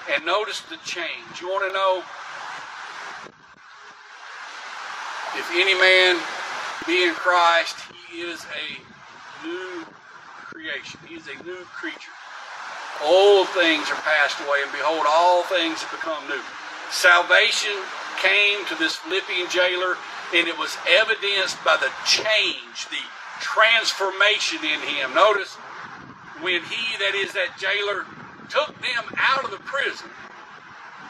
And 0.10 0.26
notice 0.26 0.62
the 0.62 0.78
change. 0.84 1.39
You 1.39 1.49
want 1.49 1.70
to 1.70 1.74
know 1.74 2.03
if 5.38 5.47
any 5.53 5.80
man 5.80 6.18
be 6.88 7.07
in 7.07 7.14
Christ, 7.14 7.78
he 8.10 8.22
is 8.22 8.43
a 8.45 9.45
new 9.45 9.86
creation. 10.45 10.99
He 11.07 11.16
is 11.16 11.28
a 11.28 11.43
new 11.43 11.64
creature. 11.70 12.12
Old 13.03 13.47
things 13.49 13.89
are 13.91 14.01
passed 14.01 14.39
away, 14.41 14.60
and 14.64 14.72
behold, 14.72 15.05
all 15.07 15.43
things 15.43 15.82
have 15.84 15.91
become 15.91 16.28
new. 16.28 16.41
Salvation 16.91 17.72
came 18.18 18.66
to 18.66 18.76
this 18.76 18.95
Philippian 18.95 19.47
jailer, 19.49 19.95
and 20.34 20.47
it 20.47 20.57
was 20.57 20.76
evidenced 20.89 21.64
by 21.64 21.78
the 21.78 21.91
change, 22.03 22.89
the 22.89 23.05
transformation 23.39 24.60
in 24.66 24.82
him. 24.82 25.14
Notice 25.14 25.55
when 26.41 26.62
he, 26.64 26.97
that 26.97 27.16
is 27.16 27.32
that 27.34 27.55
jailer, 27.57 28.05
took 28.50 28.74
them 28.82 29.06
out 29.18 29.45
of 29.45 29.52
the 29.52 29.62
prison, 29.62 30.10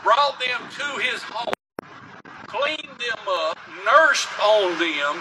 brought 0.03 0.39
them 0.39 0.59
to 0.75 0.87
his 0.99 1.23
home, 1.23 1.55
cleaned 2.47 2.99
them 2.99 3.23
up, 3.47 3.57
nursed 3.87 4.27
on 4.43 4.75
them, 4.75 5.15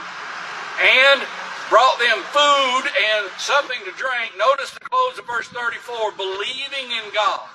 and 0.83 1.23
brought 1.71 1.99
them 2.03 2.19
food 2.35 2.91
and 2.91 3.31
something 3.39 3.79
to 3.87 3.93
drink. 3.95 4.35
Notice 4.37 4.75
the 4.75 4.81
close 4.91 5.19
of 5.19 5.27
verse 5.27 5.47
34 5.49 6.13
believing 6.13 6.91
in 6.91 7.07
God 7.15 7.47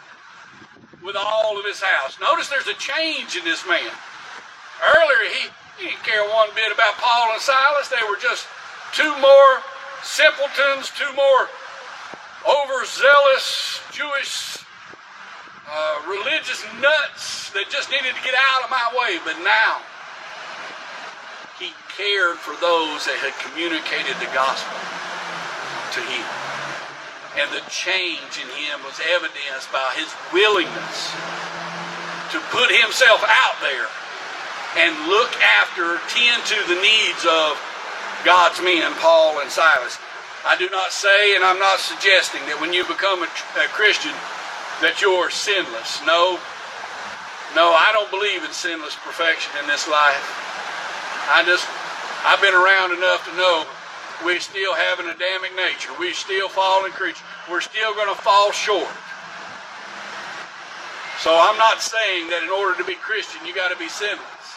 with 1.04 1.18
all 1.20 1.60
of 1.60 1.66
his 1.66 1.82
house. 1.82 2.18
Notice 2.22 2.48
there's 2.48 2.68
a 2.68 2.80
change 2.80 3.36
in 3.36 3.44
this 3.44 3.68
man. 3.68 3.92
Earlier, 4.80 5.24
he, 5.28 5.42
he 5.78 5.92
didn't 5.92 6.04
care 6.04 6.24
one 6.24 6.50
bit 6.56 6.72
about 6.72 6.96
Paul 6.96 7.34
and 7.34 7.42
Silas. 7.42 7.90
They 7.90 8.04
were 8.08 8.18
just 8.18 8.48
two 8.94 9.12
more 9.20 9.60
simpletons, 10.04 10.92
two 10.96 11.12
more 11.16 11.50
overzealous 12.46 13.82
Jewish 13.92 14.64
uh, 15.70 15.96
religious 16.08 16.64
nuts 16.82 17.50
that 17.52 17.70
just 17.70 17.90
needed 17.90 18.14
to 18.14 18.24
get 18.24 18.36
out 18.36 18.64
of 18.64 18.70
my 18.70 18.88
way. 18.94 19.18
But 19.24 19.40
now, 19.42 19.82
he 21.58 21.74
cared 21.96 22.38
for 22.38 22.54
those 22.60 23.06
that 23.08 23.18
had 23.24 23.34
communicated 23.40 24.14
the 24.20 24.30
gospel 24.36 24.78
to 25.98 26.02
him. 26.04 26.28
And 27.34 27.50
the 27.50 27.66
change 27.70 28.38
in 28.38 28.50
him 28.54 28.86
was 28.86 29.02
evidenced 29.02 29.74
by 29.74 29.94
his 29.98 30.10
willingness 30.30 31.10
to 32.34 32.38
put 32.54 32.70
himself 32.70 33.26
out 33.26 33.58
there 33.62 33.90
and 34.78 34.94
look 35.10 35.34
after, 35.42 36.02
tend 36.10 36.42
to 36.50 36.58
the 36.70 36.78
needs 36.82 37.26
of 37.26 37.58
God's 38.26 38.62
men, 38.62 38.94
Paul 38.98 39.42
and 39.42 39.50
Silas. 39.50 39.98
I 40.44 40.60
do 40.60 40.70
not 40.70 40.92
say, 40.92 41.36
and 41.36 41.44
I'm 41.44 41.60
not 41.60 41.80
suggesting 41.80 42.44
that 42.52 42.60
when 42.60 42.76
you 42.76 42.84
become 42.84 43.24
a, 43.24 43.32
a 43.64 43.72
Christian, 43.72 44.12
that 44.84 45.00
you're 45.00 45.32
sinless. 45.32 46.04
No. 46.04 46.36
No, 47.56 47.72
I 47.72 47.96
don't 47.96 48.12
believe 48.12 48.44
in 48.44 48.52
sinless 48.52 49.00
perfection 49.00 49.56
in 49.64 49.72
this 49.72 49.88
life. 49.88 50.20
I 51.32 51.48
just, 51.48 51.64
I've 52.28 52.44
been 52.44 52.52
around 52.52 52.92
enough 52.92 53.24
to 53.24 53.34
know 53.40 53.64
we 54.28 54.36
still 54.44 54.76
have 54.76 55.00
an 55.00 55.08
Adamic 55.08 55.56
nature. 55.56 55.96
We 55.96 56.12
still 56.12 56.52
fallen 56.52 56.92
creatures. 56.92 57.24
We're 57.48 57.64
still 57.64 57.96
going 57.96 58.12
to 58.12 58.20
fall 58.20 58.52
short. 58.52 58.92
So 61.24 61.32
I'm 61.32 61.56
not 61.56 61.80
saying 61.80 62.28
that 62.36 62.44
in 62.44 62.52
order 62.52 62.76
to 62.80 62.84
be 62.84 63.00
Christian, 63.00 63.40
you 63.48 63.56
got 63.56 63.72
to 63.72 63.80
be 63.80 63.88
sinless. 63.88 64.48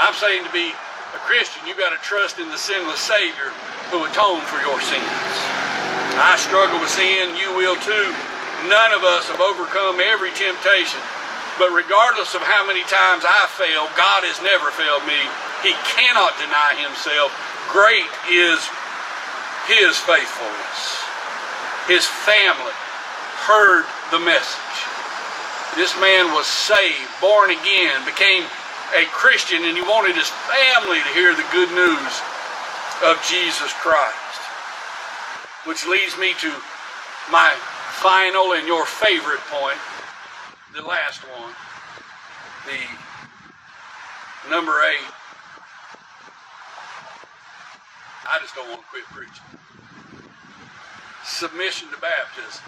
I'm 0.00 0.16
saying 0.16 0.48
to 0.48 0.52
be 0.52 0.72
a 0.72 1.20
Christian, 1.28 1.60
you 1.68 1.76
got 1.76 1.92
to 1.92 2.00
trust 2.00 2.40
in 2.40 2.48
the 2.48 2.56
sinless 2.56 3.04
Savior 3.04 3.52
who 3.90 4.06
atoned 4.06 4.46
for 4.46 4.62
your 4.62 4.78
sins. 4.78 5.34
I 6.14 6.38
struggle 6.38 6.78
with 6.78 6.94
sin. 6.94 7.34
You 7.34 7.50
will 7.58 7.74
too. 7.82 8.08
None 8.70 8.94
of 8.94 9.02
us 9.02 9.26
have 9.26 9.42
overcome 9.42 9.98
every 9.98 10.30
temptation. 10.30 11.02
But 11.58 11.74
regardless 11.74 12.38
of 12.38 12.42
how 12.46 12.62
many 12.62 12.86
times 12.86 13.26
I 13.26 13.50
fail, 13.58 13.90
God 13.98 14.22
has 14.22 14.38
never 14.46 14.70
failed 14.70 15.02
me. 15.10 15.18
He 15.66 15.74
cannot 15.90 16.38
deny 16.38 16.78
himself. 16.78 17.34
Great 17.74 18.06
is 18.30 18.62
his 19.66 19.98
faithfulness. 20.06 20.78
His 21.90 22.06
family 22.06 22.74
heard 23.44 23.84
the 24.14 24.22
message. 24.22 24.78
This 25.74 25.92
man 25.98 26.30
was 26.30 26.46
saved, 26.46 27.10
born 27.18 27.50
again, 27.50 28.06
became 28.06 28.46
a 28.94 29.06
Christian, 29.10 29.66
and 29.66 29.74
he 29.74 29.82
wanted 29.82 30.14
his 30.14 30.30
family 30.46 31.02
to 31.02 31.10
hear 31.14 31.34
the 31.34 31.46
good 31.50 31.70
news 31.74 32.12
of 33.04 33.16
Jesus 33.28 33.72
Christ. 33.80 34.40
Which 35.64 35.86
leads 35.86 36.16
me 36.18 36.34
to 36.40 36.52
my 37.30 37.54
final 38.00 38.52
and 38.54 38.66
your 38.66 38.86
favorite 38.86 39.40
point, 39.50 39.78
the 40.74 40.82
last 40.82 41.20
one, 41.36 41.52
the 42.66 42.80
number 44.50 44.72
eight. 44.88 45.06
I 48.28 48.38
just 48.40 48.54
don't 48.54 48.68
want 48.68 48.80
to 48.80 48.86
quit 48.88 49.04
preaching. 49.12 49.44
Submission 51.24 51.88
to 51.90 51.98
baptism. 52.00 52.64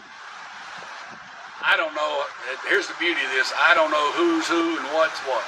I 1.64 1.76
don't 1.76 1.94
know. 1.94 2.24
Here's 2.68 2.88
the 2.88 2.98
beauty 2.98 3.22
of 3.22 3.30
this. 3.30 3.52
I 3.56 3.72
don't 3.74 3.90
know 3.90 4.10
who's 4.12 4.46
who 4.48 4.76
and 4.76 4.86
what's 4.92 5.18
what. 5.20 5.44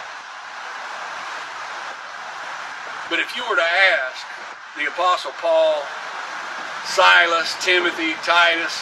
But 3.10 3.18
if 3.18 3.36
you 3.36 3.42
were 3.50 3.56
to 3.56 3.70
ask 3.98 4.24
the 4.76 4.90
Apostle 4.90 5.30
Paul, 5.38 5.82
Silas, 6.84 7.54
Timothy, 7.62 8.14
Titus, 8.26 8.74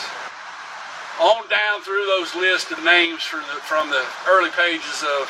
on 1.21 1.45
down 1.49 1.83
through 1.83 2.07
those 2.07 2.35
lists 2.35 2.73
of 2.73 2.83
names 2.83 3.23
from 3.23 3.41
the, 3.41 3.61
from 3.61 3.91
the 3.91 4.01
early 4.27 4.49
pages 4.57 5.05
of 5.05 5.29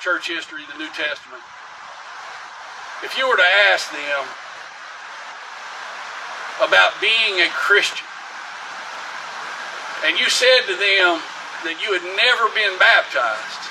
church 0.00 0.28
history, 0.28 0.60
the 0.70 0.76
New 0.76 0.90
Testament. 0.92 1.40
If 3.02 3.16
you 3.16 3.26
were 3.26 3.36
to 3.36 3.50
ask 3.72 3.88
them 3.90 4.22
about 6.60 6.92
being 7.00 7.40
a 7.40 7.48
Christian, 7.48 8.04
and 10.04 10.20
you 10.20 10.28
said 10.28 10.68
to 10.68 10.76
them 10.76 11.24
that 11.64 11.80
you 11.80 11.96
had 11.96 12.04
never 12.20 12.52
been 12.52 12.76
baptized, 12.76 13.64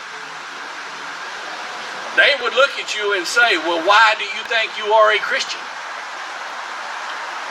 they 2.18 2.34
would 2.42 2.58
look 2.58 2.74
at 2.82 2.98
you 2.98 3.14
and 3.14 3.26
say, 3.26 3.62
Well, 3.62 3.86
why 3.86 4.18
do 4.18 4.26
you 4.26 4.42
think 4.50 4.74
you 4.82 4.90
are 4.90 5.14
a 5.14 5.22
Christian? 5.22 5.62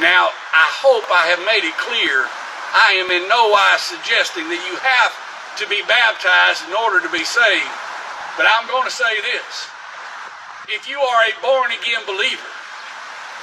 Now, 0.00 0.30
I 0.54 0.66
hope 0.78 1.10
I 1.10 1.26
have 1.34 1.42
made 1.42 1.66
it 1.66 1.74
clear 1.74 2.30
I 2.70 3.00
am 3.02 3.10
in 3.10 3.26
no 3.26 3.50
wise 3.50 3.82
suggesting 3.82 4.46
that 4.46 4.62
you 4.68 4.76
have 4.78 5.12
to 5.58 5.66
be 5.66 5.82
baptized 5.90 6.62
in 6.70 6.74
order 6.76 7.02
to 7.02 7.10
be 7.10 7.26
saved. 7.26 7.74
But 8.38 8.46
I'm 8.46 8.70
going 8.70 8.86
to 8.86 8.94
say 8.94 9.18
this. 9.26 9.66
If 10.70 10.86
you 10.86 11.00
are 11.02 11.22
a 11.26 11.34
born 11.42 11.74
again 11.74 12.06
believer, 12.06 12.46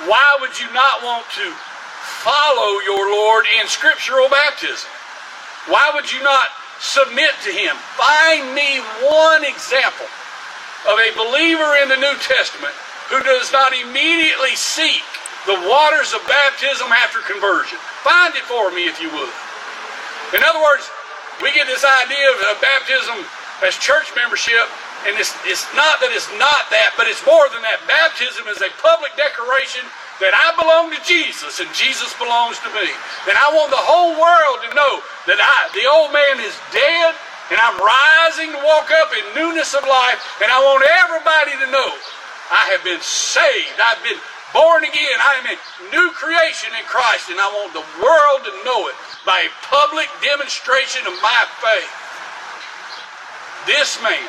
why 0.08 0.38
would 0.40 0.56
you 0.56 0.72
not 0.72 1.04
want 1.04 1.28
to 1.42 1.52
follow 2.24 2.80
your 2.88 3.12
Lord 3.12 3.44
in 3.60 3.68
scriptural 3.68 4.30
baptism? 4.30 4.88
Why 5.68 5.92
would 5.92 6.08
you 6.14 6.22
not 6.24 6.54
submit 6.80 7.36
to 7.44 7.52
Him? 7.52 7.76
Find 8.00 8.54
me 8.56 8.80
one 9.04 9.44
example 9.44 10.08
of 10.88 10.96
a 11.02 11.18
believer 11.18 11.82
in 11.82 11.90
the 11.90 12.00
New 12.00 12.16
Testament 12.24 12.78
who 13.10 13.20
does 13.28 13.52
not 13.52 13.74
immediately 13.74 14.56
seek 14.56 15.04
the 15.46 15.58
waters 15.70 16.14
of 16.14 16.22
baptism 16.26 16.90
after 16.92 17.22
conversion. 17.26 17.78
Find 18.02 18.34
it 18.36 18.46
for 18.50 18.74
me 18.74 18.90
if 18.90 18.98
you 19.02 19.10
would. 19.14 19.34
In 20.34 20.42
other 20.42 20.62
words, 20.62 20.90
we 21.42 21.54
get 21.54 21.68
this 21.70 21.86
idea 21.86 22.28
of 22.50 22.58
baptism 22.62 23.26
as 23.64 23.78
church 23.78 24.12
membership, 24.18 24.66
and 25.06 25.14
it's, 25.16 25.32
it's 25.46 25.70
not 25.78 26.02
that 26.02 26.10
it's 26.12 26.30
not 26.42 26.68
that, 26.74 26.98
but 26.98 27.06
it's 27.06 27.22
more 27.24 27.46
than 27.54 27.62
that. 27.62 27.78
Baptism 27.86 28.50
is 28.50 28.60
a 28.60 28.74
public 28.82 29.14
declaration 29.14 29.86
that 30.24 30.32
I 30.32 30.56
belong 30.56 30.96
to 30.96 31.02
Jesus 31.04 31.60
and 31.60 31.68
Jesus 31.76 32.16
belongs 32.16 32.58
to 32.64 32.70
me. 32.72 32.88
And 33.28 33.36
I 33.36 33.52
want 33.52 33.70
the 33.70 33.84
whole 33.84 34.16
world 34.16 34.64
to 34.64 34.72
know 34.72 35.04
that 35.28 35.38
I, 35.38 35.58
the 35.76 35.86
old 35.86 36.16
man, 36.16 36.40
is 36.40 36.56
dead 36.72 37.12
and 37.52 37.60
I'm 37.60 37.78
rising 37.78 38.50
to 38.56 38.62
walk 38.64 38.90
up 38.90 39.12
in 39.12 39.24
newness 39.36 39.76
of 39.76 39.84
life. 39.84 40.18
And 40.42 40.50
I 40.50 40.58
want 40.64 40.88
everybody 40.88 41.54
to 41.62 41.68
know 41.70 41.90
I 42.50 42.72
have 42.74 42.82
been 42.82 43.04
saved. 43.04 43.76
I've 43.78 44.02
been 44.02 44.18
born 44.56 44.88
again. 44.88 45.20
I 45.20 45.44
am 45.44 45.48
a 45.52 45.58
new 45.92 46.08
creation 46.16 46.72
in 46.80 46.88
Christ, 46.88 47.28
and 47.28 47.36
I 47.36 47.52
want 47.52 47.76
the 47.76 47.84
world 48.00 48.48
to 48.48 48.54
know 48.64 48.88
it 48.88 48.96
by 49.28 49.44
a 49.44 49.52
public 49.68 50.08
demonstration 50.24 51.04
of 51.04 51.20
my 51.20 51.44
faith. 51.60 51.92
This 53.68 54.00
man, 54.00 54.24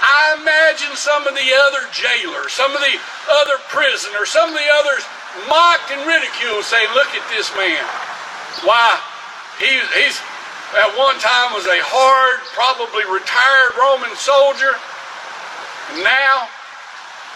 I 0.00 0.40
imagine 0.40 0.96
some 0.96 1.28
of 1.28 1.36
the 1.36 1.50
other 1.68 1.84
jailers, 1.92 2.56
some 2.56 2.72
of 2.72 2.80
the 2.80 2.96
other 3.28 3.60
prisoners, 3.68 4.32
some 4.32 4.48
of 4.48 4.56
the 4.56 4.70
others 4.80 5.04
mocked 5.52 5.92
and 5.92 6.00
ridiculed, 6.08 6.64
saying, 6.64 6.88
Look 6.96 7.12
at 7.12 7.26
this 7.28 7.52
man. 7.52 7.84
Why, 8.64 8.96
he, 9.60 9.68
he's 10.00 10.16
at 10.80 10.96
one 10.96 11.20
time 11.20 11.52
was 11.52 11.68
a 11.68 11.76
hard, 11.84 12.40
probably 12.56 13.04
retired 13.04 13.76
Roman 13.76 14.16
soldier. 14.16 14.72
And 15.92 16.00
Now 16.00 16.48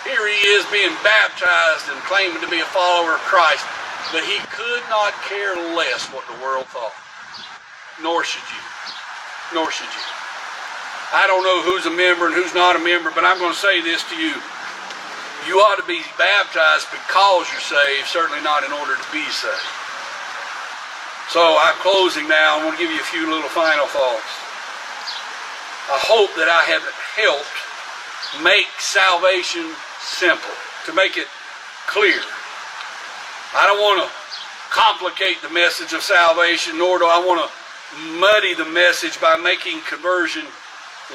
here 0.07 0.25
he 0.27 0.41
is 0.55 0.65
being 0.71 0.95
baptized 1.03 1.91
and 1.91 1.99
claiming 2.07 2.41
to 2.41 2.49
be 2.49 2.63
a 2.63 2.71
follower 2.71 3.19
of 3.19 3.23
Christ, 3.27 3.67
but 4.15 4.23
he 4.23 4.39
could 4.55 4.85
not 4.89 5.13
care 5.27 5.55
less 5.75 6.07
what 6.15 6.23
the 6.31 6.39
world 6.39 6.67
thought. 6.71 6.95
Nor 8.03 8.23
should 8.23 8.47
you. 8.47 8.63
Nor 9.55 9.71
should 9.71 9.91
you. 9.91 10.07
I 11.15 11.27
don't 11.27 11.43
know 11.47 11.63
who's 11.63 11.87
a 11.87 11.95
member 11.95 12.27
and 12.27 12.35
who's 12.35 12.55
not 12.55 12.75
a 12.75 12.83
member, 12.83 13.15
but 13.15 13.23
I'm 13.23 13.39
going 13.39 13.55
to 13.55 13.59
say 13.59 13.79
this 13.83 14.03
to 14.11 14.17
you. 14.19 14.35
You 15.47 15.63
ought 15.63 15.79
to 15.79 15.87
be 15.87 16.03
baptized 16.19 16.91
because 16.91 17.47
you're 17.55 17.63
saved, 17.63 18.11
certainly 18.11 18.43
not 18.43 18.67
in 18.67 18.75
order 18.75 18.99
to 18.99 19.09
be 19.15 19.23
saved. 19.31 19.71
So 21.31 21.59
I'm 21.59 21.79
closing 21.83 22.27
now. 22.27 22.59
I'm 22.59 22.67
going 22.67 22.75
to 22.75 22.83
give 22.83 22.91
you 22.91 22.99
a 22.99 23.11
few 23.11 23.31
little 23.31 23.51
final 23.51 23.87
thoughts. 23.87 24.31
I 25.87 25.99
hope 26.03 26.35
that 26.35 26.51
I 26.51 26.67
have 26.67 26.83
helped 27.15 27.55
make 28.43 28.67
salvation 28.83 29.71
simple, 30.07 30.55
to 30.87 30.95
make 30.95 31.17
it 31.19 31.27
clear. 31.87 32.23
I 33.55 33.67
don't 33.67 33.83
want 33.83 34.07
to 34.07 34.09
complicate 34.71 35.43
the 35.43 35.51
message 35.51 35.93
of 35.93 36.03
salvation, 36.03 36.79
nor 36.79 36.99
do 36.99 37.07
I 37.07 37.19
want 37.19 37.43
to 37.43 37.49
muddy 38.19 38.55
the 38.55 38.65
message 38.65 39.21
by 39.21 39.37
making 39.37 39.81
conversion 39.89 40.45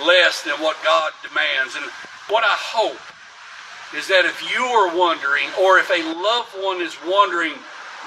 less 0.06 0.44
than 0.44 0.56
what 0.60 0.78
God 0.84 1.12
demands. 1.24 1.76
And 1.76 1.86
what 2.28 2.44
I 2.44 2.56
hope 2.56 3.00
is 3.96 4.08
that 4.08 4.26
if 4.26 4.40
you 4.48 4.64
are 4.64 4.96
wondering, 4.96 5.48
or 5.60 5.80
if 5.80 5.90
a 5.92 6.02
loved 6.16 6.56
one 6.64 6.82
is 6.82 6.96
wondering, 7.06 7.54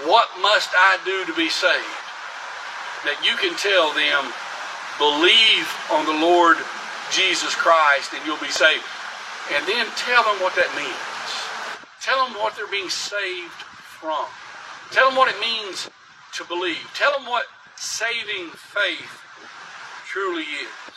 what 0.08 0.28
must 0.40 0.70
I 0.74 0.98
do 1.04 1.24
to 1.24 1.34
be 1.36 1.48
saved? 1.48 2.00
That 3.04 3.20
you 3.20 3.36
can 3.36 3.52
tell 3.60 3.92
them, 3.92 4.32
believe 4.96 5.68
on 5.92 6.08
the 6.08 6.18
Lord 6.24 6.56
Jesus 7.12 7.54
Christ 7.54 8.12
and 8.12 8.24
you'll 8.24 8.40
be 8.40 8.48
saved. 8.48 8.84
And 9.52 9.66
then 9.68 9.86
tell 9.96 10.24
them 10.24 10.40
what 10.40 10.56
that 10.56 10.72
means. 10.72 10.96
Tell 12.00 12.24
them 12.24 12.36
what 12.40 12.56
they're 12.56 12.70
being 12.70 12.88
saved 12.88 13.60
from. 14.00 14.24
Tell 14.90 15.08
them 15.08 15.16
what 15.16 15.28
it 15.28 15.40
means 15.40 15.90
to 16.36 16.44
believe. 16.44 16.80
Tell 16.94 17.12
them 17.12 17.26
what 17.28 17.44
saving 17.76 18.48
faith 18.56 19.20
truly 20.08 20.44
is. 20.44 20.96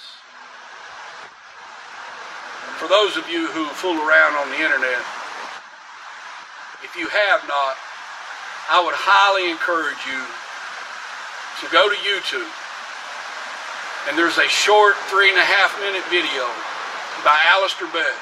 For 2.79 2.87
those 2.87 3.17
of 3.17 3.27
you 3.29 3.47
who 3.47 3.65
fool 3.71 3.97
around 3.99 4.35
on 4.35 4.49
the 4.51 4.59
internet, 4.59 5.01
if 6.83 6.95
you 6.95 7.07
have 7.07 7.41
not, 7.47 7.75
I 8.69 8.83
would 8.83 8.95
highly 8.95 9.49
encourage 9.49 9.99
you 10.07 10.21
to 11.63 11.65
go 11.71 11.89
to 11.89 11.97
YouTube. 12.03 12.51
And 14.07 14.17
there's 14.17 14.37
a 14.37 14.47
short 14.47 14.95
three 15.07 15.31
and 15.31 15.39
a 15.39 15.47
half 15.47 15.71
minute 15.79 16.03
video 16.11 16.47
by 17.23 17.35
Alistair 17.51 17.87
Begg 17.91 18.15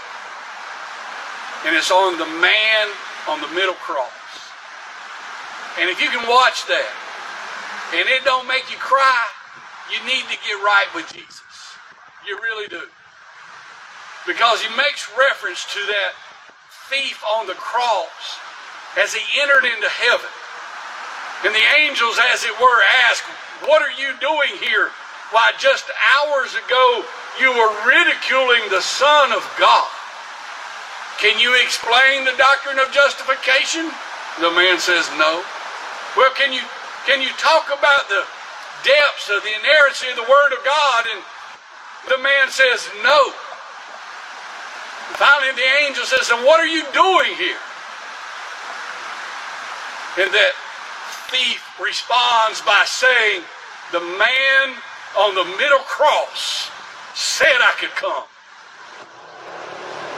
and 1.66 1.76
it's 1.76 1.92
on 1.92 2.18
the 2.18 2.30
man 2.40 2.88
on 3.28 3.42
the 3.42 3.50
middle 3.58 3.76
cross. 3.82 4.14
And 5.82 5.90
if 5.90 6.00
you 6.00 6.10
can 6.10 6.24
watch 6.30 6.66
that, 6.68 6.92
and 7.94 8.08
it 8.08 8.24
don't 8.24 8.48
make 8.48 8.70
you 8.72 8.78
cry, 8.78 9.26
you 9.92 10.00
need 10.06 10.24
to 10.30 10.38
get 10.46 10.58
right 10.64 10.88
with 10.96 11.12
Jesus. 11.12 11.42
You 12.26 12.38
really 12.42 12.68
do. 12.68 12.82
Because 14.26 14.62
he 14.62 14.70
makes 14.76 15.10
reference 15.18 15.66
to 15.74 15.82
that 15.86 16.14
thief 16.90 17.22
on 17.38 17.46
the 17.46 17.54
cross 17.54 18.40
as 18.98 19.14
he 19.14 19.22
entered 19.42 19.66
into 19.66 19.90
heaven. 19.90 20.30
And 21.46 21.54
the 21.54 21.66
angels, 21.78 22.18
as 22.34 22.46
it 22.46 22.56
were, 22.58 22.82
ask, 23.10 23.24
What 23.68 23.82
are 23.82 23.94
you 23.94 24.14
doing 24.22 24.58
here? 24.62 24.90
Why, 25.32 25.52
just 25.60 25.86
hours 26.16 26.56
ago 26.56 27.04
you 27.40 27.52
were 27.52 27.74
ridiculing 27.86 28.70
the 28.70 28.82
Son 28.82 29.32
of 29.34 29.44
God. 29.60 29.90
Can 31.20 31.40
you 31.40 31.56
explain 31.64 32.26
the 32.26 32.36
doctrine 32.38 32.80
of 32.80 32.92
justification? 32.92 33.88
The 34.42 34.52
man 34.52 34.80
says, 34.80 35.08
No. 35.18 35.44
Well, 36.18 36.32
can 36.36 36.52
you 36.52 36.62
can 37.06 37.22
you 37.22 37.30
talk 37.38 37.68
about 37.68 38.10
the 38.10 38.24
depths 38.84 39.30
of 39.30 39.44
the 39.44 39.54
inerrancy 39.62 40.10
of 40.10 40.18
the 40.18 40.28
Word 40.28 40.52
of 40.52 40.64
God? 40.66 41.06
And 41.08 41.22
the 42.10 42.18
man 42.22 42.50
says, 42.50 42.90
No. 43.04 43.32
Finally, 45.16 45.56
the 45.56 45.70
angel 45.88 46.04
says, 46.04 46.30
And 46.30 46.44
what 46.44 46.60
are 46.60 46.68
you 46.68 46.84
doing 46.92 47.34
here? 47.40 47.62
And 50.18 50.34
that 50.34 50.54
thief 51.32 51.64
responds 51.80 52.62
by 52.62 52.84
saying, 52.86 53.44
The 53.92 54.02
man 54.02 54.76
on 55.18 55.36
the 55.36 55.46
middle 55.58 55.84
cross 55.88 56.70
said 57.14 57.62
I 57.62 57.74
could 57.80 57.96
come. 57.96 58.24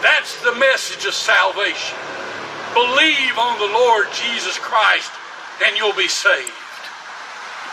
That's 0.02 0.41
the 0.43 0.54
message 0.56 1.06
of 1.06 1.14
salvation. 1.14 1.98
Believe 2.74 3.38
on 3.38 3.58
the 3.58 3.74
Lord 3.74 4.08
Jesus 4.14 4.58
Christ 4.58 5.12
and 5.66 5.76
you'll 5.78 5.98
be 5.98 6.08
saved. 6.08 6.54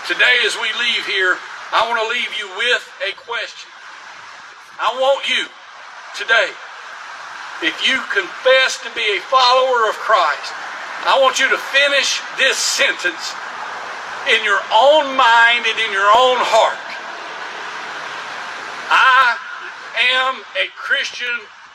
Today, 0.08 0.40
as 0.44 0.56
we 0.56 0.68
leave 0.80 1.04
here, 1.06 1.36
I 1.72 1.84
want 1.88 2.00
to 2.00 2.08
leave 2.08 2.32
you 2.38 2.48
with 2.56 2.84
a 3.04 3.12
question. 3.16 3.68
I 4.80 4.96
want 5.00 5.28
you 5.28 5.48
today, 6.16 6.48
if 7.62 7.76
you 7.86 8.00
confess 8.12 8.80
to 8.84 8.90
be 8.96 9.04
a 9.16 9.20
follower 9.28 9.88
of 9.88 9.96
Christ, 10.00 10.52
I 11.04 11.20
want 11.20 11.38
you 11.38 11.48
to 11.48 11.60
finish 11.72 12.20
this 12.40 12.56
sentence 12.56 13.36
in 14.32 14.40
your 14.44 14.60
own 14.72 15.12
mind 15.16 15.68
and 15.68 15.76
in 15.76 15.92
your 15.92 16.08
own 16.08 16.40
heart. 16.40 16.80
I 18.88 19.36
am 20.16 20.40
a 20.56 20.72
Christian 20.76 21.32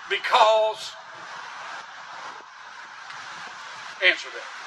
because 0.09 0.93
answer 4.05 4.29
that. 4.33 4.58